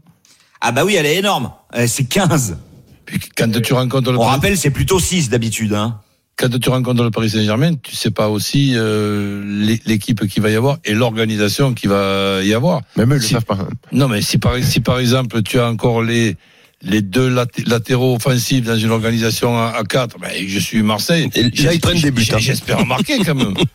Ah 0.60 0.72
bah 0.72 0.84
oui, 0.86 0.96
elle 0.96 1.06
est 1.06 1.18
énorme. 1.18 1.52
C'est 1.86 2.06
15. 2.06 2.58
Puis 3.06 3.20
quand 3.38 3.50
tu 3.62 3.74
rencontres 3.74 4.12
le 4.12 4.18
On 4.18 4.24
rappelle, 4.24 4.58
c'est 4.58 4.70
plutôt 4.72 5.00
6 5.00 5.30
d'habitude. 5.30 5.74
Hein. 5.74 6.00
Quand 6.38 6.60
tu 6.60 6.70
rencontres 6.70 7.04
le 7.04 7.12
Paris 7.12 7.32
Saint-Germain, 7.32 7.74
tu 7.82 7.96
sais 7.96 8.12
pas 8.12 8.30
aussi 8.30 8.74
euh, 8.76 9.44
l'é- 9.46 9.82
l'équipe 9.86 10.28
qu'il 10.28 10.44
va 10.44 10.50
y 10.52 10.56
avoir 10.56 10.78
et 10.86 10.94
l'organisation 10.94 11.74
qu'il 11.74 11.90
va 11.90 12.42
y 12.44 12.54
avoir. 12.54 12.82
Même 12.96 13.12
eux, 13.14 13.16
ils 13.16 13.20
le 13.20 13.26
Si- 13.26 13.34
savent 13.34 13.46
pas. 13.46 13.58
Non, 13.92 14.08
mais 14.08 14.22
si 14.22 14.38
par, 14.38 14.54
si 14.62 14.80
par 14.80 15.00
exemple 15.00 15.42
tu 15.42 15.60
as 15.60 15.68
encore 15.68 16.04
les 16.04 16.36
les 16.84 17.02
deux 17.02 17.28
lat- 17.30 17.46
latéraux 17.66 18.16
offensifs 18.16 18.64
dans 18.64 18.78
une 18.78 18.92
organisation 18.92 19.58
à, 19.58 19.70
à 19.78 19.84
4, 19.84 20.18
ben, 20.20 20.30
je 20.48 20.60
suis 20.60 20.84
Marseille. 20.84 21.30
Et 21.36 21.44
là, 21.64 21.74
ils 21.74 21.80
prennent 21.80 22.00
des 22.00 22.12
buts, 22.12 22.26
hein. 22.32 22.38
J'espère 22.40 22.86
marquer 22.86 23.18
quand 23.26 23.36
même. 23.36 23.54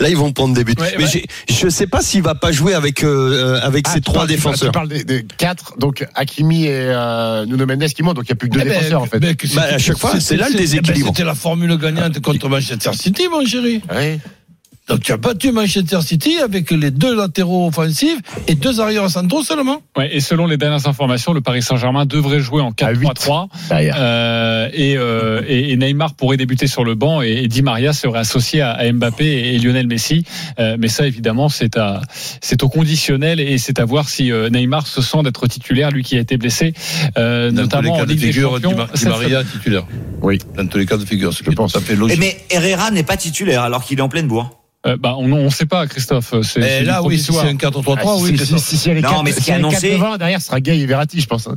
Là, 0.00 0.08
ils 0.08 0.16
vont 0.16 0.32
prendre 0.32 0.54
des 0.54 0.64
buts. 0.64 0.74
Ouais, 0.76 0.94
mais 0.98 1.04
ouais. 1.04 1.24
je 1.48 1.68
sais 1.68 1.86
pas 1.86 2.02
s'il 2.02 2.20
va 2.22 2.34
pas 2.34 2.50
jouer 2.50 2.74
avec 2.74 3.04
euh, 3.04 3.60
avec 3.62 3.86
Ah, 3.88 3.92
ces 3.94 4.00
trois 4.00 4.14
parles- 4.22 4.28
défenseurs. 4.28 4.68
Tu 4.70 4.72
parles 4.72 4.88
des, 4.88 5.04
des 5.04 5.24
quatre, 5.38 5.78
donc 5.78 6.04
Hakimi 6.16 6.64
et 6.64 6.70
euh, 6.72 7.46
Nuno 7.46 7.64
Mendes 7.64 7.84
qui 7.84 8.02
montent, 8.02 8.16
donc 8.16 8.24
il 8.28 8.32
n'y 8.32 8.32
a 8.32 8.36
plus 8.36 8.48
que 8.48 8.54
deux 8.54 8.62
Eh 8.62 8.68
ben, 8.68 8.74
défenseurs 8.76 9.02
en 9.02 9.06
fait. 9.06 9.20
ben, 9.20 9.34
Bah, 9.54 9.62
à 9.62 9.70
c'est- 9.72 9.78
chaque 9.78 9.98
fois, 9.98 10.18
c'est 10.20 10.36
là 10.36 10.46
le 10.48 10.54
eh 10.54 10.56
ben, 10.56 10.60
déséquilibre. 10.62 11.08
C'était 11.08 11.24
la 11.24 11.36
formule 11.36 11.76
gagnante 11.78 12.18
contre 12.20 12.48
Manchester 12.48 12.90
City, 12.94 13.28
mon 13.30 13.46
chéri. 13.46 13.80
Ouais. 13.88 14.18
Donc 14.88 15.00
tu 15.00 15.12
as 15.12 15.16
battu 15.16 15.52
Manchester 15.52 16.00
City 16.02 16.38
avec 16.42 16.70
les 16.72 16.90
deux 16.90 17.14
latéraux 17.16 17.68
offensifs 17.68 18.18
et 18.48 18.54
deux 18.56 18.80
arrières 18.80 19.08
centraux 19.08 19.42
seulement. 19.44 19.80
Ouais, 19.96 20.14
et 20.14 20.20
selon 20.20 20.46
les 20.46 20.56
dernières 20.56 20.88
informations, 20.88 21.32
le 21.32 21.40
Paris 21.40 21.62
Saint-Germain 21.62 22.04
devrait 22.04 22.40
jouer 22.40 22.62
en 22.62 22.72
4-3-3. 22.72 23.46
Derrière. 23.68 23.94
Euh, 23.98 24.68
et, 24.72 24.96
euh, 24.96 25.40
et, 25.46 25.70
et 25.72 25.76
Neymar 25.76 26.14
pourrait 26.14 26.36
débuter 26.36 26.66
sur 26.66 26.84
le 26.84 26.94
banc 26.96 27.22
et, 27.22 27.44
et 27.44 27.48
Di 27.48 27.62
Maria 27.62 27.92
serait 27.92 28.18
associé 28.18 28.60
à, 28.60 28.72
à 28.72 28.90
Mbappé 28.92 29.24
et, 29.24 29.54
et 29.54 29.58
Lionel 29.58 29.86
Messi. 29.86 30.24
Euh, 30.58 30.76
mais 30.78 30.88
ça, 30.88 31.06
évidemment, 31.06 31.48
c'est 31.48 31.76
à 31.76 32.00
c'est 32.40 32.62
au 32.64 32.68
conditionnel 32.68 33.38
et 33.38 33.58
c'est 33.58 33.78
à 33.78 33.84
voir 33.84 34.08
si 34.08 34.32
euh, 34.32 34.50
Neymar 34.50 34.86
se 34.88 35.00
sent 35.00 35.22
d'être 35.22 35.46
titulaire, 35.46 35.90
lui 35.92 36.02
qui 36.02 36.16
a 36.16 36.20
été 36.20 36.36
blessé, 36.36 36.74
euh, 37.16 37.50
Dans 37.50 37.56
tous 37.56 37.62
notamment 37.62 37.82
les 37.82 37.90
en 37.90 37.96
cas 37.98 38.04
de 38.06 38.10
Ligue 38.10 38.20
des 38.20 38.32
figure, 38.32 38.50
Champions. 38.54 38.70
Di 38.70 38.74
Ma- 38.76 38.86
Di 38.94 39.04
Maria 39.06 39.44
titulaire. 39.44 39.86
Oui. 40.22 40.38
Dans 40.56 40.66
tous 40.66 40.78
les 40.78 40.86
cas 40.86 40.96
de 40.96 41.04
figure, 41.04 41.30
Je 41.32 41.50
pense. 41.52 41.76
à 41.76 41.80
fait 41.80 41.92
Eh, 41.92 41.96
logique. 41.96 42.18
mais 42.18 42.36
Herrera 42.50 42.90
n'est 42.90 43.02
pas 43.04 43.16
titulaire 43.16 43.62
alors 43.62 43.84
qu'il 43.84 43.98
est 43.98 44.02
en 44.02 44.08
pleine 44.08 44.26
bourre. 44.26 44.58
Euh, 44.84 44.96
bah, 44.96 45.14
on 45.16 45.28
ne 45.28 45.48
sait 45.48 45.66
pas, 45.66 45.86
Christophe. 45.86 46.34
C'est 46.42 46.60
c'est 46.60 46.82
là, 46.82 47.02
oui, 47.02 47.18
si 47.18 47.32
c'est 47.32 47.38
un 47.48 47.54
4-3-3, 47.54 47.98
Ah, 48.04 48.16
oui, 48.18 48.36
si, 48.36 48.58
si, 48.58 48.76
si, 48.76 48.90
Non, 48.90 49.22
mais 49.22 49.32
ce 49.32 49.40
qui 49.40 49.50
est 49.50 49.54
annoncé- 49.54 49.90
quatre 49.90 49.98
devant, 49.98 50.16
derrière, 50.16 50.40
ce 50.40 50.46
sera 50.48 50.60
Gay 50.60 50.78
et 50.78 50.86
Verratti, 50.86 51.20
je 51.20 51.26
pense. 51.26 51.48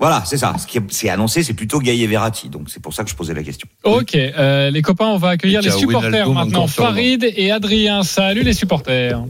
Voilà, 0.00 0.22
c'est 0.24 0.36
ça. 0.36 0.54
Ce 0.58 0.66
qui 0.66 0.78
est, 0.78 0.82
c'est 0.90 1.10
annoncé, 1.10 1.42
c'est 1.42 1.54
plutôt 1.54 1.80
Gaï 1.80 2.02
et 2.04 2.06
Verratti. 2.06 2.48
Donc 2.48 2.70
c'est 2.70 2.80
pour 2.80 2.94
ça 2.94 3.02
que 3.02 3.10
je 3.10 3.16
posais 3.16 3.34
la 3.34 3.42
question. 3.42 3.68
Ok, 3.82 4.14
euh, 4.14 4.70
les 4.70 4.80
copains, 4.80 5.06
on 5.08 5.16
va 5.16 5.30
accueillir 5.30 5.60
Et 5.60 5.64
les 5.64 5.70
supporters 5.72 6.30
maintenant. 6.30 6.68
Farid 6.68 7.24
et 7.36 7.50
Adrien. 7.50 8.04
Salut 8.04 8.42
les 8.44 8.52
supporters. 8.52 9.24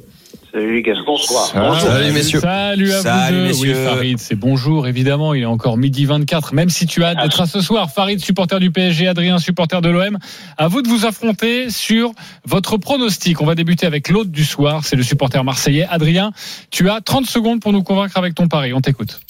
Salut 0.52 0.74
les 0.76 0.82
gars. 0.82 0.94
Bonsoir. 1.04 1.46
Salut, 1.80 2.12
messieurs. 2.12 2.40
Salut 2.40 2.92
à 2.92 3.00
Salut, 3.02 3.37
vous 3.37 3.42
deux. 3.42 3.48
messieurs. 3.48 3.74
Oui, 3.76 3.84
Farid, 3.84 4.18
c'est 4.18 4.34
bonjour, 4.34 4.87
évidemment. 4.87 5.34
Il 5.34 5.42
est 5.42 5.46
encore 5.46 5.76
midi 5.76 6.06
24. 6.06 6.54
Même 6.54 6.70
si 6.70 6.87
tu 6.87 7.04
as 7.04 7.08
hâte 7.08 7.18
d'être 7.22 7.40
à 7.40 7.46
ce 7.46 7.61
soir, 7.61 7.90
Farid, 7.90 8.18
supporter 8.20 8.58
du 8.58 8.70
PSG, 8.70 9.08
Adrien, 9.08 9.38
supporter 9.38 9.82
de 9.82 9.90
l'OM. 9.90 10.18
À 10.56 10.68
vous 10.68 10.80
de 10.80 10.88
vous 10.88 11.04
affronter 11.04 11.68
sur 11.70 12.12
votre 12.46 12.78
pronostic. 12.78 13.40
On 13.42 13.46
va 13.46 13.54
débuter 13.54 13.87
avec 13.87 14.08
l'autre 14.08 14.30
du 14.30 14.44
soir. 14.44 14.84
C'est 14.84 14.96
le 14.96 15.02
supporter 15.02 15.44
marseillais. 15.44 15.87
Adrien, 15.90 16.32
tu 16.70 16.88
as 16.88 17.00
30 17.02 17.26
secondes 17.26 17.61
pour 17.61 17.72
nous 17.72 17.82
convaincre 17.82 18.16
avec 18.16 18.34
ton 18.34 18.48
pari. 18.48 18.72
On 18.72 18.80
t'écoute. 18.80 19.20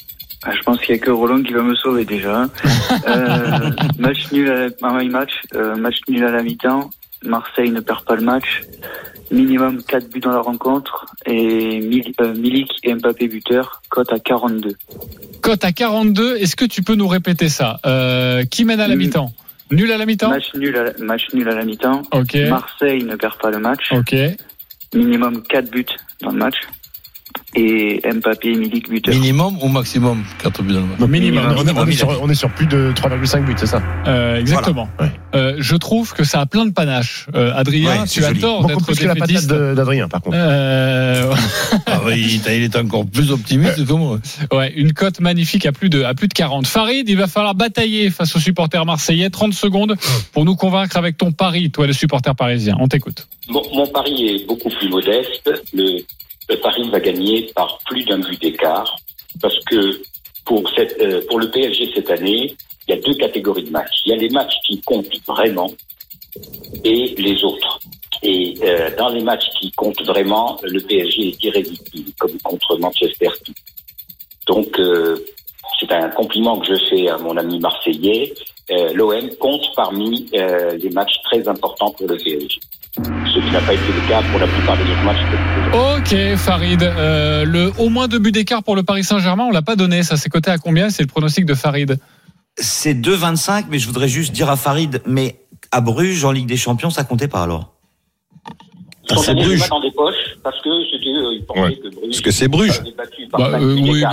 Ah, 0.44 0.52
je 0.56 0.62
pense 0.62 0.78
qu'il 0.80 0.94
n'y 0.94 1.00
a 1.00 1.04
que 1.04 1.10
Roland 1.10 1.42
qui 1.42 1.52
va 1.52 1.62
me 1.62 1.74
sauver 1.74 2.04
déjà. 2.04 2.46
Euh, 3.06 3.70
match 3.98 4.30
nul 4.32 4.50
à 4.50 4.54
la, 4.66 4.68
un 4.88 5.04
match, 5.08 5.30
euh, 5.54 5.76
match 5.76 5.96
nul 6.08 6.24
à 6.24 6.30
la 6.30 6.42
mi-temps. 6.42 6.90
Marseille 7.24 7.70
ne 7.70 7.80
perd 7.80 8.04
pas 8.04 8.16
le 8.16 8.22
match. 8.22 8.62
Minimum 9.30 9.82
4 9.82 10.08
buts 10.10 10.20
dans 10.20 10.30
la 10.30 10.40
rencontre. 10.40 11.06
Et 11.26 11.80
euh, 12.20 12.34
Milik 12.34 12.72
et 12.82 12.94
Mbappé 12.94 13.28
buteur. 13.28 13.82
Cote 13.90 14.12
à 14.12 14.18
42. 14.18 14.74
Cote 15.42 15.64
à 15.64 15.72
42. 15.72 16.36
Est-ce 16.36 16.56
que 16.56 16.64
tu 16.64 16.82
peux 16.82 16.94
nous 16.94 17.08
répéter 17.08 17.48
ça? 17.48 17.80
Euh, 17.86 18.44
Qui 18.44 18.64
mène 18.64 18.80
à 18.80 18.88
la 18.88 18.96
mi-temps? 18.96 19.32
Nul 19.70 19.92
à 19.92 19.98
la 19.98 20.06
mi-temps? 20.06 20.30
Match 20.30 20.54
nul 20.54 20.76
à 20.76 20.84
la, 20.84 20.92
match 20.98 21.22
nul 21.34 21.48
à 21.48 21.54
la 21.54 21.64
mi-temps. 21.64 22.02
Marseille 22.48 23.04
ne 23.04 23.16
perd 23.16 23.38
pas 23.38 23.50
le 23.50 23.58
match. 23.58 23.92
Ok. 23.92 24.14
Minimum 24.94 25.42
4 25.42 25.70
buts 25.70 25.84
dans 26.22 26.30
le 26.30 26.38
match. 26.38 26.56
Et 27.56 28.00
Mbappé 28.04 28.48
et 28.50 28.54
Milik 28.56 28.90
buteur. 28.90 29.14
Minimum 29.14 29.56
ou 29.62 29.68
maximum 29.68 30.22
4 30.42 30.62
buts 30.62 30.74
dans 30.74 30.80
le 30.80 30.86
match 30.86 31.00
Minimum. 31.08 31.44
On, 31.46 31.50
est- 31.50 31.54
on 31.54 31.64
Minimum, 31.64 31.88
est 31.88 31.92
sur, 31.92 32.22
on 32.22 32.28
est 32.28 32.34
sur 32.34 32.50
plus 32.50 32.66
de 32.66 32.92
3,5 32.94 33.44
buts, 33.44 33.54
c'est 33.56 33.66
ça 33.66 33.82
Euh, 34.06 34.38
exactement. 34.38 34.88
Voilà. 34.98 35.12
Euh, 35.34 35.56
je 35.58 35.76
trouve 35.76 36.12
que 36.12 36.24
ça 36.24 36.40
a 36.40 36.46
plein 36.46 36.66
de 36.66 36.72
panache. 36.72 37.26
Euh, 37.34 37.52
Adrien, 37.54 38.02
Ouais, 38.02 38.06
tu 38.06 38.22
as 38.22 38.28
joli. 38.28 38.40
tort 38.40 38.66
d'être 38.66 38.84
plus 38.84 38.98
que 38.98 39.06
la 39.06 39.14
patate 39.16 39.46
d'Adrien, 39.46 40.08
par 40.08 40.20
contre. 40.20 40.36
Euh, 40.38 41.32
Ah 41.86 42.00
oui, 42.04 42.40
il 42.46 42.62
est 42.64 42.76
encore 42.76 43.06
plus 43.06 43.30
optimiste 43.30 43.84
que 43.86 43.92
moi. 43.94 44.18
ouais, 44.52 44.72
une 44.76 44.92
cote 44.92 45.20
magnifique 45.20 45.64
à 45.66 45.72
plus 45.72 45.88
de 45.88 46.02
à 46.02 46.14
plus 46.14 46.28
de 46.28 46.34
40. 46.34 46.66
Farid, 46.66 47.08
il 47.08 47.16
va 47.16 47.26
falloir 47.28 47.54
batailler 47.54 48.10
face 48.10 48.36
aux 48.36 48.40
supporters 48.40 48.84
marseillais. 48.84 49.30
30 49.30 49.54
secondes 49.54 49.96
pour 50.32 50.44
nous 50.44 50.54
convaincre 50.54 50.96
avec 50.98 51.16
ton 51.16 51.32
pari, 51.32 51.70
toi 51.70 51.86
le 51.86 51.92
supporter 51.94 52.34
parisien. 52.34 52.76
On 52.78 52.88
t'écoute. 52.88 53.26
Mon, 53.48 53.62
mon 53.74 53.86
pari 53.86 54.28
est 54.28 54.46
beaucoup 54.46 54.68
plus 54.68 54.88
modeste. 54.90 55.50
Le 55.72 56.00
Paris 56.56 56.88
va 56.90 57.00
gagner 57.00 57.50
par 57.54 57.78
plus 57.86 58.04
d'un 58.04 58.18
but 58.18 58.40
d'écart 58.40 58.96
parce 59.40 59.58
que 59.64 60.00
pour, 60.44 60.68
cette, 60.74 60.98
euh, 61.00 61.20
pour 61.28 61.38
le 61.38 61.50
PSG 61.50 61.92
cette 61.94 62.10
année, 62.10 62.56
il 62.86 62.94
y 62.94 62.98
a 62.98 63.00
deux 63.00 63.14
catégories 63.14 63.64
de 63.64 63.70
matchs. 63.70 64.02
Il 64.06 64.10
y 64.10 64.14
a 64.14 64.16
les 64.16 64.30
matchs 64.30 64.54
qui 64.66 64.80
comptent 64.80 65.20
vraiment 65.26 65.70
et 66.84 67.14
les 67.18 67.44
autres. 67.44 67.80
Et 68.22 68.54
euh, 68.62 68.90
dans 68.96 69.10
les 69.10 69.22
matchs 69.22 69.48
qui 69.60 69.70
comptent 69.72 70.02
vraiment, 70.04 70.58
le 70.62 70.80
PSG 70.80 71.28
est 71.28 71.44
irrésistible, 71.44 72.10
comme 72.18 72.38
contre 72.40 72.78
Manchester 72.78 73.28
City. 73.36 73.54
Donc, 74.46 74.78
euh, 74.80 75.24
c'est 75.78 75.92
un 75.92 76.08
compliment 76.10 76.58
que 76.58 76.66
je 76.66 76.84
fais 76.90 77.08
à 77.08 77.18
mon 77.18 77.36
ami 77.36 77.60
marseillais. 77.60 78.34
Euh, 78.70 78.92
L'OM 78.94 79.30
compte 79.40 79.64
parmi 79.76 80.28
euh, 80.34 80.76
les 80.76 80.90
matchs 80.90 81.14
très 81.24 81.46
importants 81.48 81.90
pour 81.96 82.06
le 82.06 82.16
PSG. 82.16 82.60
Ce 82.96 83.00
qui 83.00 83.50
n'a 83.52 83.60
pas 83.60 83.74
été 83.74 83.86
le 83.86 84.08
cas 84.08 84.20
pour 84.30 84.40
la 84.40 84.46
plupart 84.46 84.76
des 84.76 84.82
autres 84.82 85.04
matchs. 85.04 85.18
Ok, 85.72 86.36
Farid. 86.36 86.82
Euh, 86.82 87.44
le 87.44 87.72
au 87.78 87.88
moins 87.88 88.08
deux 88.08 88.18
buts 88.18 88.32
d'écart 88.32 88.62
pour 88.62 88.76
le 88.76 88.82
Paris 88.82 89.04
Saint-Germain, 89.04 89.44
on 89.44 89.52
l'a 89.52 89.62
pas 89.62 89.76
donné. 89.76 90.02
Ça, 90.02 90.16
c'est 90.16 90.28
coté 90.28 90.50
à 90.50 90.58
combien? 90.58 90.90
C'est 90.90 91.02
le 91.02 91.08
pronostic 91.08 91.46
de 91.46 91.54
Farid. 91.54 91.98
C'est 92.56 92.94
2,25, 92.94 93.66
mais 93.70 93.78
je 93.78 93.86
voudrais 93.86 94.08
juste 94.08 94.32
dire 94.32 94.50
à 94.50 94.56
Farid, 94.56 95.00
mais 95.06 95.36
à 95.70 95.80
Bruges, 95.80 96.24
en 96.24 96.32
Ligue 96.32 96.48
des 96.48 96.56
Champions, 96.56 96.90
ça 96.90 97.04
comptait 97.04 97.28
pas 97.28 97.42
alors. 97.42 97.77
Ah, 99.10 99.16
c'est 99.24 99.34
Bruges. 99.34 99.48
les 99.48 99.56
mains 99.56 99.66
dans 99.70 99.80
des 99.80 99.90
poches 99.90 100.14
parce 100.42 100.56
que 100.62 100.68
c'était, 100.92 101.08
euh, 101.08 101.32
ils 101.34 101.44
pensaient 101.46 101.60
Ouais. 101.60 101.76
que 101.76 101.88
Bruges. 101.88 102.00
Parce 102.10 102.20
que 102.20 102.30
c'est 102.30 102.48
Bruges. 102.48 102.80
Bah, 103.32 103.50
euh, 103.54 103.76
oui. 103.80 104.04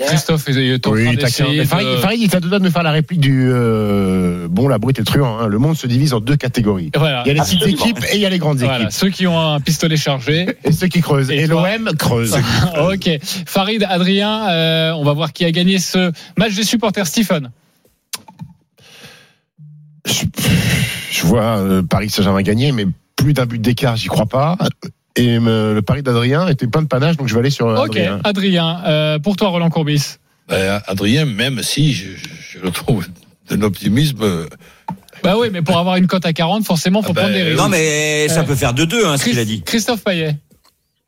Christophe 0.00 0.48
est 0.48 0.74
en 0.74 0.78
train 0.78 0.92
Oui, 0.92 1.16
d'essayer. 1.16 1.56
t'as 1.58 1.62
de- 1.62 1.68
Farid, 1.68 1.88
Farid, 1.98 2.20
il 2.22 2.28
deux 2.28 2.48
doigts 2.48 2.58
de 2.60 2.64
me 2.64 2.70
faire 2.70 2.82
la 2.84 2.92
réplique 2.92 3.20
du 3.20 3.48
euh, 3.50 4.46
bon, 4.48 4.68
la 4.68 4.78
brute 4.78 4.98
est 5.00 5.04
truand. 5.04 5.38
hein. 5.40 5.46
Le 5.48 5.58
monde 5.58 5.76
se 5.76 5.86
divise 5.86 6.14
en 6.14 6.20
deux 6.20 6.36
catégories. 6.36 6.90
Voilà. 6.94 7.22
Il 7.24 7.28
y 7.28 7.30
a 7.32 7.34
les 7.34 7.40
petites 7.40 7.66
équipes 7.66 7.98
et 8.12 8.16
il 8.16 8.20
y 8.20 8.26
a 8.26 8.30
les 8.30 8.38
grandes 8.38 8.58
Voilà, 8.58 8.80
équipes. 8.84 8.92
ceux 8.92 9.10
qui 9.10 9.26
ont 9.26 9.38
un 9.40 9.58
pistolet 9.60 9.96
chargé. 9.96 10.46
Et 10.64 10.72
ceux 10.72 10.86
qui 10.88 11.00
creusent. 11.00 11.30
Et 11.30 11.46
l'OM 11.46 11.90
creuse. 11.98 12.36
ok. 12.92 13.18
Farid, 13.46 13.84
Adrien, 13.88 14.48
euh, 14.50 14.92
on 14.92 15.02
va 15.04 15.12
voir 15.12 15.32
qui 15.32 15.44
a 15.44 15.50
gagné 15.50 15.78
ce 15.78 16.12
match 16.36 16.54
des 16.54 16.64
supporters. 16.64 17.06
Stephen. 17.06 17.50
je, 20.06 20.24
je 21.10 21.26
vois 21.26 21.58
euh, 21.58 21.82
Paris 21.82 22.10
Saint-Germain 22.10 22.42
gagner, 22.42 22.70
mais 22.72 22.86
plus 23.16 23.32
d'un 23.32 23.46
but 23.46 23.60
d'écart, 23.60 23.96
j'y 23.96 24.08
crois 24.08 24.26
pas. 24.26 24.56
Et 25.16 25.38
euh, 25.38 25.72
le 25.74 25.82
pari 25.82 26.02
d'Adrien 26.02 26.46
était 26.48 26.66
plein 26.66 26.82
de 26.82 26.86
panache, 26.88 27.16
donc 27.16 27.26
je 27.28 27.34
vais 27.34 27.40
aller 27.40 27.50
sur 27.50 27.66
euh, 27.68 27.84
Ok, 27.84 27.96
Adrien. 27.96 28.20
Adrien, 28.24 28.82
euh, 28.86 29.18
pour 29.18 29.36
toi, 29.36 29.48
Roland 29.48 29.70
Courbis. 29.70 30.16
Ben, 30.48 30.80
Adrien, 30.86 31.24
même 31.24 31.62
si 31.62 31.92
je, 31.94 32.08
je 32.52 32.58
le 32.60 32.70
trouve 32.70 33.06
d'un 33.48 33.62
optimisme. 33.62 34.22
euh, 34.22 34.46
Bah 35.24 35.34
oui, 35.38 35.48
mais 35.50 35.62
pour 35.62 35.78
avoir 35.78 35.96
une 35.96 36.06
cote 36.06 36.26
à 36.26 36.32
40, 36.32 36.64
forcément, 36.64 37.00
faut 37.02 37.08
Ah 37.10 37.12
bah, 37.14 37.20
prendre 37.22 37.34
des 37.34 37.42
risques. 37.42 37.58
Non, 37.58 37.68
mais 37.68 38.28
ça 38.28 38.40
Euh, 38.40 38.44
peut 38.44 38.54
faire 38.54 38.74
2-2, 38.74 39.06
hein, 39.06 39.16
ce 39.16 39.24
qu'il 39.24 39.38
a 39.38 39.44
dit. 39.44 39.62
Christophe 39.62 40.04
Payet. 40.04 40.36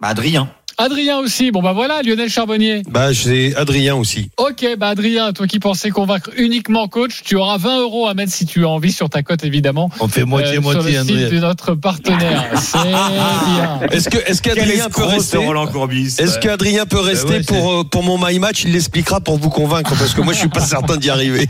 Bah, 0.01 0.09
Adrien. 0.09 0.49
Adrien 0.79 1.19
aussi. 1.19 1.51
Bon, 1.51 1.61
bah 1.61 1.73
voilà, 1.73 2.03
Lionel 2.03 2.31
Charbonnier. 2.31 2.83
Bah, 2.89 3.13
c'est 3.13 3.55
Adrien 3.57 3.97
aussi. 3.97 4.31
Ok, 4.37 4.65
bah 4.79 4.89
Adrien, 4.89 5.33
toi 5.33 5.47
qui 5.47 5.59
pensais 5.59 5.91
convaincre 5.91 6.31
uniquement 6.37 6.87
coach, 6.87 7.23
tu 7.25 7.35
auras 7.35 7.59
20 7.59 7.81
euros 7.81 8.07
à 8.07 8.15
mettre 8.15 8.33
si 8.33 8.47
tu 8.47 8.65
as 8.65 8.69
envie 8.69 8.93
sur 8.93 9.11
ta 9.11 9.23
cote, 9.23 9.45
évidemment. 9.45 9.91
On 9.99 10.07
fait 10.07 10.25
moitié-moitié, 10.25 10.81
sur 10.81 10.91
le 10.91 11.05
site 11.05 11.11
Adrien. 11.17 11.29
de 11.31 11.39
notre 11.41 11.75
partenaire. 11.75 12.45
C'est 12.55 12.79
bien. 12.79 13.81
Est-ce 13.91 14.09
que 14.09 14.19
est-ce 14.19 14.41
qu'Adrien 14.41 14.89
peut 14.89 15.03
ce 15.03 15.07
rester 15.09 15.37
Roland 15.39 15.67
Courbis. 15.67 16.17
Est-ce 16.19 16.39
qu'Adrien 16.39 16.87
peut 16.87 17.01
rester 17.01 17.39
ouais, 17.39 17.43
pour 17.43 17.73
euh, 17.73 17.85
pour 17.85 18.03
mon 18.03 18.19
my 18.25 18.39
match? 18.39 18.65
Il 18.65 18.73
l'expliquera 18.73 19.21
pour 19.21 19.39
vous 19.39 19.51
convaincre 19.51 19.91
parce 19.99 20.15
que 20.15 20.21
moi 20.21 20.33
je 20.33 20.39
suis 20.39 20.49
pas 20.49 20.61
certain 20.67 20.97
d'y 20.97 21.11
arriver. 21.11 21.49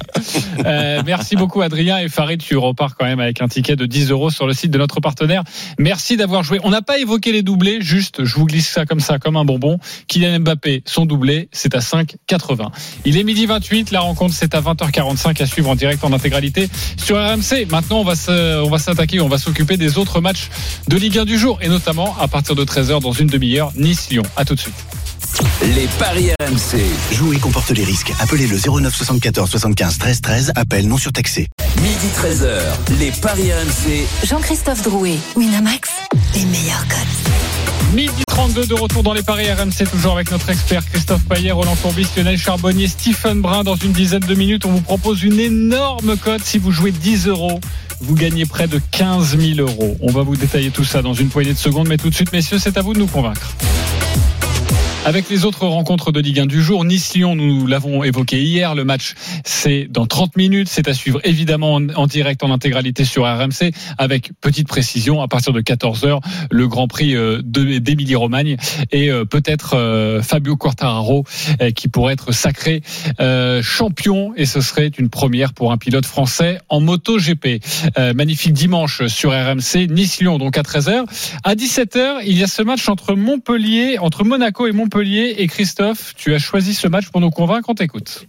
Euh, 0.65 1.03
merci 1.05 1.37
beaucoup 1.37 1.61
Adrien 1.61 1.99
et 1.99 2.09
Farid, 2.09 2.41
tu 2.41 2.57
repars 2.57 2.97
quand 2.97 3.05
même 3.05 3.21
avec 3.21 3.43
un 3.43 3.49
ticket 3.49 3.77
de 3.77 3.87
10 3.87 4.11
euros 4.11 4.31
sur 4.31 4.47
le 4.47 4.55
site 4.55 4.71
de 4.71 4.79
notre 4.79 5.01
partenaire. 5.01 5.43
Merci 5.79 6.17
d'avoir 6.17 6.43
joué. 6.43 6.61
On 6.63 6.71
n'a 6.71 6.83
pas 6.83 6.99
évoqué 6.99 7.33
les 7.33 7.43
doublés, 7.43 7.81
juste 7.81 8.25
je 8.25 8.35
vous 8.35 8.47
glisse 8.47 8.69
ça 8.69 8.87
comme 8.87 9.01
ça, 9.01 9.18
comme 9.19 9.37
un 9.37 9.45
bonbon. 9.45 9.79
Kylian 10.07 10.41
Mbappé, 10.41 10.83
son 10.87 11.07
doublé, 11.07 11.49
c'est 11.53 11.75
à 11.75 11.81
5,80. 11.81 12.71
Il 13.05 13.17
est 13.17 13.25
midi 13.25 13.47
28, 13.47 13.91
la 13.91 14.01
rencontre 14.01 14.35
c'est 14.35 14.55
à 14.55 14.61
20h45 14.61 15.43
à 15.43 15.47
suivre 15.47 15.71
en 15.71 15.75
direct 15.75 16.03
en 16.05 16.13
intégralité 16.13 16.69
sur 16.97 17.17
RMC. 17.17 17.67
Maintenant 17.71 18.01
on 18.01 18.05
va 18.05 18.17
se- 18.17 18.63
on 18.63 18.71
va 18.71 18.79
s'attaquer, 18.79 19.21
on 19.21 19.29
va 19.29 19.39
s'occuper 19.39 19.77
des 19.77 19.99
autres 19.99 20.21
matchs 20.21 20.49
de 20.89 20.97
Ligue 20.97 21.19
1 21.19 21.25
du 21.25 21.39
jour 21.39 21.59
et 21.63 21.69
notamment 21.69 22.17
à 22.21 22.29
partir 22.29 22.55
de 22.55 22.65
13h 22.65 23.01
dans 23.01 23.13
une 23.13 23.29
demi-heure 23.29 23.73
Nice-Lyon. 23.77 24.23
À 24.37 24.45
tout 24.45 24.55
de 24.55 24.61
suite. 24.61 24.75
Les 25.63 25.87
paris 25.99 26.31
RMC. 26.41 26.81
Jouer 27.13 27.37
comporte 27.39 27.71
les 27.71 27.85
risques. 27.85 28.13
Appelez 28.21 28.47
le 28.47 28.57
09 28.59 28.95
74 28.95 29.49
75 29.51 29.99
13 29.99 30.21
13. 30.21 30.53
Appel 30.57 30.89
non 30.89 30.97
surtaxé. 30.97 31.49
Midi 31.77 32.09
13h. 32.17 32.99
Les 32.99 33.11
paris 33.13 33.51
RMC. 33.53 34.07
Jean-Christophe 34.27 34.83
Drouet, 34.83 35.17
Winamax, 35.37 35.91
les 36.35 36.45
meilleurs 36.47 36.87
codes. 36.89 37.48
Midi 37.95 38.23
32 38.27 38.67
de 38.67 38.75
retour 38.75 39.03
dans 39.03 39.15
les 39.15 39.23
paris 39.23 39.51
RMC, 39.51 39.89
toujours 39.91 40.13
avec 40.13 40.31
notre 40.31 40.51
expert 40.51 40.85
Christophe 40.85 41.25
Payet, 41.25 41.53
Roland 41.53 41.75
Courbis, 41.77 42.07
Lionel 42.17 42.37
Charbonnier, 42.37 42.87
Stephen 42.87 43.41
Brun. 43.41 43.65
Dans 43.65 43.77
une 43.77 43.93
dizaine 43.93 44.21
de 44.21 44.35
minutes, 44.35 44.67
on 44.67 44.73
vous 44.73 44.83
propose 44.83 45.23
une 45.23 45.41
énorme 45.41 46.17
cote. 46.17 46.43
Si 46.45 46.59
vous 46.59 46.71
jouez 46.71 46.93
10 46.93 47.29
euros, 47.29 47.61
vous 48.01 48.15
gagnez 48.15 48.45
près 48.45 48.69
de 48.69 48.79
15 48.91 49.39
000 49.39 49.61
euros. 49.67 49.97
On 50.01 50.13
va 50.13 50.23
vous 50.23 50.37
détailler 50.37 50.71
tout 50.71 50.85
ça 50.85 51.01
dans 51.01 51.15
une 51.15 51.29
poignée 51.29 51.55
de 51.55 51.59
secondes, 51.59 51.89
mais 51.89 51.97
tout 51.97 52.11
de 52.11 52.15
suite, 52.15 52.33
messieurs, 52.33 52.59
c'est 52.59 52.77
à 52.77 52.83
vous 52.83 52.93
de 52.93 52.99
nous 52.99 53.07
convaincre. 53.07 53.55
Avec 55.09 55.31
les 55.31 55.47
autres 55.47 55.67
rencontres 55.67 56.13
de 56.13 56.21
Ligue 56.21 56.41
1 56.41 56.45
du 56.45 56.63
jour, 56.63 56.85
Nice-Lyon, 56.85 57.35
nous 57.35 57.67
l'avons 57.67 58.05
évoqué 58.05 58.43
hier. 58.43 58.75
Le 58.75 58.85
match, 58.85 59.15
c'est 59.43 59.87
dans 59.89 60.05
30 60.05 60.37
minutes. 60.37 60.69
C'est 60.69 60.87
à 60.87 60.93
suivre 60.93 61.19
évidemment 61.25 61.81
en, 61.97 62.07
direct, 62.07 62.45
en 62.45 62.51
intégralité 62.51 63.07
sur 63.07 63.25
RMC, 63.25 63.73
avec 63.97 64.33
petite 64.43 64.69
précision, 64.69 65.23
à 65.23 65.27
partir 65.27 65.55
de 65.55 65.63
14h, 65.63 66.21
le 66.51 66.69
Grand 66.69 66.89
Prix 66.89 67.17
euh, 67.17 67.41
d'Émilie-Romagne 67.43 68.59
et 68.93 69.11
euh, 69.11 69.25
peut-être 69.25 69.79
euh, 69.79 70.21
Fabio 70.21 70.59
Quartararo 70.59 71.25
euh, 71.63 71.71
qui 71.71 71.89
pourrait 71.89 72.13
être 72.13 72.33
sacré 72.33 72.83
champion 73.63 74.35
et 74.37 74.45
ce 74.45 74.61
serait 74.61 74.91
une 74.99 75.09
première 75.09 75.55
pour 75.55 75.73
un 75.73 75.79
pilote 75.79 76.05
français 76.05 76.61
en 76.69 76.81
moto 76.81 77.17
GP. 77.17 77.65
Magnifique 78.15 78.53
dimanche 78.53 79.07
sur 79.07 79.31
RMC, 79.31 79.89
Nice-Lyon 79.89 80.37
donc 80.37 80.59
à 80.59 80.63
13h. 80.63 81.07
À 81.45 81.55
17h, 81.55 82.19
il 82.27 82.37
y 82.37 82.43
a 82.43 82.47
ce 82.47 82.61
match 82.61 82.87
entre 82.91 83.15
Montpellier, 83.15 83.99
entre 83.99 84.25
Monaco 84.25 84.67
et 84.67 84.73
Montpellier 84.73 84.98
et 85.01 85.47
Christophe, 85.47 86.15
tu 86.17 86.35
as 86.35 86.39
choisi 86.39 86.75
ce 86.75 86.89
match 86.89 87.09
pour 87.11 87.21
nous 87.21 87.31
convaincre, 87.31 87.69
on 87.69 87.75
t'écoute. 87.75 88.27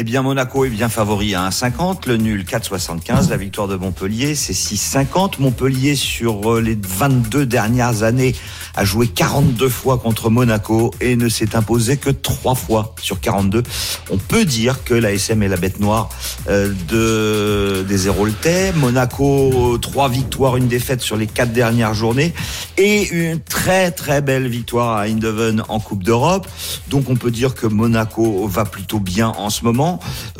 Eh 0.00 0.04
bien, 0.04 0.22
Monaco 0.22 0.64
est 0.64 0.70
bien 0.70 0.88
favori 0.88 1.34
à 1.34 1.48
1,50, 1.48 2.06
le 2.06 2.18
nul 2.18 2.44
4,75, 2.44 3.30
la 3.30 3.36
victoire 3.36 3.66
de 3.66 3.74
Montpellier 3.74 4.36
c'est 4.36 4.52
6,50. 4.52 5.40
Montpellier 5.40 5.96
sur 5.96 6.52
euh, 6.52 6.60
les 6.60 6.78
22 6.80 7.44
dernières 7.46 8.04
années 8.04 8.36
a 8.76 8.84
joué 8.84 9.08
42 9.08 9.68
fois 9.68 9.98
contre 9.98 10.30
Monaco 10.30 10.92
et 11.00 11.16
ne 11.16 11.28
s'est 11.28 11.56
imposé 11.56 11.96
que 11.96 12.10
3 12.10 12.54
fois 12.54 12.94
sur 13.02 13.18
42. 13.18 13.64
On 14.10 14.18
peut 14.18 14.44
dire 14.44 14.84
que 14.84 14.94
la 14.94 15.12
SM 15.12 15.42
est 15.42 15.48
la 15.48 15.56
bête 15.56 15.80
noire 15.80 16.10
euh, 16.48 16.72
de 16.86 17.82
des 17.82 18.06
Héroltais. 18.06 18.72
Monaco 18.74 19.78
3 19.78 20.10
victoires, 20.10 20.56
une 20.56 20.68
défaite 20.68 21.00
sur 21.00 21.16
les 21.16 21.26
4 21.26 21.52
dernières 21.52 21.94
journées 21.94 22.32
et 22.76 23.08
une 23.08 23.40
très 23.40 23.90
très 23.90 24.22
belle 24.22 24.46
victoire 24.46 24.96
à 24.96 25.08
Eindhoven 25.08 25.64
en 25.68 25.80
Coupe 25.80 26.04
d'Europe. 26.04 26.46
Donc 26.86 27.10
on 27.10 27.16
peut 27.16 27.32
dire 27.32 27.56
que 27.56 27.66
Monaco 27.66 28.46
va 28.46 28.64
plutôt 28.64 29.00
bien 29.00 29.30
en 29.30 29.50
ce 29.50 29.64
moment. 29.64 29.87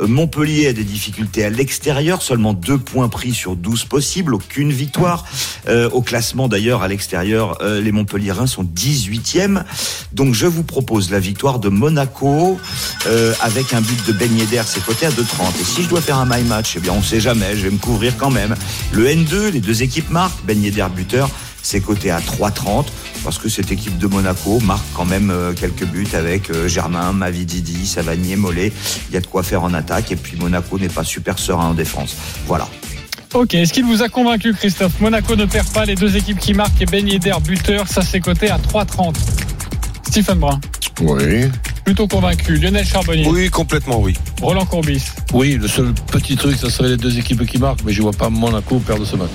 Montpellier 0.01 0.67
a 0.67 0.73
des 0.73 0.83
difficultés 0.83 1.43
à 1.45 1.49
l'extérieur, 1.49 2.21
seulement 2.21 2.53
deux 2.53 2.77
points 2.77 3.09
pris 3.09 3.33
sur 3.33 3.55
12 3.55 3.85
possibles, 3.85 4.33
aucune 4.33 4.71
victoire. 4.71 5.25
Euh, 5.67 5.89
au 5.89 6.01
classement 6.01 6.47
d'ailleurs 6.47 6.83
à 6.83 6.87
l'extérieur, 6.87 7.57
euh, 7.61 7.81
les 7.81 7.91
Montpelliérains 7.91 8.47
sont 8.47 8.63
18e. 8.63 9.63
Donc 10.13 10.33
je 10.33 10.45
vous 10.45 10.63
propose 10.63 11.11
la 11.11 11.19
victoire 11.19 11.59
de 11.59 11.69
Monaco 11.69 12.57
euh, 13.07 13.33
avec 13.41 13.73
un 13.73 13.81
but 13.81 14.05
de 14.07 14.13
Ben 14.13 14.35
Yedder, 14.37 14.63
c'est 14.65 14.83
coté 14.83 15.05
à 15.05 15.11
2,30. 15.11 15.59
Et 15.59 15.63
si 15.63 15.83
je 15.83 15.89
dois 15.89 16.01
faire 16.01 16.17
un 16.17 16.25
my 16.25 16.43
match, 16.43 16.73
eh 16.75 16.79
bien 16.79 16.93
on 16.93 17.03
sait 17.03 17.19
jamais, 17.19 17.55
je 17.55 17.63
vais 17.63 17.71
me 17.71 17.77
couvrir 17.77 18.17
quand 18.17 18.31
même. 18.31 18.55
Le 18.91 19.07
N2, 19.07 19.51
les 19.51 19.61
deux 19.61 19.83
équipes 19.83 20.09
marquent, 20.09 20.43
Ben 20.45 20.61
Yedder 20.61 20.87
buteur, 20.95 21.29
c'est 21.61 21.81
coté 21.81 22.11
à 22.11 22.19
3,30 22.19 22.85
parce 23.23 23.37
que 23.37 23.49
cette 23.49 23.71
équipe 23.71 23.97
de 23.97 24.07
Monaco 24.07 24.59
marque 24.61 24.85
quand 24.93 25.05
même 25.05 25.29
euh, 25.29 25.53
quelques 25.53 25.85
buts 25.85 26.07
avec 26.13 26.49
euh, 26.49 26.67
Germain, 26.67 27.11
Mavididi, 27.13 27.85
Savanier, 27.85 28.35
Mollet. 28.35 28.71
Il 29.09 29.13
y 29.13 29.17
a 29.17 29.21
de 29.21 29.27
quoi 29.27 29.43
faire 29.43 29.63
en 29.63 29.73
attaque 29.73 30.11
et 30.11 30.15
puis 30.15 30.37
Monaco 30.37 30.79
n'est 30.79 30.87
pas 30.89 31.03
super 31.03 31.37
serein 31.39 31.65
en 31.67 31.73
défense. 31.73 32.15
Voilà. 32.47 32.67
Ok, 33.33 33.53
est-ce 33.53 33.73
qu'il 33.73 33.85
vous 33.85 34.01
a 34.01 34.09
convaincu 34.09 34.53
Christophe? 34.53 34.99
Monaco 35.01 35.35
ne 35.35 35.45
perd 35.45 35.67
pas 35.69 35.85
les 35.85 35.95
deux 35.95 36.15
équipes 36.15 36.39
qui 36.39 36.53
marquent 36.55 36.81
et 36.81 36.85
Ben 36.85 37.07
Yedder 37.07 37.35
buteur, 37.45 37.87
ça 37.87 38.01
c'est 38.01 38.19
coté 38.21 38.49
à 38.49 38.57
3,30. 38.57 39.15
Stephen 40.07 40.39
Brun, 40.39 40.59
Oui. 41.01 41.45
plutôt 41.85 42.07
convaincu. 42.07 42.55
Lionel 42.57 42.85
Charbonnier, 42.87 43.27
Oui, 43.27 43.49
complètement 43.51 43.99
oui. 44.01 44.15
Roland 44.41 44.65
Courbis. 44.65 45.03
Oui, 45.33 45.59
le 45.61 45.67
seul 45.67 45.93
petit 46.11 46.35
truc, 46.35 46.57
ça 46.57 46.69
serait 46.71 46.89
les 46.89 46.97
deux 46.97 47.19
équipes 47.19 47.45
qui 47.45 47.59
marquent, 47.59 47.83
mais 47.85 47.93
je 47.93 48.01
vois 48.01 48.11
pas 48.13 48.29
Monaco 48.29 48.79
perdre 48.79 49.05
ce 49.05 49.15
match. 49.15 49.29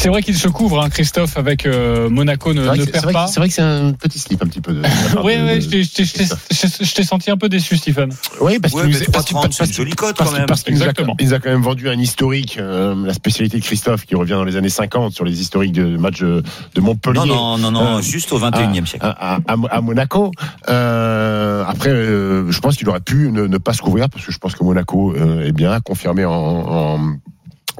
C'est 0.00 0.08
vrai 0.08 0.22
qu'il 0.22 0.34
se 0.34 0.48
couvre, 0.48 0.80
hein, 0.82 0.88
Christophe, 0.88 1.36
avec 1.36 1.66
euh, 1.66 2.08
Monaco 2.08 2.54
ne, 2.54 2.62
ne 2.62 2.84
que 2.86 2.90
perd 2.90 3.12
pas. 3.12 3.26
que- 3.26 3.30
c'est 3.32 3.38
vrai 3.38 3.48
que 3.48 3.54
c'est 3.54 3.60
un 3.60 3.92
petit 3.92 4.18
slip 4.18 4.42
un 4.42 4.46
petit 4.46 4.62
peu. 4.62 4.72
De, 4.72 4.80
Oui, 5.22 5.34
oui, 5.44 5.60
je 5.60 6.94
t'ai- 6.94 7.02
senti 7.04 7.30
un 7.30 7.36
peu 7.36 7.50
déçu, 7.50 7.76
Stephen. 7.76 8.10
Oui, 8.40 8.58
parce 8.58 8.72
3,30, 8.74 9.52
c'est 9.52 9.66
une 9.66 9.72
jolie 9.74 9.92
cote 9.92 10.16
quand 10.16 10.30
même. 10.32 10.46
parce 10.46 10.62
qu'il 10.62 10.72
nous 10.74 10.80
a- 10.80 10.84
Exactement. 10.86 11.16
Il 11.20 11.26
nous 11.26 11.34
a 11.34 11.38
quand 11.38 11.50
même 11.50 11.60
vendu 11.60 11.90
un 11.90 11.98
historique, 11.98 12.56
euh, 12.58 12.94
la 13.04 13.12
spécialité 13.12 13.58
de 13.58 13.62
Christophe, 13.64 14.06
qui 14.06 14.14
revient 14.14 14.32
dans 14.32 14.44
les 14.44 14.56
années 14.56 14.70
50 14.70 15.12
sur 15.12 15.26
les 15.26 15.38
historiques 15.38 15.72
de 15.72 15.98
matchs 15.98 16.20
de, 16.20 16.42
de 16.74 16.80
Montpellier. 16.80 17.18
Non, 17.18 17.26
non, 17.26 17.58
non, 17.58 17.70
non, 17.70 17.96
Euh, 17.98 18.00
juste 18.00 18.32
au 18.32 18.38
21e 18.38 18.84
à- 18.84 18.86
siècle. 18.86 19.04
À, 19.04 19.34
à- 19.34 19.38
à- 19.48 19.56
à 19.76 19.80
Monaco. 19.82 20.30
Euh, 20.70 21.62
après, 21.66 21.90
euh, 21.90 22.50
je 22.50 22.60
pense 22.60 22.76
qu'il 22.78 22.88
aurait 22.88 23.00
pu 23.00 23.30
ne, 23.30 23.46
ne 23.46 23.58
pas 23.58 23.74
se 23.74 23.82
couvrir 23.82 24.08
parce 24.08 24.24
que 24.24 24.32
je 24.32 24.38
pense 24.38 24.54
que 24.54 24.64
Monaco 24.64 25.12
euh, 25.14 25.44
est 25.46 25.52
bien 25.52 25.78
confirmé 25.80 26.24
en, 26.24 26.32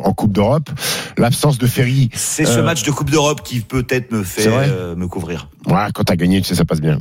en, 0.04 0.12
Coupe 0.12 0.32
d'Europe. 0.32 0.70
L'absence 1.16 1.58
de 1.58 1.66
Ferry. 1.66 2.10
C'est 2.12 2.44
ce 2.44 2.58
euh, 2.58 2.62
match 2.62 2.82
de 2.82 2.90
Coupe 2.90 3.10
d'Europe 3.10 3.42
qui 3.42 3.60
peut-être 3.60 4.12
me 4.12 4.22
fait 4.22 4.46
euh, 4.46 4.94
me 4.96 5.08
couvrir. 5.08 5.48
Ouais, 5.66 5.86
quand 5.94 6.04
t'as 6.04 6.16
gagné, 6.16 6.40
tu 6.40 6.48
sais, 6.48 6.54
ça 6.54 6.64
passe 6.64 6.80
bien. 6.80 6.98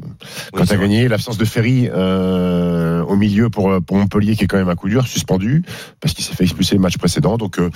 Quand 0.53 0.65
t'as 0.65 0.77
gagné, 0.77 1.07
l'absence 1.07 1.37
de 1.37 1.45
Ferry 1.45 1.89
euh, 1.91 3.03
au 3.03 3.15
milieu 3.15 3.49
pour, 3.49 3.71
pour 3.81 3.97
Montpellier, 3.97 4.35
qui 4.35 4.43
est 4.43 4.47
quand 4.47 4.57
même 4.57 4.69
un 4.69 4.75
coup 4.75 4.89
dur, 4.89 5.07
suspendu, 5.07 5.63
parce 5.99 6.13
qu'il 6.13 6.23
s'est 6.23 6.35
fait 6.35 6.43
expulser 6.43 6.75
le 6.75 6.81
match 6.81 6.97
précédent. 6.97 7.37
Donc, 7.37 7.59
euh, 7.59 7.69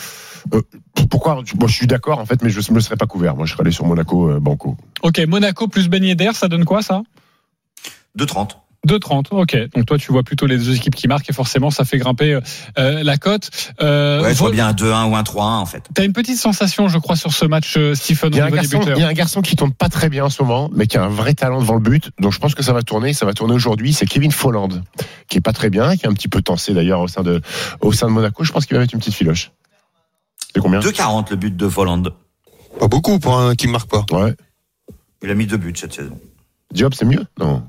euh, 0.54 0.62
pourquoi 1.10 1.36
Moi, 1.36 1.68
je 1.68 1.74
suis 1.74 1.88
d'accord, 1.88 2.20
en 2.20 2.26
fait, 2.26 2.42
mais 2.42 2.50
je 2.50 2.60
ne 2.70 2.76
me 2.76 2.80
serais 2.80 2.96
pas 2.96 3.06
couvert. 3.06 3.36
Moi, 3.36 3.46
je 3.46 3.54
serais 3.54 3.62
allé 3.62 3.72
sur 3.72 3.86
Monaco, 3.86 4.30
euh, 4.30 4.40
Banco. 4.40 4.78
Ok, 5.02 5.20
Monaco 5.28 5.68
plus 5.68 5.90
Ben 5.90 6.04
Yedder, 6.04 6.32
ça 6.34 6.48
donne 6.48 6.66
quoi 6.66 6.82
ça? 6.82 7.02
2,30. 8.18 8.52
2,30. 8.88 9.28
Ok, 9.32 9.58
donc 9.74 9.86
toi 9.86 9.98
tu 9.98 10.12
vois 10.12 10.24
plutôt 10.24 10.46
les 10.46 10.58
deux 10.58 10.76
équipes 10.76 10.96
qui 10.96 11.08
marquent 11.08 11.30
et 11.30 11.34
forcément 11.34 11.72
ça 11.72 11.86
fait 11.86 11.98
grimper 11.98 12.40
euh, 12.78 13.04
la 13.04 13.18
cote. 13.18 13.50
Euh, 13.82 14.22
Ouais, 14.22 14.34
je 14.34 14.40
vois 14.40 14.52
bien 14.52 14.68
un 14.68 14.74
2-1 14.74 15.10
ou 15.10 15.16
un 15.16 15.22
3-1 15.24 15.42
en 15.42 15.66
fait. 15.66 15.84
T'as 15.94 16.04
une 16.04 16.14
petite 16.14 16.38
sensation, 16.38 16.88
je 16.88 16.98
crois, 16.98 17.16
sur 17.16 17.34
ce 17.34 17.46
match, 17.46 17.76
euh, 17.78 17.96
Stephen, 17.96 18.32
Il 18.34 18.38
y, 18.38 18.42
a 18.42 18.46
un 18.46 18.50
garçon, 18.50 18.82
il 18.96 19.02
y 19.02 19.04
a 19.04 19.08
un 19.08 19.14
garçon 19.14 19.42
qui 19.42 19.56
tourne 19.56 19.72
pas 19.72 19.90
très 19.90 20.10
bien 20.10 20.26
en 20.26 20.30
ce 20.30 20.42
moment, 20.44 20.70
mais 20.74 20.88
qui 20.88 20.98
a 20.98 21.04
un 21.04 21.10
vrai 21.10 21.34
talent 21.34 21.62
devant 21.62 21.76
le 21.76 21.80
but. 21.80 22.12
Donc 22.20 22.34
je 22.34 22.40
pense 22.40 22.56
que 22.56 22.64
ça 22.64 22.74
va 22.74 22.82
tourner. 22.82 23.14
Ça 23.14 23.26
va 23.26 23.34
tourner 23.34 23.54
aujourd'hui. 23.54 23.94
C'est 23.94 24.06
Kevin 24.06 24.32
Folland, 24.32 24.84
qui 25.30 25.38
est 25.38 25.42
pas 25.42 25.54
très 25.54 25.70
bien, 25.70 25.96
qui 25.96 26.06
est 26.06 26.10
un 26.10 26.14
petit 26.14 26.28
peu 26.28 26.42
tensé 26.42 26.74
d'ailleurs 26.74 27.00
au 27.00 27.08
sein 27.08 27.24
de, 27.24 27.42
au 27.82 27.94
sein 27.94 28.08
de 28.08 28.12
Monaco. 28.12 28.44
Je 28.44 28.52
pense 28.52 28.66
qu'il 28.66 28.76
va 28.76 28.82
mettre 28.82 28.94
une 28.94 29.00
petite 29.00 29.16
filoche. 29.16 29.52
C'est 30.54 30.62
combien? 30.62 30.80
2,40 30.80 31.30
le 31.32 31.36
but 31.38 31.56
de 31.56 31.70
Folland. 31.70 32.04
Pas 32.80 32.88
beaucoup 32.88 33.20
pour 33.20 33.38
un 33.38 33.56
qui 33.56 33.68
marque 33.68 33.90
pas. 33.90 34.06
Ouais. 34.12 34.36
Il 35.22 35.30
a 35.30 35.36
mis 35.36 35.48
deux 35.48 35.58
buts 35.58 35.74
cette 35.76 35.94
saison. 35.94 36.20
Diop, 36.74 36.94
c'est 36.94 37.06
mieux? 37.06 37.26
Non. 37.40 37.64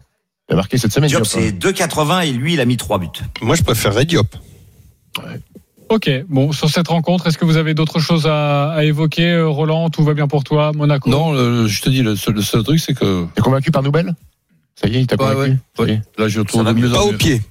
Il 0.48 0.52
a 0.52 0.56
marqué 0.56 0.76
cette 0.78 0.92
semaine. 0.92 1.08
Diop, 1.08 1.22
Diop, 1.22 1.42
hein. 1.42 1.48
c'est 1.50 1.84
2,80 1.86 2.26
et 2.28 2.32
lui, 2.32 2.54
il 2.54 2.60
a 2.60 2.64
mis 2.64 2.76
trois 2.76 2.98
buts. 2.98 3.08
Moi, 3.40 3.56
je 3.56 3.62
préférerais 3.62 4.04
Diop. 4.04 4.36
Ok, 5.90 6.10
bon, 6.28 6.52
sur 6.52 6.70
cette 6.70 6.88
rencontre, 6.88 7.26
est-ce 7.26 7.38
que 7.38 7.44
vous 7.44 7.56
avez 7.56 7.74
d'autres 7.74 8.00
choses 8.00 8.26
à, 8.26 8.70
à 8.72 8.84
évoquer, 8.84 9.30
euh, 9.32 9.48
Roland 9.48 9.90
Tout 9.90 10.02
va 10.02 10.14
bien 10.14 10.26
pour 10.26 10.42
toi, 10.42 10.72
Monaco? 10.74 11.08
Non, 11.10 11.32
le- 11.32 11.66
je 11.66 11.82
te 11.82 11.88
dis, 11.90 12.02
le 12.02 12.16
seul, 12.16 12.34
le 12.34 12.42
seul 12.42 12.62
truc, 12.62 12.80
c'est 12.80 12.94
que. 12.94 13.26
T'es 13.34 13.42
convaincu 13.42 13.70
par 13.70 13.82
Nouvelle 13.82 14.14
Ça 14.74 14.88
y 14.88 14.96
est, 14.96 15.00
il 15.02 15.06
t'a 15.06 15.16
convaincu 15.16 15.58
ouais, 15.78 15.84
ouais. 15.84 16.02
Là, 16.18 16.28
je 16.28 16.40
va 16.40 16.72
de 16.72 16.78
mieux 16.78 16.90
Pas 16.90 17.02
au 17.04 17.12
pied. 17.12 17.42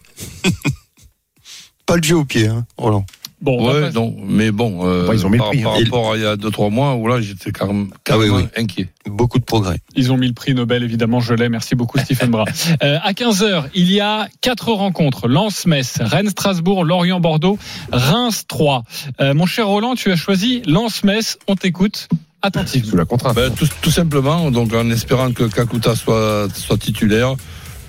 pas 1.86 1.96
le 1.96 2.04
jeu 2.04 2.16
au 2.18 2.26
pied, 2.26 2.48
hein, 2.48 2.66
Roland. 2.78 3.06
Bon, 3.44 3.62
Ouais, 3.62 3.92
non, 3.92 4.16
mais 4.26 4.52
bon, 4.52 4.88
euh, 4.88 5.06
Bon, 5.06 5.12
ils 5.12 5.26
ont 5.26 5.30
mis 5.30 5.36
le 5.36 5.40
par, 5.40 5.50
prix, 5.50 5.62
par 5.64 5.74
hein. 5.74 5.80
rapport 5.84 6.14
à 6.14 6.16
il 6.16 6.24
y 6.24 6.26
a 6.26 6.38
2-3 6.38 6.72
mois 6.72 6.96
où 6.96 7.10
là 7.10 7.20
j'étais 7.20 7.52
carrément, 7.52 7.88
carrément 8.06 8.38
oui, 8.38 8.48
inquiet. 8.56 8.88
Beaucoup 9.06 9.38
de 9.38 9.44
progrès. 9.44 9.80
Ils 9.98 10.14
ont 10.14 10.18
mis 10.18 10.28
le 10.28 10.34
prix 10.34 10.54
Nobel, 10.54 10.82
évidemment, 10.82 11.20
je 11.20 11.34
l'ai. 11.34 11.50
Merci 11.50 11.76
beaucoup, 11.76 12.00
Stephen 12.00 12.32
Bras. 12.32 12.46
Euh, 12.82 12.98
à 13.04 13.12
15h, 13.12 13.66
il 13.76 13.92
y 13.92 14.00
a 14.00 14.28
quatre 14.42 14.72
rencontres. 14.72 15.28
Lens-Metz, 15.28 15.98
Rennes-Strasbourg, 16.00 16.84
Lorient-Bordeaux, 16.86 17.58
Reims-3. 17.92 18.82
Euh, 19.20 19.34
mon 19.34 19.46
cher 19.46 19.68
Roland, 19.68 19.96
tu 19.96 20.12
as 20.12 20.16
choisi 20.16 20.62
Lens-Metz. 20.66 21.38
On 21.48 21.56
t'écoute 21.56 22.08
attentivement. 22.42 22.90
Sous 22.90 22.98
la 22.98 23.06
contrainte. 23.06 23.36
Ben, 23.36 23.54
tout, 23.54 23.68
tout 23.82 23.92
simplement, 23.92 24.50
donc 24.52 24.74
en 24.74 24.90
espérant 24.90 25.32
que 25.32 25.44
Kakuta 25.44 25.96
soit, 25.96 26.48
soit 26.54 26.78
titulaire, 26.78 27.36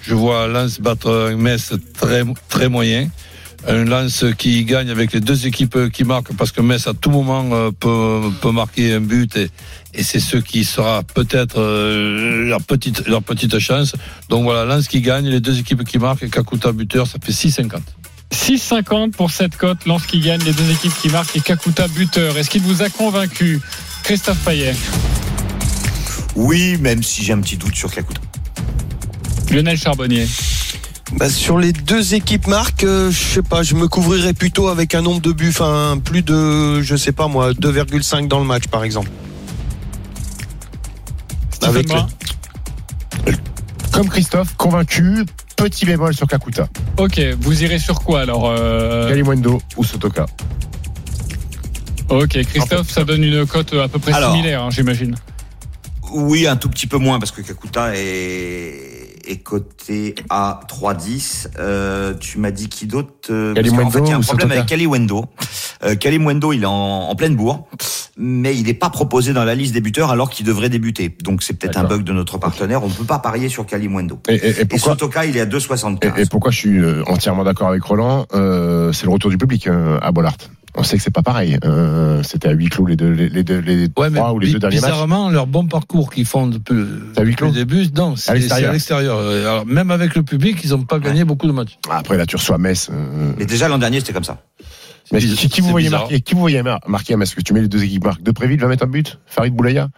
je 0.02 0.14
vois 0.14 0.48
Lens 0.48 0.80
battre 0.80 1.30
un 1.32 1.36
Metz 1.36 1.72
très, 1.98 2.24
très 2.48 2.68
moyen. 2.68 3.08
Un 3.66 3.84
Lens 3.84 4.26
qui 4.36 4.64
gagne 4.64 4.90
avec 4.90 5.12
les 5.12 5.20
deux 5.20 5.46
équipes 5.46 5.90
qui 5.90 6.04
marquent 6.04 6.36
parce 6.36 6.52
que 6.52 6.60
Metz 6.60 6.86
à 6.86 6.92
tout 6.92 7.10
moment 7.10 7.48
euh, 7.52 7.70
peut, 7.70 8.20
peut 8.42 8.50
marquer 8.50 8.92
un 8.92 9.00
but 9.00 9.36
et, 9.36 9.50
et 9.94 10.02
c'est 10.02 10.20
ce 10.20 10.36
qui 10.36 10.64
sera 10.64 11.02
peut-être 11.02 11.58
euh, 11.58 12.46
leur 12.46 12.60
petite 12.60 13.06
leur 13.06 13.22
petite 13.22 13.58
chance. 13.58 13.94
Donc 14.28 14.42
voilà, 14.44 14.64
Lens 14.66 14.86
qui 14.86 15.00
gagne, 15.00 15.26
les 15.28 15.40
deux 15.40 15.58
équipes 15.58 15.84
qui 15.84 15.98
marquent 15.98 16.24
et 16.24 16.28
Kakuta 16.28 16.72
buteur, 16.72 17.06
ça 17.06 17.18
fait 17.22 17.32
6,50. 17.32 17.80
6,50 18.32 19.12
pour 19.12 19.30
cette 19.30 19.56
cote. 19.56 19.86
Lens 19.86 20.04
qui 20.06 20.20
gagne, 20.20 20.42
les 20.42 20.52
deux 20.52 20.70
équipes 20.70 20.94
qui 21.00 21.08
marquent 21.08 21.36
et 21.36 21.40
Kakuta 21.40 21.88
buteur. 21.88 22.36
Est-ce 22.36 22.50
qu'il 22.50 22.62
vous 22.62 22.82
a 22.82 22.90
convaincu 22.90 23.60
Christophe 24.02 24.44
Payet? 24.44 24.74
Oui, 26.36 26.76
même 26.78 27.02
si 27.02 27.24
j'ai 27.24 27.32
un 27.32 27.40
petit 27.40 27.56
doute 27.56 27.76
sur 27.76 27.90
Kakuta. 27.90 28.20
Lionel 29.50 29.78
Charbonnier 29.78 30.26
Bah, 31.16 31.28
sur 31.30 31.58
les 31.58 31.72
deux 31.72 32.14
équipes 32.14 32.48
marques, 32.48 32.82
euh, 32.84 33.10
je 33.10 33.22
sais 33.34 33.42
pas, 33.42 33.62
je 33.62 33.74
me 33.74 33.86
couvrirais 33.86 34.32
plutôt 34.32 34.68
avec 34.68 34.94
un 34.94 35.02
nombre 35.02 35.20
de 35.20 35.32
buts, 35.32 35.48
enfin 35.50 35.98
plus 36.02 36.22
de, 36.22 36.82
je 36.82 36.96
sais 36.96 37.12
pas 37.12 37.28
moi, 37.28 37.52
2,5 37.52 38.26
dans 38.26 38.40
le 38.40 38.44
match 38.44 38.66
par 38.66 38.82
exemple. 38.82 39.10
Avec 41.62 41.88
Comme 43.92 44.08
Christophe, 44.08 44.54
convaincu, 44.56 45.24
petit 45.56 45.86
bémol 45.86 46.14
sur 46.14 46.26
Kakuta. 46.26 46.68
Ok, 46.98 47.20
vous 47.40 47.62
irez 47.62 47.78
sur 47.78 48.00
quoi 48.00 48.22
alors 48.22 48.50
euh, 48.50 49.08
Kalimwendo 49.08 49.62
ou 49.76 49.84
Sotoka. 49.84 50.26
Ok, 52.08 52.42
Christophe, 52.42 52.90
ça 52.90 53.04
donne 53.04 53.22
une 53.22 53.46
cote 53.46 53.72
à 53.72 53.88
peu 53.88 53.98
près 53.98 54.12
Alors. 54.12 54.32
similaire, 54.32 54.62
hein, 54.62 54.70
j'imagine. 54.70 55.14
Oui, 56.12 56.46
un 56.46 56.56
tout 56.56 56.68
petit 56.68 56.86
peu 56.86 56.98
moins 56.98 57.18
parce 57.18 57.30
que 57.30 57.40
Kakuta 57.40 57.92
est, 57.96 58.93
est 59.28 59.38
coté 59.38 60.14
à 60.30 60.60
3,10. 60.68 61.48
Euh, 61.58 62.14
tu 62.14 62.38
m'as 62.38 62.50
dit 62.50 62.68
qui 62.68 62.86
d'autre 62.86 63.10
euh, 63.30 63.54
parce 63.54 63.68
qu'en 63.68 63.76
Kalimwendo 63.76 63.90
fait, 63.90 64.04
il 64.04 64.08
y 64.08 64.12
a 64.12 64.16
un 64.16 64.20
problème 64.20 64.50
avec 64.52 64.66
Kaliwendo. 64.66 65.24
Euh, 65.84 65.94
Kaliwendo, 65.96 66.52
il 66.52 66.62
est 66.62 66.66
en, 66.66 66.72
en 67.10 67.14
pleine 67.14 67.36
bourre, 67.36 67.66
mais 68.16 68.54
il 68.56 68.64
n'est 68.66 68.74
pas 68.74 68.90
proposé 68.90 69.32
dans 69.32 69.44
la 69.44 69.54
liste 69.54 69.74
des 69.74 69.80
buteurs 69.80 70.10
alors 70.10 70.30
qu'il 70.30 70.46
devrait 70.46 70.68
débuter. 70.68 71.14
Donc 71.22 71.42
c'est 71.42 71.54
peut-être 71.54 71.76
un 71.78 71.84
bug 71.84 72.02
de 72.04 72.12
notre 72.12 72.38
partenaire. 72.38 72.82
On 72.84 72.88
ne 72.88 72.92
peut 72.94 73.04
pas 73.04 73.18
parier 73.18 73.48
sur 73.48 73.66
Kaliwendo. 73.66 74.20
Et, 74.28 74.34
et- 74.34 74.46
et 74.48 74.60
Et 74.60 74.64
pourquoi 74.64 74.92
Sotoka, 74.92 75.24
il 75.26 75.36
est 75.36 75.40
à 75.40 75.44
et, 75.44 75.46
2,75. 75.46 76.18
et 76.20 76.26
pourquoi 76.26 76.50
je 76.50 76.58
suis 76.58 76.78
euh, 76.78 77.02
entièrement 77.06 77.44
d'accord 77.44 77.68
avec 77.68 77.82
Roland 77.82 78.26
euh, 78.34 78.92
C'est 78.92 79.06
le 79.06 79.12
retour 79.12 79.30
du 79.30 79.38
public 79.38 79.68
à 79.68 80.10
Bollard. 80.12 80.36
On 80.76 80.82
sait 80.82 80.96
que 80.96 81.02
c'est 81.04 81.12
pas 81.12 81.22
pareil. 81.22 81.56
Euh, 81.64 82.22
C'était 82.24 82.48
à 82.48 82.52
huis 82.52 82.68
clos 82.68 82.86
les 82.86 82.96
deux, 82.96 83.10
les, 83.10 83.44
deux, 83.44 83.58
les 83.60 83.88
Ouais, 83.96 84.10
trois 84.10 84.32
ou 84.32 84.38
les 84.40 84.52
deux 84.52 84.58
derniers 84.58 84.80
matchs. 84.80 84.90
bizarrement, 84.90 85.30
leur 85.30 85.46
bon 85.46 85.66
parcours 85.66 86.10
qu'ils 86.12 86.26
font 86.26 86.48
depuis, 86.48 86.74
le 86.74 87.50
début, 87.52 87.86
non, 87.96 88.16
c'est 88.16 88.32
à 88.32 88.34
l'extérieur. 88.72 89.16
Euh, 89.18 89.64
même 89.66 89.90
avec 89.92 90.16
le 90.16 90.22
public, 90.24 90.58
ils 90.64 90.70
n'ont 90.70 90.82
pas 90.82 90.98
gagné 90.98 91.24
beaucoup 91.24 91.46
de 91.46 91.52
matchs. 91.52 91.78
Après 91.88 92.16
là, 92.16 92.26
tu 92.26 92.34
reçois 92.36 92.58
Metz. 92.58 92.88
euh, 92.92 93.32
Mais 93.38 93.46
déjà 93.46 93.68
l'an 93.68 93.78
dernier, 93.78 94.00
c'était 94.00 94.12
comme 94.12 94.24
ça. 94.24 94.42
mais 95.12 95.20
qui, 95.20 95.48
qui 95.48 95.60
vous 95.60 95.68
voyez 95.70 95.90
marquer 95.90 96.20
Qui 96.20 96.34
vous 96.34 96.40
voyez 96.40 96.62
mar- 96.62 96.80
marquer 96.88 97.14
à 97.14 97.16
Metz? 97.18 97.28
Parce 97.30 97.36
que 97.36 97.42
tu 97.42 97.52
mets 97.54 97.60
les 97.62 97.68
deux 97.68 97.84
équipes 97.84 98.04
marques. 98.04 98.22
Depréville 98.22 98.58
va 98.60 98.66
mettre 98.66 98.84
un 98.84 98.88
but. 98.88 99.20
Farid 99.26 99.54
Boulaya 99.54 99.88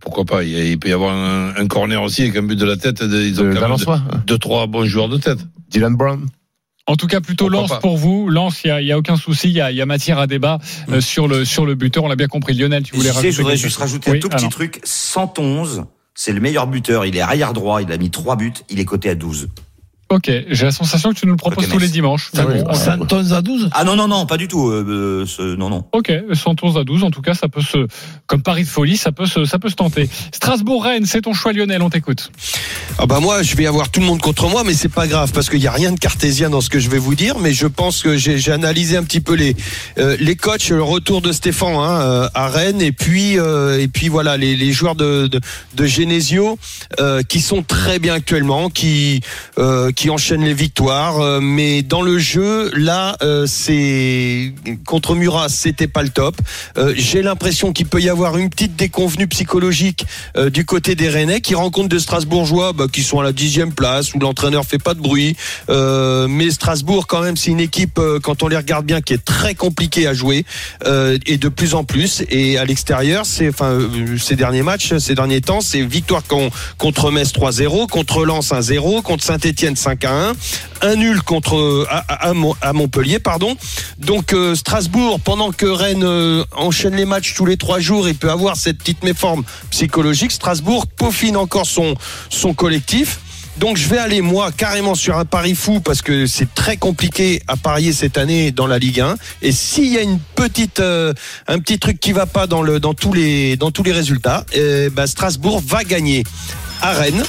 Pourquoi 0.00 0.24
pas? 0.24 0.42
Il, 0.42 0.78
peut 0.80 0.88
y 0.88 0.92
avoir 0.92 1.14
un, 1.14 1.54
un 1.56 1.66
corner 1.68 2.02
aussi 2.02 2.22
avec 2.22 2.36
un 2.36 2.42
but 2.42 2.56
de 2.56 2.64
la 2.64 2.76
tête. 2.76 3.04
de- 3.04 3.20
Ils 3.22 3.40
ont 3.40 3.44
de 3.44 3.54
quand 3.54 3.68
même 3.68 4.02
deux, 4.26 4.38
trois 4.38 4.66
bons 4.66 4.84
joueurs 4.84 5.08
de 5.08 5.16
tête. 5.18 5.38
Dylan 5.68 5.94
Brown? 5.94 6.26
En 6.90 6.96
tout 6.96 7.06
cas, 7.06 7.20
plutôt 7.20 7.44
Pourquoi 7.44 7.60
Lance 7.60 7.68
pas 7.70 7.78
pour 7.78 7.96
vous. 7.96 8.28
Lance, 8.28 8.62
il 8.64 8.66
n'y 8.66 8.72
a, 8.72 8.80
il 8.80 8.86
y 8.88 8.90
a 8.90 8.98
aucun 8.98 9.14
souci, 9.14 9.46
il 9.48 9.54
y 9.54 9.60
a, 9.60 9.70
il 9.70 9.76
y 9.76 9.80
a 9.80 9.86
matière 9.86 10.18
à 10.18 10.26
débat 10.26 10.58
euh, 10.88 11.00
sur, 11.00 11.28
le, 11.28 11.44
sur 11.44 11.64
le 11.64 11.76
buteur. 11.76 12.02
On 12.02 12.08
l'a 12.08 12.16
bien 12.16 12.26
compris. 12.26 12.52
Lionel, 12.52 12.82
tu 12.82 12.96
voulais 12.96 13.10
sais, 13.10 13.14
rajouter 13.14 13.30
je 13.30 13.36
voudrais 13.36 13.56
juste 13.56 13.76
rajouter 13.76 14.10
Oui, 14.10 14.16
un 14.16 14.20
tout 14.20 14.28
petit 14.28 14.38
alors. 14.38 14.50
truc. 14.50 14.80
111, 14.82 15.84
c'est 16.16 16.32
le 16.32 16.40
meilleur 16.40 16.66
buteur. 16.66 17.06
Il 17.06 17.16
est 17.16 17.20
arrière 17.20 17.52
droit. 17.52 17.80
Il 17.80 17.92
a 17.92 17.96
mis 17.96 18.10
trois 18.10 18.34
buts. 18.34 18.52
Il 18.70 18.80
est 18.80 18.84
coté 18.84 19.08
à 19.08 19.14
12. 19.14 19.50
Ok, 20.10 20.28
j'ai 20.48 20.64
la 20.64 20.72
sensation 20.72 21.10
que 21.12 21.18
tu 21.20 21.26
nous 21.26 21.32
le 21.34 21.36
proposes 21.36 21.68
tous 21.68 21.78
les 21.78 21.86
dimanches. 21.88 22.30
Ah 22.36 22.42
bon, 22.42 22.62
bah, 22.64 22.72
euh, 22.72 22.74
Santos 22.74 23.32
à 23.32 23.42
12 23.42 23.70
Ah 23.72 23.84
non, 23.84 23.94
non, 23.94 24.08
non, 24.08 24.26
pas 24.26 24.36
du 24.38 24.48
tout. 24.48 24.68
euh, 24.68 24.84
euh, 24.88 25.24
ce- 25.26 25.54
non, 25.54 25.70
non. 25.70 25.84
Ok, 25.92 26.12
111 26.32 26.76
à 26.78 26.82
12, 26.84 27.04
en 27.04 27.12
tout 27.12 27.22
cas, 27.22 27.34
ça 27.34 27.46
peut 27.48 27.62
se, 27.62 27.86
comme 28.26 28.42
pari 28.42 28.64
de 28.64 28.68
folie, 28.68 28.96
ça 28.96 29.12
peut 29.12 29.26
se, 29.26 29.44
ça 29.44 29.60
peut 29.60 29.68
se 29.68 29.76
tenter. 29.76 30.08
Strasbourg-Rennes, 30.34 31.06
c'est 31.06 31.20
ton 31.22 31.32
choix, 31.32 31.52
Lionel, 31.52 31.80
on 31.82 31.90
t'écoute. 31.90 32.32
Ah 32.98 33.06
bah 33.06 33.20
moi, 33.20 33.42
je 33.44 33.54
vais 33.54 33.66
avoir 33.66 33.88
tout 33.90 34.00
le 34.00 34.06
monde 34.06 34.20
contre 34.20 34.48
moi, 34.48 34.64
mais 34.64 34.74
c'est 34.74 34.88
pas 34.88 35.06
grave 35.06 35.30
parce 35.32 35.48
qu'il 35.48 35.60
y 35.60 35.68
a 35.68 35.72
rien 35.72 35.92
de 35.92 35.98
cartésien 35.98 36.50
dans 36.50 36.60
ce 36.60 36.70
que 36.70 36.80
je 36.80 36.90
vais 36.90 36.98
vous 36.98 37.14
dire. 37.14 37.38
Mais 37.38 37.52
je 37.52 37.68
pense 37.68 38.02
que 38.02 38.16
j'ai 38.16 38.36
j'ai 38.38 38.50
analysé 38.52 38.96
un 38.96 39.04
petit 39.04 39.20
peu 39.20 39.34
les 39.34 39.54
euh, 39.98 40.16
les 40.18 40.34
coachs, 40.34 40.68
le 40.70 40.82
retour 40.82 41.22
de 41.22 41.30
Stéphane 41.30 41.76
hein, 41.76 42.00
euh, 42.00 42.28
à 42.34 42.48
Rennes, 42.48 42.82
et 42.82 42.90
puis 42.92 43.38
euh, 43.38 43.80
et 43.80 43.86
puis 43.86 44.08
voilà 44.08 44.36
les, 44.36 44.56
les 44.56 44.72
joueurs 44.72 44.96
de 44.96 45.28
de, 45.28 45.40
de 45.74 45.86
Genesio 45.86 46.58
euh, 46.98 47.22
qui 47.22 47.40
sont 47.40 47.62
très 47.62 47.98
bien 48.00 48.14
actuellement, 48.14 48.70
qui 48.70 49.20
euh, 49.58 49.92
qui 50.00 50.08
enchaînent 50.08 50.44
les 50.44 50.54
victoires. 50.54 51.20
euh, 51.20 51.40
mais 51.42 51.82
dans 51.82 52.00
le 52.00 52.18
jeu, 52.18 52.70
là, 52.74 53.18
euh, 53.22 53.44
c'est 53.46 54.54
contre 54.86 55.14
Murat, 55.14 55.50
c'était 55.50 55.88
pas 55.88 56.02
le 56.02 56.08
top. 56.08 56.36
Euh, 56.78 56.94
j'ai 56.96 57.20
l'impression 57.20 57.74
qu'il 57.74 57.84
peut 57.84 58.00
y 58.00 58.08
avoir 58.08 58.38
une 58.38 58.48
petite 58.48 58.76
déconvenue 58.76 59.26
psychologique 59.26 60.06
du 60.52 60.64
côté 60.64 60.94
des 60.94 61.10
Rennais 61.10 61.42
qui 61.42 61.54
rencontrent 61.54 61.90
de 61.90 61.98
Strasbourgeois 61.98 62.72
bah, 62.72 62.86
qui 62.90 63.02
sont 63.02 63.20
à 63.20 63.22
la 63.22 63.32
dixième 63.32 63.72
place 63.74 64.14
où 64.14 64.18
l'entraîneur 64.20 64.64
fait 64.64 64.78
pas 64.78 64.94
de 64.94 65.00
bruit. 65.00 65.36
Mais 65.68 66.50
Strasbourg 66.50 67.06
quand 67.06 67.20
même 67.20 67.36
c'est 67.36 67.50
une 67.50 67.60
équipe 67.60 68.00
quand 68.22 68.42
on 68.42 68.48
les 68.48 68.56
regarde 68.56 68.86
bien 68.86 69.00
qui 69.02 69.12
est 69.12 69.24
très 69.24 69.54
compliquée 69.54 70.06
à 70.06 70.14
jouer 70.14 70.44
et 70.86 71.36
de 71.36 71.48
plus 71.48 71.74
en 71.74 71.84
plus. 71.84 72.22
Et 72.30 72.56
à 72.58 72.64
l'extérieur 72.64 73.26
c'est 73.26 73.48
enfin 73.48 73.78
ces 74.18 74.36
derniers 74.36 74.62
matchs, 74.62 74.96
ces 74.98 75.14
derniers 75.14 75.40
temps 75.42 75.60
c'est 75.60 75.82
victoire 75.82 76.22
con- 76.26 76.50
contre 76.78 77.10
Metz 77.10 77.32
3-0, 77.32 77.86
contre 77.88 78.24
Lens 78.24 78.52
1-0, 78.52 79.02
contre 79.02 79.24
Saint-Étienne 79.24 79.76
5-1, 79.94 80.34
un 80.82 80.96
nul 80.96 81.22
contre 81.22 81.86
à, 81.90 81.98
à- 82.08 82.28
à 82.30 82.32
Mon- 82.34 82.54
à 82.60 82.72
Montpellier 82.72 83.18
pardon. 83.18 83.56
Donc 83.98 84.32
euh, 84.32 84.54
Strasbourg 84.54 85.20
pendant 85.20 85.50
que 85.52 85.66
Rennes 85.66 86.04
euh, 86.04 86.44
enchaîne 86.56 86.94
les 86.96 87.04
matchs 87.04 87.34
tous 87.34 87.46
les 87.46 87.56
trois 87.56 87.80
jours, 87.80 88.08
il 88.08 88.14
peut 88.14 88.30
avoir 88.30 88.56
cette 88.56 88.78
petite 88.78 89.02
méforme 89.04 89.44
psychologique. 89.70 90.32
Strasbourg 90.32 90.86
peaufine 90.86 91.36
encore 91.36 91.66
son 91.66 92.54
collectif. 92.54 93.20
Donc 93.58 93.76
je 93.76 93.88
vais 93.88 93.98
aller 93.98 94.22
moi 94.22 94.52
carrément 94.52 94.94
sur 94.94 95.18
un 95.18 95.24
pari 95.26 95.54
fou 95.54 95.80
parce 95.80 96.00
que 96.00 96.26
c'est 96.26 96.54
très 96.54 96.76
compliqué 96.78 97.42
à 97.46 97.56
parier 97.56 97.92
cette 97.92 98.16
année 98.16 98.52
dans 98.52 98.66
la 98.66 98.78
Ligue 98.78 99.00
1 99.00 99.16
et 99.42 99.52
s'il 99.52 99.92
y 99.92 99.98
a 99.98 100.02
une 100.02 100.18
petite 100.34 100.80
euh, 100.80 101.12
un 101.46 101.58
petit 101.58 101.78
truc 101.78 102.00
qui 102.00 102.12
va 102.12 102.24
pas 102.26 102.46
dans 102.46 102.62
tous 102.94 103.12
les 103.12 103.56
dans 103.56 103.70
tous 103.70 103.82
les 103.82 103.92
résultats, 103.92 104.46
eh 104.52 104.88
ben, 104.88 105.06
Strasbourg 105.06 105.60
va 105.66 105.84
gagner 105.84 106.22
à 106.80 106.92
Rennes. 106.92 107.22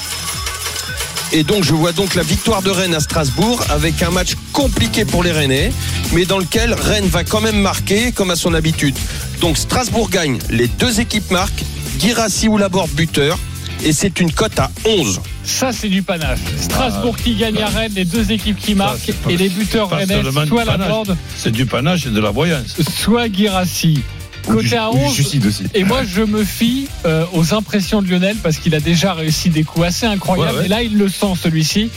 Et 1.34 1.44
donc 1.44 1.64
je 1.64 1.74
vois 1.74 1.94
donc 1.94 2.16
la 2.16 2.24
victoire 2.24 2.62
de 2.62 2.70
Rennes 2.70 2.94
à 2.94 3.00
Strasbourg 3.00 3.64
avec 3.70 4.02
un 4.04 4.12
match 4.12 4.32
compliqué 4.52 5.06
pour 5.06 5.24
les 5.24 5.32
Rennais, 5.32 5.72
mais 6.14 6.26
dans 6.26 6.38
lequel 6.38 6.74
Rennes 6.74 7.08
va 7.08 7.24
quand 7.24 7.40
même 7.42 7.60
marquer 7.60 8.12
comme 8.12 8.32
à 8.32 8.36
son 8.36 8.54
habitude. 8.54 8.96
Donc 9.40 9.58
Strasbourg 9.58 10.10
gagne, 10.10 10.40
les 10.50 10.68
deux 10.68 11.00
équipes 11.00 11.32
marquent, 11.32 11.64
Girassi 12.00 12.48
ou 12.50 12.58
Laborde 12.58 12.92
buteur, 12.92 13.40
et 13.84 13.94
c'est 13.94 14.20
une 14.20 14.32
cote 14.32 14.60
à 14.60 14.70
11. 14.86 15.22
Ça, 15.44 15.72
c'est 15.72 15.88
du 15.90 16.04
panache. 16.04 16.40
Strasbourg 16.60 17.16
qui 17.18 17.36
gagne 17.36 17.62
à 17.64 17.68
Rennes, 17.68 17.94
les 17.96 18.06
deux 18.06 18.32
équipes 18.32 18.60
qui 18.60 18.76
marquent, 18.76 19.12
pas- 19.24 19.32
et 19.32 19.38
les 19.38 19.50
buteurs 19.50 19.90
rennais, 19.90 20.22
soit. 20.48 20.66
Laborde, 20.66 21.18
C'est 21.38 21.52
du 21.52 21.66
panache 21.66 22.06
et 22.06 22.10
de 22.12 22.20
la 22.20 22.30
voyance. 22.32 22.76
soit 23.00 23.32
Girassi. 23.32 24.02
Côté 24.48 24.76
à 24.78 24.90
11, 24.92 25.14
Suicide 25.14 25.46
aussi. 25.46 25.64
Et 25.74 25.84
moi, 25.84 26.02
je 26.04 26.22
me 26.22 26.44
fie 26.44 26.88
euh, 27.06 27.26
aux 27.34 27.54
impressions 27.54 28.02
de 28.02 28.10
Lionel 28.10 28.36
parce 28.42 28.58
qu'il 28.58 28.74
a 28.76 28.80
déjà 28.80 29.14
réussi 29.14 29.50
des 29.50 29.64
coups 29.64 29.86
assez 29.86 30.06
incroyables. 30.06 30.52
Ouais, 30.54 30.60
ouais. 30.62 30.66
Et 30.66 30.70
là, 30.70 30.82
il 30.84 30.98
le 30.98 31.10
sent, 31.10 31.34
celui-ci. 31.42 31.90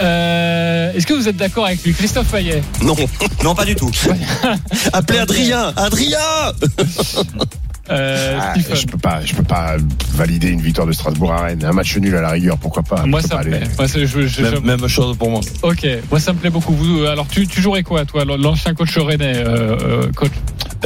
Euh, 0.00 0.92
Est-ce 0.92 1.06
que 1.06 1.14
vous 1.14 1.28
êtes 1.28 1.36
d'accord 1.36 1.66
avec 1.66 1.82
lui 1.84 1.94
Christophe 1.94 2.28
Payet 2.28 2.62
Non, 2.82 2.94
Non, 3.42 3.54
pas 3.54 3.64
du 3.64 3.74
tout. 3.74 3.90
appelez 4.92 5.18
Adrien, 5.18 5.72
Adrien 5.76 6.18
Euh, 7.88 8.36
Ah, 8.40 8.52
je 8.74 8.84
peux 8.86 8.98
pas, 8.98 9.20
je 9.24 9.32
peux 9.32 9.44
pas 9.44 9.76
valider 10.14 10.48
une 10.48 10.60
victoire 10.60 10.88
de 10.88 10.92
Strasbourg 10.92 11.32
à 11.32 11.42
Rennes. 11.42 11.64
Un 11.64 11.70
match 11.72 11.96
nul 11.96 12.16
à 12.16 12.20
la 12.20 12.30
rigueur, 12.30 12.58
pourquoi 12.58 12.82
pas 12.82 13.06
Moi, 13.06 13.22
ça 13.22 13.36
pas 13.36 13.44
me 13.44 13.50
plaît. 13.50 13.60
Moi, 13.78 13.86
c'est- 13.86 14.06
je- 14.08 14.26
je- 14.26 14.42
Même, 14.42 14.54
je- 14.56 14.60
même 14.60 14.88
chose 14.88 15.16
pour 15.16 15.30
moi. 15.30 15.40
Ok, 15.62 15.86
moi 16.10 16.18
ça 16.18 16.32
me 16.32 16.38
plaît 16.38 16.50
beaucoup. 16.50 16.72
Vous, 16.74 17.04
alors 17.04 17.28
tu, 17.28 17.46
tu 17.46 17.62
jouerais 17.62 17.84
quoi, 17.84 18.04
toi, 18.04 18.24
l'ancien 18.24 18.74
coach 18.74 18.96
rennais, 18.98 19.34
euh, 19.36 20.10
coach? 20.16 20.32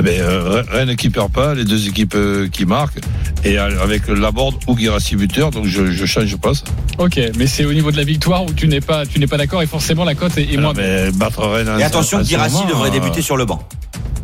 Eh 0.00 0.02
ben, 0.02 0.18
euh, 0.18 0.62
Rennes 0.70 0.96
qui 0.96 1.10
perd 1.10 1.30
pas, 1.30 1.54
les 1.54 1.66
deux 1.66 1.86
équipes 1.86 2.14
euh, 2.14 2.48
qui 2.48 2.64
marquent, 2.64 3.00
et 3.44 3.58
avec 3.58 4.08
Laborde 4.08 4.54
ou 4.66 4.74
Guirassi 4.74 5.14
buteur, 5.14 5.50
donc 5.50 5.66
je, 5.66 5.90
je 5.92 6.06
change 6.06 6.34
pas 6.38 6.54
ça. 6.54 6.64
Ok, 6.96 7.20
mais 7.36 7.46
c'est 7.46 7.66
au 7.66 7.72
niveau 7.74 7.90
de 7.92 7.98
la 7.98 8.04
victoire 8.04 8.44
où 8.44 8.52
tu 8.54 8.66
n'es 8.66 8.80
pas, 8.80 9.04
tu 9.04 9.18
n'es 9.18 9.26
pas 9.26 9.36
d'accord 9.36 9.62
et 9.62 9.66
forcément 9.66 10.04
la 10.04 10.14
cote 10.14 10.38
est, 10.38 10.50
est 10.54 10.56
moins. 10.56 10.72
Mais 10.74 11.10
battre 11.12 11.46
Rennes. 11.46 11.68
Et 11.78 11.82
attention, 11.82 12.16
moment, 12.18 12.64
devrait 12.66 12.88
euh, 12.88 12.92
débuter 12.92 13.20
sur 13.20 13.36
le 13.36 13.44
banc. 13.44 13.62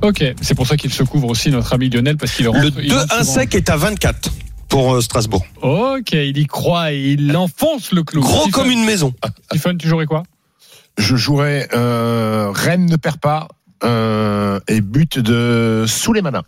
Ok, 0.01 0.25
c'est 0.41 0.55
pour 0.55 0.67
ça 0.67 0.79
qu'il 0.79 0.91
se 0.93 1.03
couvre 1.03 1.29
aussi 1.29 1.51
notre 1.51 1.75
ami 1.75 1.91
Lionel 1.91 2.17
parce 2.17 2.33
qu'il 2.33 2.49
rentre. 2.49 2.63
Le 2.65 2.85
il 2.85 2.95
rentre 2.95 3.07
2-1 3.15 3.19
souvent. 3.21 3.33
sec 3.35 3.55
est 3.55 3.69
à 3.69 3.77
24 3.77 4.31
pour 4.69 5.03
Strasbourg. 5.03 5.45
Ok, 5.61 6.13
il 6.13 6.39
y 6.39 6.47
croit 6.47 6.95
et 6.95 7.13
il 7.13 7.37
enfonce 7.37 7.93
le 7.93 8.03
clou. 8.03 8.23
Gros 8.23 8.45
Stephen- 8.45 8.51
comme 8.53 8.71
une 8.71 8.85
maison. 8.87 9.13
Stephen, 9.53 9.77
tu 9.77 9.89
jouerais 9.89 10.07
quoi? 10.07 10.23
Je 10.97 11.17
jouerais 11.17 11.69
euh, 11.75 12.51
Rennes 12.55 12.87
ne 12.87 12.97
perd 12.97 13.19
pas 13.19 13.49
euh, 13.85 14.61
et 14.69 14.81
but 14.81 15.19
de 15.19 15.85
Souleymana. 15.87 16.43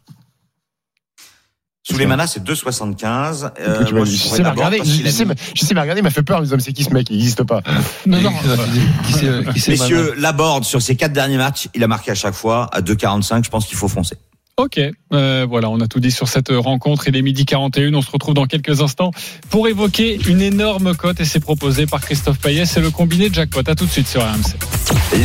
Manas, 2.07 2.27
c'est 2.29 2.45
2,75. 2.45 3.51
Euh, 3.61 3.91
moi, 3.93 4.05
je 4.05 4.11
sais 4.11 4.43
pas 4.43 4.51
regarder, 4.51 4.79
je 4.85 5.09
sais, 5.09 5.25
je 5.55 5.65
sais 5.65 5.75
il 5.75 6.03
m'a 6.03 6.11
fait 6.11 6.23
peur, 6.23 6.41
les 6.41 6.53
hommes, 6.53 6.61
c'est 6.61 6.73
qui 6.73 6.85
ce 6.85 6.91
mec, 6.91 7.09
il 7.11 7.17
n'existe 7.17 7.45
pas. 7.45 7.63
Non, 8.07 8.21
non. 8.21 8.33
Qui 9.55 9.71
Messieurs, 9.71 10.15
Laborde, 10.19 10.65
sur 10.65 10.83
ses 10.83 10.97
quatre 10.97 11.13
derniers 11.13 11.39
matchs, 11.39 11.69
il 11.75 11.83
a 11.83 11.87
marqué 11.87 12.11
à 12.11 12.15
chaque 12.15 12.35
fois 12.35 12.69
à 12.73 12.81
2,45. 12.81 13.45
Je 13.45 13.51
pense 13.51 13.67
qu'il 13.67 13.77
faut 13.77 13.89
foncer. 13.89 14.17
Ok, 14.59 14.81
euh, 15.13 15.47
voilà, 15.49 15.71
on 15.71 15.79
a 15.79 15.87
tout 15.87 16.01
dit 16.01 16.11
sur 16.11 16.27
cette 16.27 16.49
rencontre. 16.51 17.07
Il 17.07 17.17
est 17.17 17.23
midi 17.23 17.47
41. 17.47 17.95
On 17.95 18.03
se 18.03 18.11
retrouve 18.11 18.35
dans 18.35 18.47
quelques 18.47 18.81
instants 18.81 19.13
pour 19.51 19.69
évoquer 19.69 20.19
une 20.29 20.43
énorme 20.43 20.97
cote 20.97 21.21
et 21.21 21.25
c'est 21.25 21.39
proposé 21.39 21.87
par 21.87 22.01
Christophe 22.01 22.41
Payet. 22.41 22.67
C'est 22.67 22.81
le 22.81 22.91
combiné 22.91 23.29
de 23.29 23.35
jackpot. 23.37 23.61
À 23.69 23.77
tout 23.77 23.87
de 23.87 23.91
suite 23.91 24.09
sur 24.09 24.21
RMC. 24.21 24.57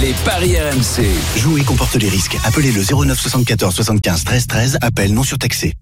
Les 0.01 0.13
paris 0.23 0.55
RMC. 0.55 1.07
Jouer 1.39 1.61
comporte 1.61 1.95
les 1.95 2.09
risques. 2.09 2.37
Appelez 2.43 2.71
le 2.71 2.83
09 2.83 3.19
74 3.19 3.73
75 3.73 4.23
13 4.23 4.47
13. 4.47 4.77
Appel 4.81 5.11
non 5.15 5.23
surtaxé. 5.23 5.73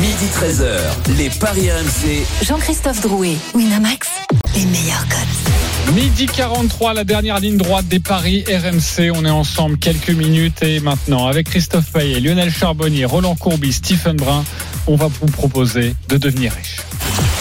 Midi 0.00 0.26
13h. 0.26 1.16
Les 1.16 1.30
paris 1.30 1.70
RMC. 1.70 2.26
Jean-Christophe 2.44 3.00
Drouet, 3.00 3.36
Winamax, 3.54 4.08
les 4.54 4.66
meilleurs 4.66 5.06
codes. 5.08 5.94
Midi 5.94 6.26
43, 6.26 6.92
la 6.92 7.04
dernière 7.04 7.40
ligne 7.40 7.56
droite 7.56 7.88
des 7.88 8.00
paris 8.00 8.44
RMC. 8.46 9.10
On 9.14 9.24
est 9.24 9.30
ensemble 9.30 9.78
quelques 9.78 10.10
minutes 10.10 10.62
et 10.62 10.80
maintenant 10.80 11.26
avec 11.26 11.48
Christophe 11.48 11.90
Payet, 11.92 12.20
Lionel 12.20 12.52
Charbonnier, 12.52 13.06
Roland 13.06 13.36
Courbis, 13.36 13.72
Stephen 13.72 14.16
Brun, 14.16 14.44
on 14.86 14.96
va 14.96 15.06
vous 15.06 15.26
proposer 15.26 15.94
de 16.08 16.18
devenir 16.18 16.52
riche. 16.52 16.76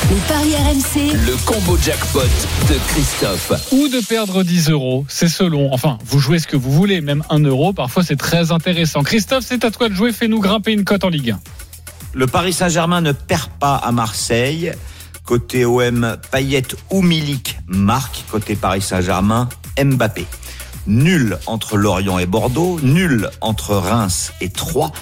Les 0.10 0.22
paris 0.28 0.56
RMC, 0.56 1.14
Le 1.26 1.36
combo 1.46 1.78
jackpot 1.84 2.22
de 2.70 2.76
Christophe. 2.88 3.52
Ou 3.74 3.90
de 3.90 4.00
perdre 4.06 4.44
10 4.44 4.70
euros, 4.70 5.06
c'est 5.10 5.28
selon. 5.28 5.74
Enfin, 5.74 5.98
vous 6.06 6.20
jouez 6.20 6.40
ce 6.40 6.48
que 6.48 6.56
vous 6.56 6.72
voulez, 6.72 7.02
même 7.02 7.24
1 7.30 7.40
euro, 7.40 7.74
parfois 7.74 8.04
c'est 8.04 8.16
très 8.16 8.54
intéressant. 8.54 9.04
Christophe, 9.04 9.44
c'est 9.46 9.66
à 9.66 9.72
toi 9.72 9.90
de 9.90 9.94
jouer, 9.94 10.14
fais-nous 10.14 10.40
grimper 10.40 10.72
une 10.72 10.86
cote 10.86 11.04
en 11.04 11.10
Ligue 11.10 11.32
1. 11.32 11.40
Le 12.16 12.28
Paris 12.28 12.54
Saint-Germain 12.54 13.02
ne 13.02 13.12
perd 13.12 13.50
pas 13.60 13.76
à 13.76 13.92
Marseille. 13.92 14.72
Côté 15.26 15.66
OM, 15.66 16.16
Payet 16.32 16.64
ou 16.90 17.02
Milik 17.02 17.58
marque. 17.68 18.24
Côté 18.32 18.56
Paris 18.56 18.82
Saint-Germain, 18.82 19.50
Mbappé. 19.78 20.26
Nul 20.88 21.38
entre 21.46 21.76
Lorient 21.76 22.18
et 22.18 22.26
Bordeaux. 22.26 22.80
Nul 22.82 23.30
entre 23.42 23.76
Reims 23.76 24.32
et 24.40 24.50
Troyes. 24.50 24.94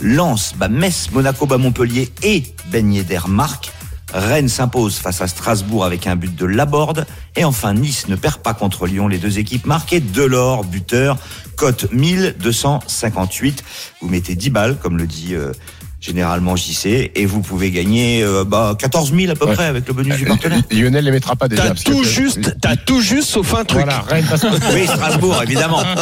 Lens 0.00 0.54
bat 0.56 0.68
Metz, 0.68 1.10
Monaco 1.12 1.46
bat 1.46 1.56
Montpellier 1.56 2.10
et 2.24 2.42
Ben 2.72 2.92
Yedder 2.92 3.20
marque. 3.28 3.70
Rennes 4.12 4.48
s'impose 4.48 4.96
face 4.96 5.20
à 5.20 5.28
Strasbourg 5.28 5.84
avec 5.84 6.08
un 6.08 6.16
but 6.16 6.34
de 6.34 6.46
Laborde. 6.46 7.06
Et 7.36 7.44
enfin, 7.44 7.74
Nice 7.74 8.08
ne 8.08 8.16
perd 8.16 8.38
pas 8.38 8.54
contre 8.54 8.88
Lyon. 8.88 9.06
Les 9.06 9.18
deux 9.18 9.38
équipes 9.38 9.66
marquées. 9.66 10.00
Delors, 10.00 10.64
buteur, 10.64 11.16
cote 11.54 11.92
1258. 11.92 13.62
Vous 14.00 14.08
mettez 14.08 14.34
10 14.34 14.50
balles, 14.50 14.78
comme 14.78 14.98
le 14.98 15.06
dit 15.06 15.36
euh, 15.36 15.52
généralement 16.00 16.56
JC, 16.56 17.10
et 17.14 17.26
vous 17.26 17.40
pouvez 17.42 17.70
gagner 17.70 18.22
euh, 18.22 18.42
bah, 18.44 18.74
14 18.78 19.12
000 19.14 19.30
à 19.30 19.34
peu 19.34 19.44
Ouais. 19.46 19.52
près 19.54 19.66
avec 19.66 19.86
le 19.86 19.92
bonus 19.92 20.16
du 20.16 20.24
partenaire. 20.24 20.62
Lionel 20.70 21.04
les 21.04 21.10
mettra 21.10 21.36
pas 21.36 21.46
déjà. 21.48 21.62
T'as 21.64 21.74
que- 21.74 21.82
tout 21.90 22.02
juste, 22.04 22.56
t'as 22.60 22.76
tout 22.76 23.00
juste 23.00 23.28
sauf 23.28 23.52
un 23.54 23.64
truc. 23.64 23.82
Voilà, 23.84 24.04
Oui, 24.74 24.86
Strasbourg, 24.86 25.42
évidemment. 25.42 25.82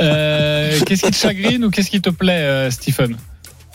Euh, 0.00 0.78
qu'est-ce 0.86 1.02
qui 1.04 1.10
te 1.10 1.16
chagrine 1.16 1.64
ou 1.64 1.70
qu'est-ce 1.70 1.90
qui 1.90 2.00
te 2.00 2.10
plaît, 2.10 2.40
euh, 2.40 2.70
Stephen? 2.70 3.16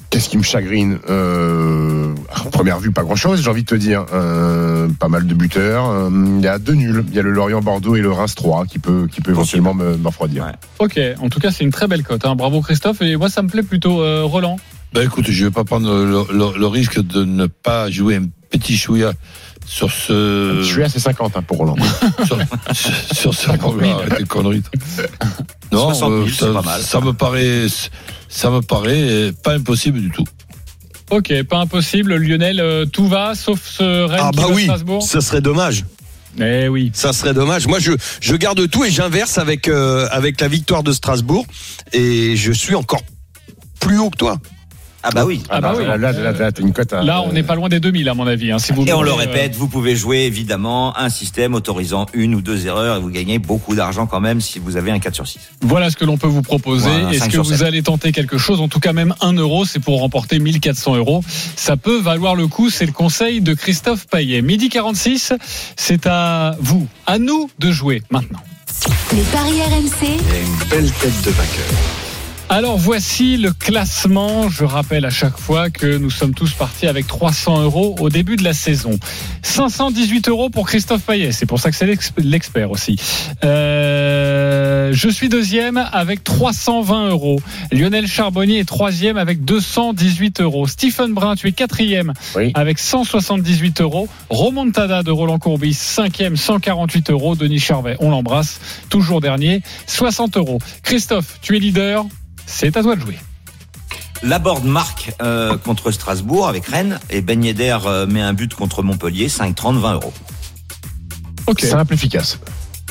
Qu'est-ce 0.10 0.30
qui 0.30 0.38
me 0.38 0.44
chagrine 0.44 0.98
euh, 1.10 2.14
En 2.46 2.50
première 2.50 2.80
vue, 2.80 2.92
pas 2.92 3.04
grand-chose, 3.04 3.42
j'ai 3.44 3.50
envie 3.50 3.64
de 3.64 3.68
te 3.68 3.76
dire. 3.76 4.06
Euh, 4.14 4.88
pas 5.00 5.08
mal 5.10 5.28
de 5.28 5.34
buteurs. 5.34 5.90
Euh, 5.90 6.10
Il 6.38 6.44
y 6.44 6.48
a 6.48 6.58
deux 6.58 6.74
nuls. 6.74 7.04
Il 7.10 7.16
y 7.16 7.20
a 7.20 7.22
le 7.22 7.32
Lorient-Bordeaux 7.32 7.96
et 7.96 8.02
le 8.02 8.12
Reims-3 8.12 8.66
qui 8.68 8.80
peut, 8.80 9.08
qui 9.12 9.22
peut 9.22 9.32
éventuellement 9.32 9.74
me, 9.74 9.98
me 9.98 10.08
refroidir. 10.08 10.46
Ouais. 10.46 10.52
Ok, 10.80 11.00
en 11.22 11.30
tout 11.30 11.40
cas, 11.40 11.52
c'est 11.52 11.64
une 11.64 11.72
très 11.72 11.88
belle 11.88 12.04
cote. 12.04 12.26
hein. 12.26 12.36
Bravo 12.36 12.62
Christophe. 12.62 13.02
Et 13.02 13.16
moi, 13.18 13.30
ça 13.30 13.42
me 13.42 13.50
plaît 13.50 13.64
plutôt, 13.64 14.02
euh, 14.02 14.24
Roland. 14.24 14.58
Ben 14.94 15.04
écoute, 15.06 15.26
je 15.30 15.46
vais 15.46 15.52
pas 15.52 15.64
prendre 15.66 15.90
le, 15.92 16.26
le- 16.32 16.58
le 16.58 16.68
risque 16.68 17.00
de 17.02 17.24
ne 17.26 17.48
pas 17.48 17.90
jouer 17.92 18.16
un 18.16 18.28
petit 18.50 18.78
chouïa 18.78 19.12
sur 19.66 19.92
ce. 19.92 20.60
Je 20.62 20.68
suis 20.72 20.84
à 20.84 20.90
50 20.90 21.36
hein, 21.36 21.42
pour 21.42 21.58
Roland. 21.58 21.76
sur, 22.24 22.38
sur 23.14 23.34
ce 23.34 23.46
50 23.48 23.80
000. 23.80 23.92
arrête 24.00 24.18
tes 24.18 24.24
conneries. 24.24 24.64
Non, 25.72 25.94
60 25.94 26.10
000, 26.10 26.14
euh, 26.22 26.28
c'est 26.30 26.46
ça, 26.46 26.54
pas 26.54 26.62
mal. 26.62 26.82
ça 26.82 27.02
me 27.02 27.12
paraît, 27.14 27.66
ça 28.30 28.50
me 28.52 28.62
paraît 28.62 29.32
pas 29.44 29.54
impossible 29.54 30.00
du 30.00 30.12
tout. 30.12 30.24
Ok, 31.12 31.34
pas 31.44 31.58
impossible. 31.60 32.16
Lionel, 32.16 32.60
euh, 32.62 32.86
tout 32.86 33.08
va, 33.08 33.36
sauf 33.36 33.60
ce 33.64 34.06
Rennes 34.06 34.20
Ah 34.24 34.32
bah 34.34 34.46
oui, 34.54 34.64
Strasbourg. 34.64 35.04
ça 35.04 35.20
serait 35.22 35.42
dommage. 35.42 35.84
Eh 36.40 36.68
oui. 36.68 36.92
Ça 36.94 37.12
serait 37.14 37.34
dommage. 37.34 37.68
Moi, 37.68 37.80
je, 37.80 37.92
je 38.22 38.36
garde 38.36 38.70
tout 38.70 38.84
et 38.86 38.92
j'inverse 38.92 39.38
avec, 39.38 39.68
euh, 39.68 40.08
avec 40.12 40.40
la 40.42 40.48
victoire 40.48 40.84
de 40.84 40.92
Strasbourg. 40.92 41.46
Et 41.94 42.36
je 42.36 42.52
suis 42.52 42.76
encore 42.76 43.02
plus 43.80 44.00
haut 44.00 44.10
que 44.10 44.18
toi. 44.18 44.38
Ah 45.08 45.12
bah 45.14 45.24
oui. 45.24 45.44
Ah 45.50 45.62
bah 45.62 45.74
oui. 45.78 45.86
Là, 45.86 45.98
là, 45.98 46.12
là, 46.12 46.32
là, 46.32 46.52
t'as 46.52 46.62
une 46.62 46.74
cote 46.74 46.92
à. 46.92 47.04
Là, 47.04 47.22
on 47.22 47.32
n'est 47.32 47.44
pas 47.44 47.54
loin 47.54 47.70
des 47.70 47.80
2000, 47.80 48.10
à 48.10 48.16
mon 48.16 48.26
avis. 48.26 48.52
hein, 48.52 48.58
si 48.58 48.74
vous 48.74 48.84
Et 48.86 48.92
on 48.92 48.98
voulez, 48.98 49.10
le 49.12 49.16
euh, 49.16 49.20
répète, 49.20 49.56
vous 49.56 49.68
pouvez 49.68 49.96
jouer 49.96 50.22
évidemment 50.22 50.98
un 50.98 51.10
système 51.10 51.54
autorisant 51.54 52.08
une 52.14 52.34
ou 52.34 52.42
deux 52.42 52.66
erreurs 52.66 52.98
et 52.98 53.00
vous 53.00 53.10
gagnez 53.12 53.38
beaucoup 53.38 53.76
d'argent 53.76 54.08
quand 54.08 54.20
même 54.20 54.42
si 54.42 54.58
vous 54.58 54.78
avez 54.78 54.90
un 54.90 54.98
4 55.00 55.14
sur 55.14 55.28
6. 55.28 55.40
Voilà 55.62 55.92
ce 55.92 55.96
que 55.96 56.06
l'on 56.06 56.18
peut 56.18 56.26
vous 56.28 56.42
proposer. 56.42 56.90
Voilà, 56.90 57.12
Est-ce 57.12 57.20
5 57.26 57.32
que 57.34 57.38
vous 57.38 57.44
7. 57.54 57.62
allez 57.62 57.84
tenter 57.84 58.12
quelque 58.12 58.40
chose? 58.40 58.60
En 58.62 58.68
tout 58.68 58.80
cas, 58.80 58.94
même 58.94 59.14
1 59.22 59.34
euro, 59.34 59.64
c'est 59.66 59.80
pour 59.80 60.00
remporter 60.00 60.40
1400 60.40 60.96
euros. 60.96 61.24
Ça 61.56 61.78
peut 61.78 62.00
valoir 62.00 62.36
le 62.36 62.48
coup. 62.48 62.72
C'est 62.72 62.86
le 62.88 62.92
conseil 62.92 63.42
de 63.42 63.54
Christophe 63.54 64.08
Payet. 64.08 64.42
Midi 64.42 64.70
46, 64.70 65.34
c'est 65.76 66.08
à 66.08 66.56
vous, 66.60 66.88
à 67.06 67.20
nous 67.20 67.50
de 67.60 67.72
jouer 67.72 68.02
maintenant. 68.10 68.40
les 69.14 69.22
paris 69.22 69.62
RMC, 69.62 69.92
Il 70.02 70.08
y 70.08 70.36
a 70.36 70.40
une 70.42 70.70
belle 70.70 70.92
tête 70.94 71.22
de 71.24 71.30
vainqueur. 71.32 72.05
Alors 72.48 72.78
voici 72.78 73.38
le 73.38 73.52
classement. 73.52 74.50
Je 74.50 74.64
rappelle 74.66 75.04
à 75.06 75.10
chaque 75.10 75.38
fois 75.38 75.70
que 75.72 75.98
nous 75.98 76.12
sommes 76.12 76.34
tous 76.36 76.54
partis 76.54 76.86
avec 76.86 77.08
300 77.08 77.64
euros 77.64 77.96
au 78.00 78.10
début 78.10 78.36
de 78.36 78.44
la 78.44 78.54
saison. 78.54 78.92
518 79.42 80.30
euros 80.30 80.50
pour 80.50 80.68
Christophe 80.68 81.02
Payet. 81.02 81.32
C'est 81.32 81.48
pour 81.48 81.60
ça 81.60 81.72
que 81.72 81.76
c'est 81.76 81.88
l'ex- 81.88 82.12
l'expert 82.18 82.70
aussi. 82.70 82.98
Euh, 83.44 84.92
je 84.94 85.10
suis 85.10 85.28
deuxième 85.28 85.78
avec 85.92 86.24
320 86.24 87.10
euros. 87.10 87.42
Lionel 87.72 88.08
Charbonnier 88.08 88.60
est 88.60 88.66
troisième 88.66 89.18
avec 89.18 89.44
218 89.44 90.40
euros. 90.42 90.68
Stephen 90.68 91.14
Brun, 91.16 91.36
tu 91.36 91.48
es 91.48 91.52
quatrième 91.52 92.14
Oui. 92.36 92.52
avec 92.54 92.78
178 92.78 93.82
euros. 93.82 94.08
Romontada 94.30 95.02
de 95.02 95.10
Roland 95.12 95.40
Courbis, 95.40 95.74
cinquième, 95.74 96.38
148 96.38 97.10
euros. 97.10 97.36
Denis 97.36 97.60
Charvet, 97.60 97.98
on 98.00 98.12
l'embrasse. 98.12 98.60
Toujours 98.90 99.20
dernier, 99.20 99.62
60 99.88 100.38
euros. 100.38 100.60
Christophe, 100.84 101.40
tu 101.42 101.56
es 101.58 101.60
leader. 101.60 102.06
C'est 102.46 102.76
à 102.78 102.84
toi 102.84 102.96
de 102.96 103.02
jouer. 103.02 103.18
Laborde 104.24 104.64
marque 104.66 105.12
euh, 105.22 105.58
contre 105.58 105.92
Strasbourg 105.92 106.48
avec 106.48 106.66
Rennes 106.66 107.00
et 107.10 107.22
Ben 107.22 107.44
Yedder 107.44 107.78
euh, 107.86 108.08
met 108.08 108.22
un 108.22 108.34
but 108.34 108.54
contre 108.54 108.82
Montpellier, 108.82 109.28
5-30, 109.28 109.78
20 109.80 109.94
euros. 109.94 110.14
Ok. 111.48 111.62
Simple, 111.62 111.94
efficace. 111.94 112.40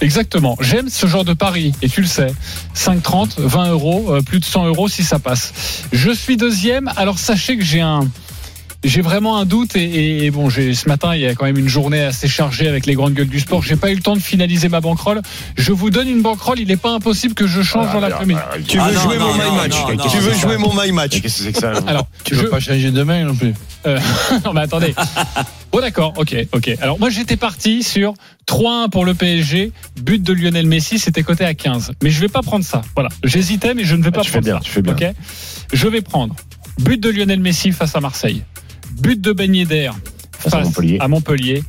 Exactement. 0.01 0.57
J'aime 0.61 0.89
ce 0.89 1.07
genre 1.07 1.25
de 1.25 1.35
pari, 1.35 1.73
et 1.81 1.89
tu 1.89 2.01
le 2.01 2.07
sais. 2.07 2.33
5,30, 2.77 3.41
20 3.41 3.71
euros, 3.71 4.13
euh, 4.13 4.23
plus 4.23 4.41
de 4.41 4.45
100 4.45 4.67
euros 4.67 4.89
si 4.89 5.05
ça 5.05 5.19
passe. 5.19 5.53
Je 5.93 6.11
suis 6.11 6.37
deuxième. 6.37 6.91
Alors 6.97 7.19
sachez 7.19 7.57
que 7.57 7.65
j'ai 7.65 7.81
un, 7.81 8.01
j'ai 8.85 9.01
vraiment 9.01 9.39
un 9.39 9.45
doute. 9.45 9.77
Et, 9.77 9.83
et- 9.85 10.25
et 10.27 10.31
bon, 10.31 10.49
j'ai 10.51 10.75
ce 10.75 10.89
matin, 10.89 11.15
il 11.15 11.21
y 11.23 11.27
a 11.27 11.35
quand 11.35 11.45
même 11.47 11.59
une 11.59 11.69
journée 11.69 12.01
assez 12.03 12.29
chargée 12.29 12.69
avec 12.69 12.87
les 12.87 12.95
grandes 12.95 13.15
gueules 13.15 13.29
du 13.29 13.41
sport. 13.41 13.63
J'ai 13.63 13.77
pas 13.77 13.91
eu 13.91 13.95
le 13.95 14.03
temps 14.03 14.15
de 14.15 14.21
finaliser 14.21 14.69
ma 14.69 14.81
banquerolle. 14.81 15.23
Je 15.57 15.73
vous 15.73 15.91
donne 15.91 16.09
une 16.09 16.23
banquerolle. 16.23 16.61
Il 16.61 16.69
n'est 16.69 16.77
pas 16.77 16.93
impossible 16.93 17.35
que 17.35 17.47
je 17.47 17.63
change 17.63 17.93
dans 17.93 18.01
l'après-midi. 18.01 18.41
Tu 18.69 18.79
Ah 18.79 18.89
veux 18.89 18.95
non, 18.95 19.01
jouer 19.01 19.19
non, 19.19 19.27
mon 19.33 19.35
non, 19.39 19.51
my 19.53 19.57
match 19.57 19.73
non, 19.89 19.95
non, 19.97 20.09
Tu 20.11 20.19
veux 20.19 20.35
jouer 20.35 20.57
mon 20.59 20.73
my 20.75 20.93
match 20.93 21.21
Qu'est-ce 21.21 21.39
que 21.39 21.45
c'est 21.45 21.53
que 21.53 21.59
ça 21.59 21.73
Alors, 21.87 22.07
Tu 22.25 22.35
je- 22.35 22.41
veux 22.41 22.49
pas 22.51 22.61
changer 22.61 22.91
de 22.91 23.03
main 23.03 23.25
non 23.25 23.35
plus? 23.35 23.55
Euh, 23.87 23.99
non 24.45 24.53
mais 24.55 24.63
attendez. 24.63 24.95
Bon 25.73 25.81
d'accord, 25.81 26.15
ok, 26.17 26.35
ok. 26.53 26.71
Alors 26.81 26.99
moi 26.99 27.11
j'étais 27.11 27.37
parti 27.37 27.83
sur 27.83 28.15
3-1 28.47 28.89
pour 28.91 29.05
le 29.05 29.13
PSG, 29.15 29.73
but 30.01 30.23
de 30.23 30.33
Lionel 30.33 30.67
Messi, 30.67 30.99
c'était 30.99 31.23
coté 31.23 31.45
à 31.45 31.53
15. 31.55 31.93
Mais 32.03 32.11
je 32.11 32.21
vais 32.21 32.29
pas 32.29 32.41
prendre 32.43 32.65
ça. 32.65 32.81
Voilà, 32.95 33.11
j'hésitais 33.25 33.75
mais 33.75 33.85
je 33.85 33.95
ne 33.97 34.03
vais 34.03 34.09
Ah, 34.09 34.13
pas 34.13 34.21
tu 34.23 34.31
fais 34.31 34.39
prendre 34.41 34.45
bien, 34.47 34.55
ça. 34.57 34.61
tu 34.65 34.71
fais 34.71 34.83
bien. 34.83 34.93
Ok? 34.95 35.05
Je 35.73 35.89
vais 35.89 36.01
prendre 36.01 36.35
But 36.79 36.99
de 37.01 37.11
Lionel 37.11 37.41
Messi 37.41 37.73
face 37.73 37.95
à 37.95 38.01
Marseille. 38.01 38.43
But 38.93 39.21
de 39.21 39.33
Ben 39.33 39.55
Yedder 39.55 39.91
face, 40.39 40.55
à 40.55 40.61
Montpellier. 40.61 40.99
à 41.01 41.09
Montpellier. 41.09 41.65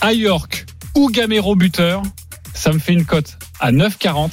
À 0.00 0.12
York 0.12 0.66
ou 0.94 1.10
Gamero 1.10 1.56
buteur, 1.56 2.02
ça 2.54 2.72
me 2.72 2.78
fait 2.78 2.92
une 2.92 3.04
cote 3.04 3.38
à 3.60 3.72
9,40. 3.72 4.30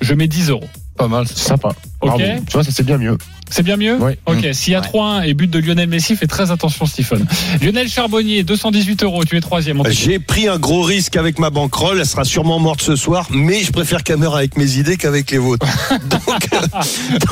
Je 0.00 0.14
mets 0.14 0.28
10 0.28 0.50
euros. 0.50 0.68
Pas 0.96 1.08
mal. 1.08 1.26
Sympa. 1.26 1.68
Ok. 2.00 2.16
Bravo. 2.18 2.44
Tu 2.46 2.52
vois, 2.52 2.64
ça 2.64 2.70
c'est 2.72 2.84
bien 2.84 2.98
mieux. 2.98 3.16
C'est 3.50 3.62
bien 3.62 3.76
mieux 3.76 3.96
Oui. 4.00 4.12
Ok, 4.26 4.44
Mmh. 4.44 4.52
s'il 4.52 4.72
y 4.72 4.76
a 4.76 4.80
3-1 4.80 5.22
et 5.22 5.34
but 5.34 5.50
de 5.50 5.58
Lionel 5.58 5.88
Messi, 5.88 6.16
fais 6.16 6.26
très 6.26 6.50
attention, 6.50 6.86
Stephen. 6.86 7.26
Lionel 7.62 7.88
Charbonnier, 7.88 8.42
218 8.42 9.02
euros, 9.04 9.24
tu 9.24 9.36
es 9.36 9.40
troisième. 9.40 9.82
J'ai 9.90 10.18
pris 10.18 10.48
un 10.48 10.58
gros 10.58 10.82
risque 10.82 11.16
avec 11.16 11.38
ma 11.38 11.50
bankroll, 11.50 11.98
elle 12.00 12.06
sera 12.06 12.24
sûrement 12.24 12.58
morte 12.58 12.82
ce 12.82 12.96
soir, 12.96 13.26
mais 13.30 13.62
je 13.62 13.72
préfère 13.72 14.02
qu'elle 14.02 14.18
meure 14.18 14.36
avec 14.36 14.56
mes 14.56 14.76
idées 14.76 14.96
qu'avec 14.96 15.30
les 15.30 15.38
vôtres. 15.38 15.66
donc, 16.10 16.48
euh, 16.52 16.60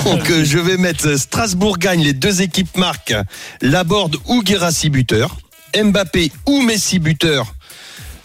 donc, 0.04 0.30
euh, 0.30 0.44
je 0.44 0.58
vais 0.58 0.76
mettre 0.76 1.18
Strasbourg 1.18 1.78
gagne, 1.78 2.02
les 2.02 2.12
deux 2.12 2.42
équipes 2.42 2.76
marquent 2.76 3.14
Laborde 3.62 4.16
ou 4.26 4.42
Guérassi 4.42 4.90
buteur, 4.90 5.36
Mbappé 5.76 6.32
ou 6.46 6.62
Messi 6.62 6.98
buteur, 6.98 7.54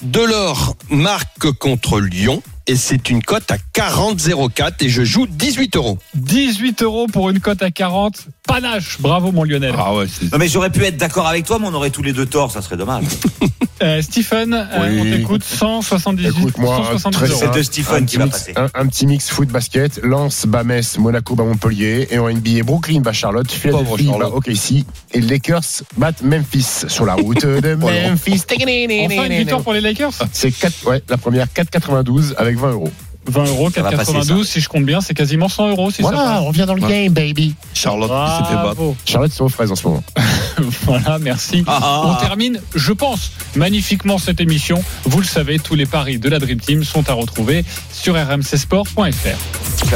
Delors 0.01 0.75
marque 0.89 1.51
contre 1.59 1.99
Lyon, 1.99 2.41
et 2.67 2.75
c'est 2.75 3.09
une 3.09 3.23
cote 3.23 3.49
à 3.51 3.57
40,04 3.73 4.73
et 4.81 4.89
je 4.89 5.03
joue 5.03 5.27
18 5.27 5.75
euros. 5.75 5.97
18 6.15 6.83
euros 6.83 7.07
pour 7.07 7.29
une 7.29 7.39
cote 7.39 7.61
à 7.61 7.71
40. 7.71 8.27
Panache. 8.47 8.97
Bravo, 8.99 9.31
mon 9.31 9.43
Lionel. 9.43 9.73
Ah 9.77 9.95
ouais, 9.95 10.05
c'est. 10.07 10.31
Non 10.31 10.37
mais 10.37 10.47
j'aurais 10.47 10.69
pu 10.69 10.83
être 10.83 10.97
d'accord 10.97 11.27
avec 11.27 11.45
toi, 11.45 11.59
mais 11.59 11.67
on 11.67 11.73
aurait 11.73 11.89
tous 11.89 12.03
les 12.03 12.13
deux 12.13 12.25
tort, 12.25 12.51
ça 12.51 12.61
serait 12.61 12.77
dommage. 12.77 13.05
Euh, 13.81 14.01
Stephen, 14.01 14.53
euh, 14.53 14.65
Oui. 14.79 14.99
on 14.99 15.03
t'écoute 15.03 15.43
178, 15.43 16.27
Écoute, 16.27 16.57
moi, 16.57 16.77
170 16.77 17.11
très 17.17 17.27
euros. 17.29 17.39
C'est 17.39 17.57
de 17.57 17.63
Stephen 17.63 17.95
un 17.95 17.99
qui 17.99 18.05
petit 18.05 18.17
va 18.17 18.25
mix, 18.25 18.37
passer. 18.39 18.53
un, 18.55 18.69
un 18.81 18.87
petit 18.87 19.05
mix 19.07 19.29
foot 19.29 19.49
basket. 19.49 19.99
Lens, 20.03 20.45
bat 20.45 20.63
Metz, 20.63 20.97
Monaco, 20.97 21.35
bat 21.35 21.43
Montpellier. 21.43 22.07
Et 22.11 22.19
en 22.19 22.29
NBA, 22.29 22.63
Brooklyn 22.63 23.01
bat 23.01 23.13
Charlotte, 23.13 23.51
Philadelphie 23.51 24.07
bat. 24.19 24.29
OKC. 24.29 24.85
Et 25.13 25.21
les 25.21 25.27
Lakers 25.27 25.61
battent 25.97 26.21
Memphis 26.21 26.85
sur 26.87 27.05
la 27.05 27.15
route 27.15 27.45
de 27.45 27.75
Memphis. 27.75 28.43
Enfin, 28.49 29.25
une 29.25 29.33
victoire 29.37 29.61
pour 29.61 29.73
les 29.73 29.81
Lakers? 29.81 30.11
C'est 30.31 30.51
4, 30.51 30.87
ouais, 30.87 31.01
la 31.09 31.17
première 31.17 31.47
4,92 31.47 32.33
avec 32.37 32.57
20 32.57 32.71
euros. 32.71 32.91
20 33.27 33.43
euros, 33.45 33.69
Ça 33.73 33.81
va 33.83 33.91
passer, 33.91 34.11
4,92. 34.13 34.43
ça. 34.45 34.51
Si 34.53 34.61
je 34.61 34.69
compte 34.69 34.85
bien, 34.85 34.99
c'est 35.01 35.13
quasiment 35.13 35.47
100 35.49 35.69
euros. 35.69 35.91
Si 35.91 36.01
Voilà, 36.01 36.41
on 36.41 36.47
revient 36.47 36.65
dans 36.67 36.73
le 36.73 36.81
Ouais. 36.81 37.03
game, 37.05 37.13
baby. 37.13 37.55
Charlotte 37.73 38.09
qui 38.09 38.53
battre. 38.53 38.61
Bravo. 38.63 38.95
Charlotte, 39.05 39.31
c'est 39.33 39.41
aux 39.41 39.49
fraises 39.49 39.71
en 39.71 39.75
ce 39.75 39.87
moment. 39.87 40.03
Voilà, 40.83 41.17
merci. 41.19 41.63
Ah, 41.65 41.79
ah, 41.81 42.01
On 42.05 42.11
ah. 42.11 42.17
termine, 42.21 42.59
je 42.75 42.91
pense, 42.93 43.31
magnifiquement 43.55 44.17
cette 44.19 44.41
émission. 44.41 44.83
Vous 45.05 45.19
le 45.19 45.25
savez, 45.25 45.57
tous 45.59 45.75
les 45.75 45.85
paris 45.87 46.19
de 46.19 46.29
la 46.29 46.37
Dream 46.39 46.59
Team 46.59 46.83
sont 46.83 47.09
à 47.09 47.13
retrouver 47.13 47.63
sur 47.91 48.15
rmcsport.fr. 48.15 49.01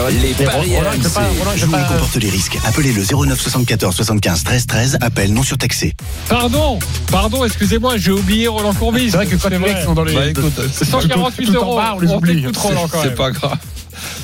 Les 0.10 0.46
paris 0.46 0.76
RMC. 0.78 1.10
pas- 1.14 1.22
pas- 1.78 1.84
comporte 1.84 2.16
les 2.16 2.30
risques. 2.30 2.58
Appelez 2.66 2.94
le 2.94 3.04
09 3.04 3.40
74 3.40 3.96
75 3.96 4.44
13 4.44 4.66
13. 4.68 4.98
Appel 5.02 5.34
non 5.34 5.44
surtaxé. 5.44 5.94
Pardon, 6.30 6.80
pardon, 7.12 7.46
excusez-moi, 7.46 7.98
j'ai 7.98 8.12
oublié 8.12 8.48
Roland 8.48 8.74
Courbis. 8.74 9.12
C'est 9.12 9.18
vrai 9.18 9.28
que 9.28 9.36
quand 9.36 9.50
les 9.50 9.60
mecs 9.60 9.78
sont 9.84 9.94
dans 9.94 10.04
les. 10.04 10.14
Bah 10.16 10.28
écoute, 10.28 10.60
c'est 10.72 10.86
148 10.86 11.46
tout 11.46 11.52
en 11.52 11.56
euros. 11.62 11.80
on 11.96 12.00
les 12.00 12.10
on 12.12 12.18
oublie. 12.18 12.42
t'écoute, 12.42 12.58
Roland, 12.58 12.88
quand 12.92 13.00
c'est 13.02 13.10
même. 13.10 13.15
Pas 13.16 13.32
grave. 13.32 13.58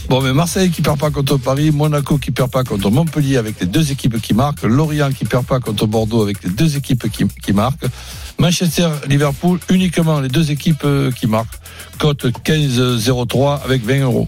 Bon, 0.09 0.21
mais 0.21 0.33
Marseille 0.33 0.69
qui 0.69 0.81
perd 0.81 0.99
pas 0.99 1.09
contre 1.09 1.37
Paris, 1.37 1.71
Monaco 1.71 2.17
qui 2.17 2.31
perd 2.31 2.51
pas 2.51 2.63
contre 2.63 2.91
Montpellier 2.91 3.37
avec 3.37 3.59
les 3.59 3.65
deux 3.65 3.91
équipes 3.91 4.21
qui 4.21 4.33
marquent, 4.33 4.63
Lorient 4.63 5.11
qui 5.11 5.25
perd 5.25 5.45
pas 5.45 5.59
contre 5.59 5.87
Bordeaux 5.87 6.21
avec 6.21 6.43
les 6.43 6.49
deux 6.49 6.75
équipes 6.75 7.09
qui, 7.09 7.25
qui 7.27 7.53
marquent, 7.53 7.85
Manchester, 8.37 8.89
Liverpool 9.07 9.59
uniquement 9.69 10.19
les 10.19 10.27
deux 10.27 10.51
équipes 10.51 10.83
euh, 10.83 11.11
qui 11.11 11.27
marquent. 11.27 11.57
Cote 11.99 12.25
15-03 12.25 13.63
avec 13.63 13.85
20 13.85 14.01
euros. 14.01 14.27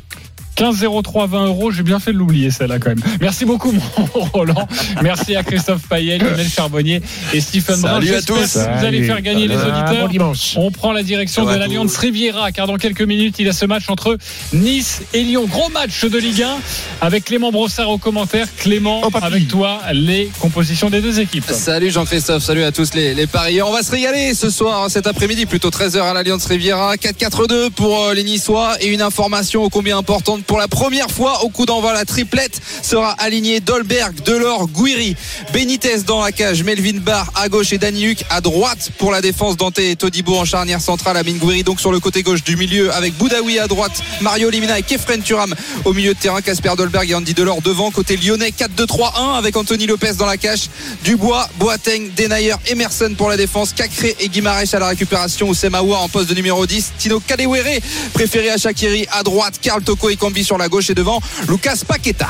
15,03, 0.56 1.28
20 1.30 1.46
euros, 1.48 1.72
j'ai 1.72 1.84
bien 1.84 2.00
fait 2.00 2.14
de 2.14 2.18
l'oublier 2.18 2.52
celle-là 2.52 2.80
quand 2.80 2.90
même. 2.90 3.02
Merci 3.22 3.46
beaucoup 3.46 3.72
mon 3.72 3.82
Roland. 4.34 4.68
Merci 5.02 5.36
à 5.36 5.44
Christophe 5.44 5.88
Payet, 5.90 6.18
Lionel 6.20 6.48
Charbonnier 6.48 7.02
et 7.34 7.42
Stephen 7.42 7.82
Brun. 7.82 7.94
Salut 7.94 8.14
à 8.14 8.22
tous. 8.22 8.58
Vous 8.58 8.86
allez 8.86 9.04
faire 9.04 9.22
gagner 9.22 9.48
les 9.48 9.56
auditeurs. 9.56 10.02
bon 10.02 10.08
dimanche. 10.08 10.54
On 10.58 10.72
prend 10.72 10.92
la 10.92 11.04
direction 11.04 11.46
de 11.46 11.56
l'Alliance 11.56 11.98
Riviera 11.98 12.52
car 12.52 12.68
dans 12.68 12.78
quelques 12.78 13.02
minutes 13.02 13.36
il 13.40 13.46
y 13.46 13.50
a 13.50 13.54
ce 13.54 13.66
match 13.66 13.84
entre 13.90 14.18
Nice 14.54 15.02
et 15.14 15.24
Lyon. 15.24 15.46
Gros 15.50 15.70
match 15.70 16.04
de 16.06 16.18
Ligue 16.18 16.44
1 16.44 16.58
avec 17.02 17.26
Clément 17.26 17.52
Brossard 17.52 17.90
aux 17.90 17.98
commentaires. 17.98 18.48
Clément, 18.58 19.02
Oh, 19.04 19.10
avec 19.22 19.48
toi 19.48 19.82
les 19.92 20.30
compositions 20.40 20.90
des 20.90 21.02
deux 21.02 21.20
équipes. 21.20 21.44
Salut 21.50 21.90
Jean-Christophe, 21.92 22.44
salut 22.44 22.64
à 22.64 22.72
tous 22.72 22.94
les, 22.94 23.14
les 23.14 23.28
parieurs. 23.28 23.68
On 23.68 23.74
va 23.74 23.84
se 23.84 23.92
régaler 23.92 24.34
ce 24.34 24.50
soir, 24.50 24.84
hein, 24.84 24.90
cet 24.90 25.08
après-midi, 25.08 25.46
plutôt 25.46 25.70
13h 25.70 26.02
à 26.02 26.14
l'Alliance 26.14 26.46
Riviera. 26.46 26.96
4-4-2 26.96 27.70
pour 27.72 28.04
euh, 28.04 28.14
les 28.14 28.24
Niçois 28.24 28.76
et 28.82 28.88
une 28.88 29.02
information 29.02 29.64
ô 29.64 29.70
combien 29.70 29.98
importante. 29.98 30.43
Pour 30.48 30.58
la 30.58 30.68
première 30.68 31.10
fois 31.10 31.44
au 31.44 31.50
coup 31.50 31.66
d'envoi, 31.66 31.94
la 31.94 32.06
triplette 32.06 32.62
sera 32.82 33.12
alignée. 33.12 33.60
Dolberg, 33.60 34.22
Delors, 34.24 34.68
Guiri, 34.68 35.16
Benitez 35.54 36.00
dans 36.06 36.22
la 36.22 36.32
cage, 36.32 36.64
Melvin 36.64 37.00
Barr 37.00 37.32
à 37.36 37.50
gauche 37.50 37.74
et 37.74 37.78
Dani 37.78 38.10
Huck 38.10 38.24
à 38.30 38.42
droite 38.42 38.92
pour 38.98 39.12
la 39.12 39.22
défense. 39.22 39.58
Dante 39.58 39.80
et 39.80 39.96
Todibo 39.96 40.38
en 40.38 40.46
charnière 40.46 40.82
centrale, 40.82 41.18
Amine 41.18 41.38
Guiri 41.38 41.64
donc 41.64 41.80
sur 41.80 41.92
le 41.92 42.00
côté 42.00 42.24
gauche 42.24 42.44
du 42.44 42.56
milieu 42.56 42.94
avec 42.94 43.14
Boudaoui 43.18 43.60
à 43.60 43.68
droite, 43.68 44.04
Mario 44.22 44.50
Limina 44.50 44.80
et 44.80 44.84
Kefren 44.84 45.22
Turam 45.22 45.54
au 45.86 45.94
milieu 45.94 46.14
de 46.14 46.20
terrain, 46.20 46.42
Casper 46.42 46.72
Dolberg 46.78 47.10
et 47.10 47.16
Andy 47.16 47.34
Delors 47.34 47.62
devant. 47.62 47.92
Côté 47.92 48.18
lyonnais, 48.18 48.50
4-2-3-1 48.50 49.38
avec 49.38 49.56
Anthony 49.56 49.86
Lopez 49.88 50.14
dans 50.18 50.26
la 50.26 50.38
cage, 50.38 50.70
Dubois, 51.04 51.48
Boateng, 51.60 52.12
Denayer, 52.16 52.56
Emerson 52.68 53.14
pour 53.18 53.30
la 53.30 53.38
défense, 53.38 53.74
Cacré 53.74 54.16
et 54.20 54.30
Guimarães 54.30 54.74
à 54.74 54.80
la 54.80 54.88
récupération, 54.88 55.50
Oussem 55.50 55.76
Aouar 55.76 56.02
en 56.02 56.10
poste 56.10 56.30
de 56.30 56.36
numéro 56.36 56.66
10, 56.66 56.94
Tino 56.98 57.20
Kadewere 57.20 57.80
préféré 58.14 58.50
à 58.50 58.58
Shakiri 58.58 59.08
à 59.12 59.24
droite, 59.24 59.60
Karl 59.62 59.84
Toko 59.84 60.10
et 60.10 60.16
Sur 60.42 60.58
la 60.58 60.68
gauche 60.68 60.90
et 60.90 60.96
devant 60.96 61.22
Lucas 61.48 61.84
Paqueta. 61.88 62.28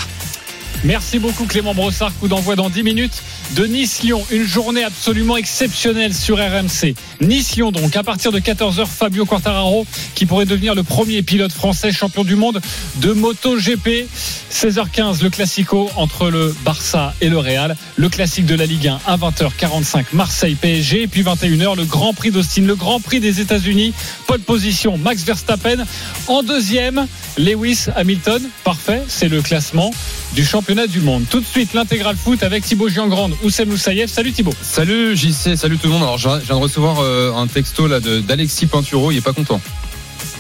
Merci 0.84 1.18
beaucoup 1.18 1.46
Clément 1.46 1.74
Brossard. 1.74 2.12
Coup 2.20 2.28
d'envoi 2.28 2.58
dans 2.58 2.70
10 2.70 2.84
minutes 2.84 3.24
de 3.56 3.66
Nice-Lyon. 3.66 4.22
Une 4.32 4.44
journée 4.44 4.84
absolument 4.84 5.38
exceptionnelle 5.38 6.14
sur 6.14 6.38
RMC. 6.38 6.94
Nice-Lyon 7.22 7.72
donc 7.72 7.96
à 7.96 8.04
partir 8.04 8.34
de 8.34 8.40
14h 8.40 8.86
Fabio 8.86 9.26
Quartararo 9.26 9.86
qui 10.14 10.26
pourrait 10.26 10.46
devenir 10.46 10.76
le 10.76 10.84
premier 10.84 11.22
pilote 11.22 11.54
français 11.54 11.94
champion 11.94 12.26
du 12.26 12.36
monde 12.36 12.60
de 12.98 13.14
MotoGP. 13.14 14.08
16h15 14.52 15.24
le 15.24 15.30
classico 15.30 15.90
entre 15.96 16.30
le 16.30 16.54
Barça 16.66 17.14
et 17.22 17.30
le 17.30 17.38
Real. 17.38 17.78
Le 17.96 18.10
classique 18.10 18.46
de 18.46 18.56
la 18.56 18.66
Ligue 18.66 18.90
1 18.90 19.00
à 19.08 19.16
20h45 19.16 20.08
Marseille 20.12 20.56
PSG 20.56 21.04
et 21.04 21.08
puis 21.08 21.24
21h 21.24 21.78
le 21.78 21.86
Grand 21.86 22.14
Prix 22.14 22.32
d'Austin, 22.32 22.64
le 22.64 22.76
Grand 22.76 23.00
Prix 23.00 23.22
des 23.22 23.40
États-Unis. 23.40 23.94
Pole 24.28 24.42
position 24.42 24.98
Max 24.98 25.24
Verstappen 25.24 25.86
en 26.28 26.44
deuxième 26.44 27.08
Lewis 27.38 27.86
Hamilton. 27.96 28.42
Parfait, 28.66 29.02
c'est 29.08 29.30
le 29.30 29.42
classement 29.42 29.92
du 30.34 30.44
championnat 30.46 30.73
du 30.74 31.02
monde. 31.02 31.26
Tout 31.30 31.40
de 31.40 31.46
suite, 31.46 31.74
l'intégral 31.74 32.16
foot 32.16 32.42
avec 32.42 32.64
Thibaut 32.64 32.90
Giangrande, 32.90 33.36
Oussem 33.44 33.70
Moussaïef. 33.70 34.10
Salut 34.10 34.32
Thibaut. 34.32 34.54
Salut 34.62 35.16
JC, 35.16 35.56
salut 35.56 35.78
tout 35.78 35.86
le 35.86 35.94
monde. 35.94 36.02
Alors 36.02 36.18
je 36.18 36.28
viens 36.28 36.56
de 36.56 36.62
recevoir 36.62 37.00
euh, 37.00 37.32
un 37.36 37.46
texto 37.46 37.88
d'Alexis 37.88 38.66
Pinturo, 38.66 39.12
il 39.12 39.18
est 39.18 39.22
pas 39.22 39.34
content. 39.34 39.62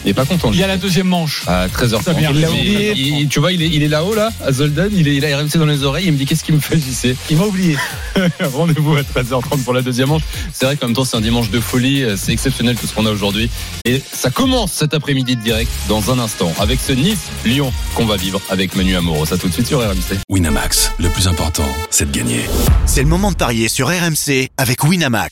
Il 0.05 0.09
est 0.09 0.13
pas 0.13 0.25
content. 0.25 0.51
Il 0.51 0.59
y 0.59 0.63
a 0.63 0.67
la 0.67 0.77
deuxième 0.77 1.07
manche. 1.07 1.43
À 1.47 1.67
13h30. 1.67 2.03
Ça 2.03 2.13
vient. 2.13 2.31
Il 2.33 2.45
oublié. 2.47 2.91
il- 2.95 3.19
il- 3.21 3.27
tu 3.29 3.39
vois, 3.39 3.51
il 3.53 3.61
est, 3.61 3.69
il 3.69 3.83
est 3.83 3.87
là-haut 3.87 4.13
là, 4.15 4.29
à 4.45 4.51
Zoldan, 4.51 4.87
il 4.91 5.07
est, 5.07 5.15
il 5.15 5.25
a 5.25 5.37
RMC 5.37 5.57
dans 5.57 5.65
les 5.65 5.83
oreilles, 5.83 6.05
il 6.07 6.13
me 6.13 6.17
dit 6.17 6.25
qu'est-ce 6.25 6.43
qu'il 6.43 6.55
me 6.55 6.59
fait 6.59 6.77
JC 6.77 7.15
Il 7.29 7.37
m'a 7.37 7.45
oublié. 7.45 7.77
Rendez-vous 8.41 8.95
à 8.95 9.01
13h30 9.01 9.63
pour 9.63 9.73
la 9.73 9.81
deuxième 9.81 10.09
manche. 10.09 10.23
C'est 10.53 10.65
vrai 10.65 10.75
qu'en 10.77 10.87
même 10.87 10.95
temps 10.95 11.05
c'est 11.05 11.17
un 11.17 11.21
dimanche 11.21 11.49
de 11.49 11.59
folie, 11.59 12.03
euh, 12.03 12.15
c'est 12.17 12.31
exceptionnel 12.33 12.75
tout 12.75 12.87
ce 12.87 12.93
qu'on 12.93 13.05
a 13.05 13.11
aujourd'hui. 13.11 13.49
Et 13.85 14.01
ça 14.11 14.29
commence 14.29 14.71
cet 14.73 14.93
après-midi 14.93 15.35
de 15.35 15.41
direct 15.41 15.71
dans 15.87 16.11
un 16.11 16.19
instant 16.19 16.51
avec 16.59 16.79
ce 16.79 16.91
Nice-Lyon 16.93 17.71
qu'on 17.95 18.05
va 18.05 18.17
vivre 18.17 18.41
avec 18.49 18.75
Manu 18.75 18.95
Amoros. 18.95 19.31
À 19.33 19.37
tout 19.37 19.47
de 19.47 19.53
suite 19.53 19.67
sur 19.67 19.79
RMC. 19.79 20.17
Winamax, 20.29 20.91
le 20.99 21.09
plus 21.09 21.27
important, 21.27 21.67
c'est 21.89 22.11
de 22.11 22.17
gagner. 22.17 22.41
C'est 22.85 23.01
le 23.01 23.07
moment 23.07 23.31
de 23.31 23.37
parier 23.37 23.69
sur 23.69 23.87
RMC 23.87 24.49
avec 24.57 24.83
Winamax. 24.83 25.31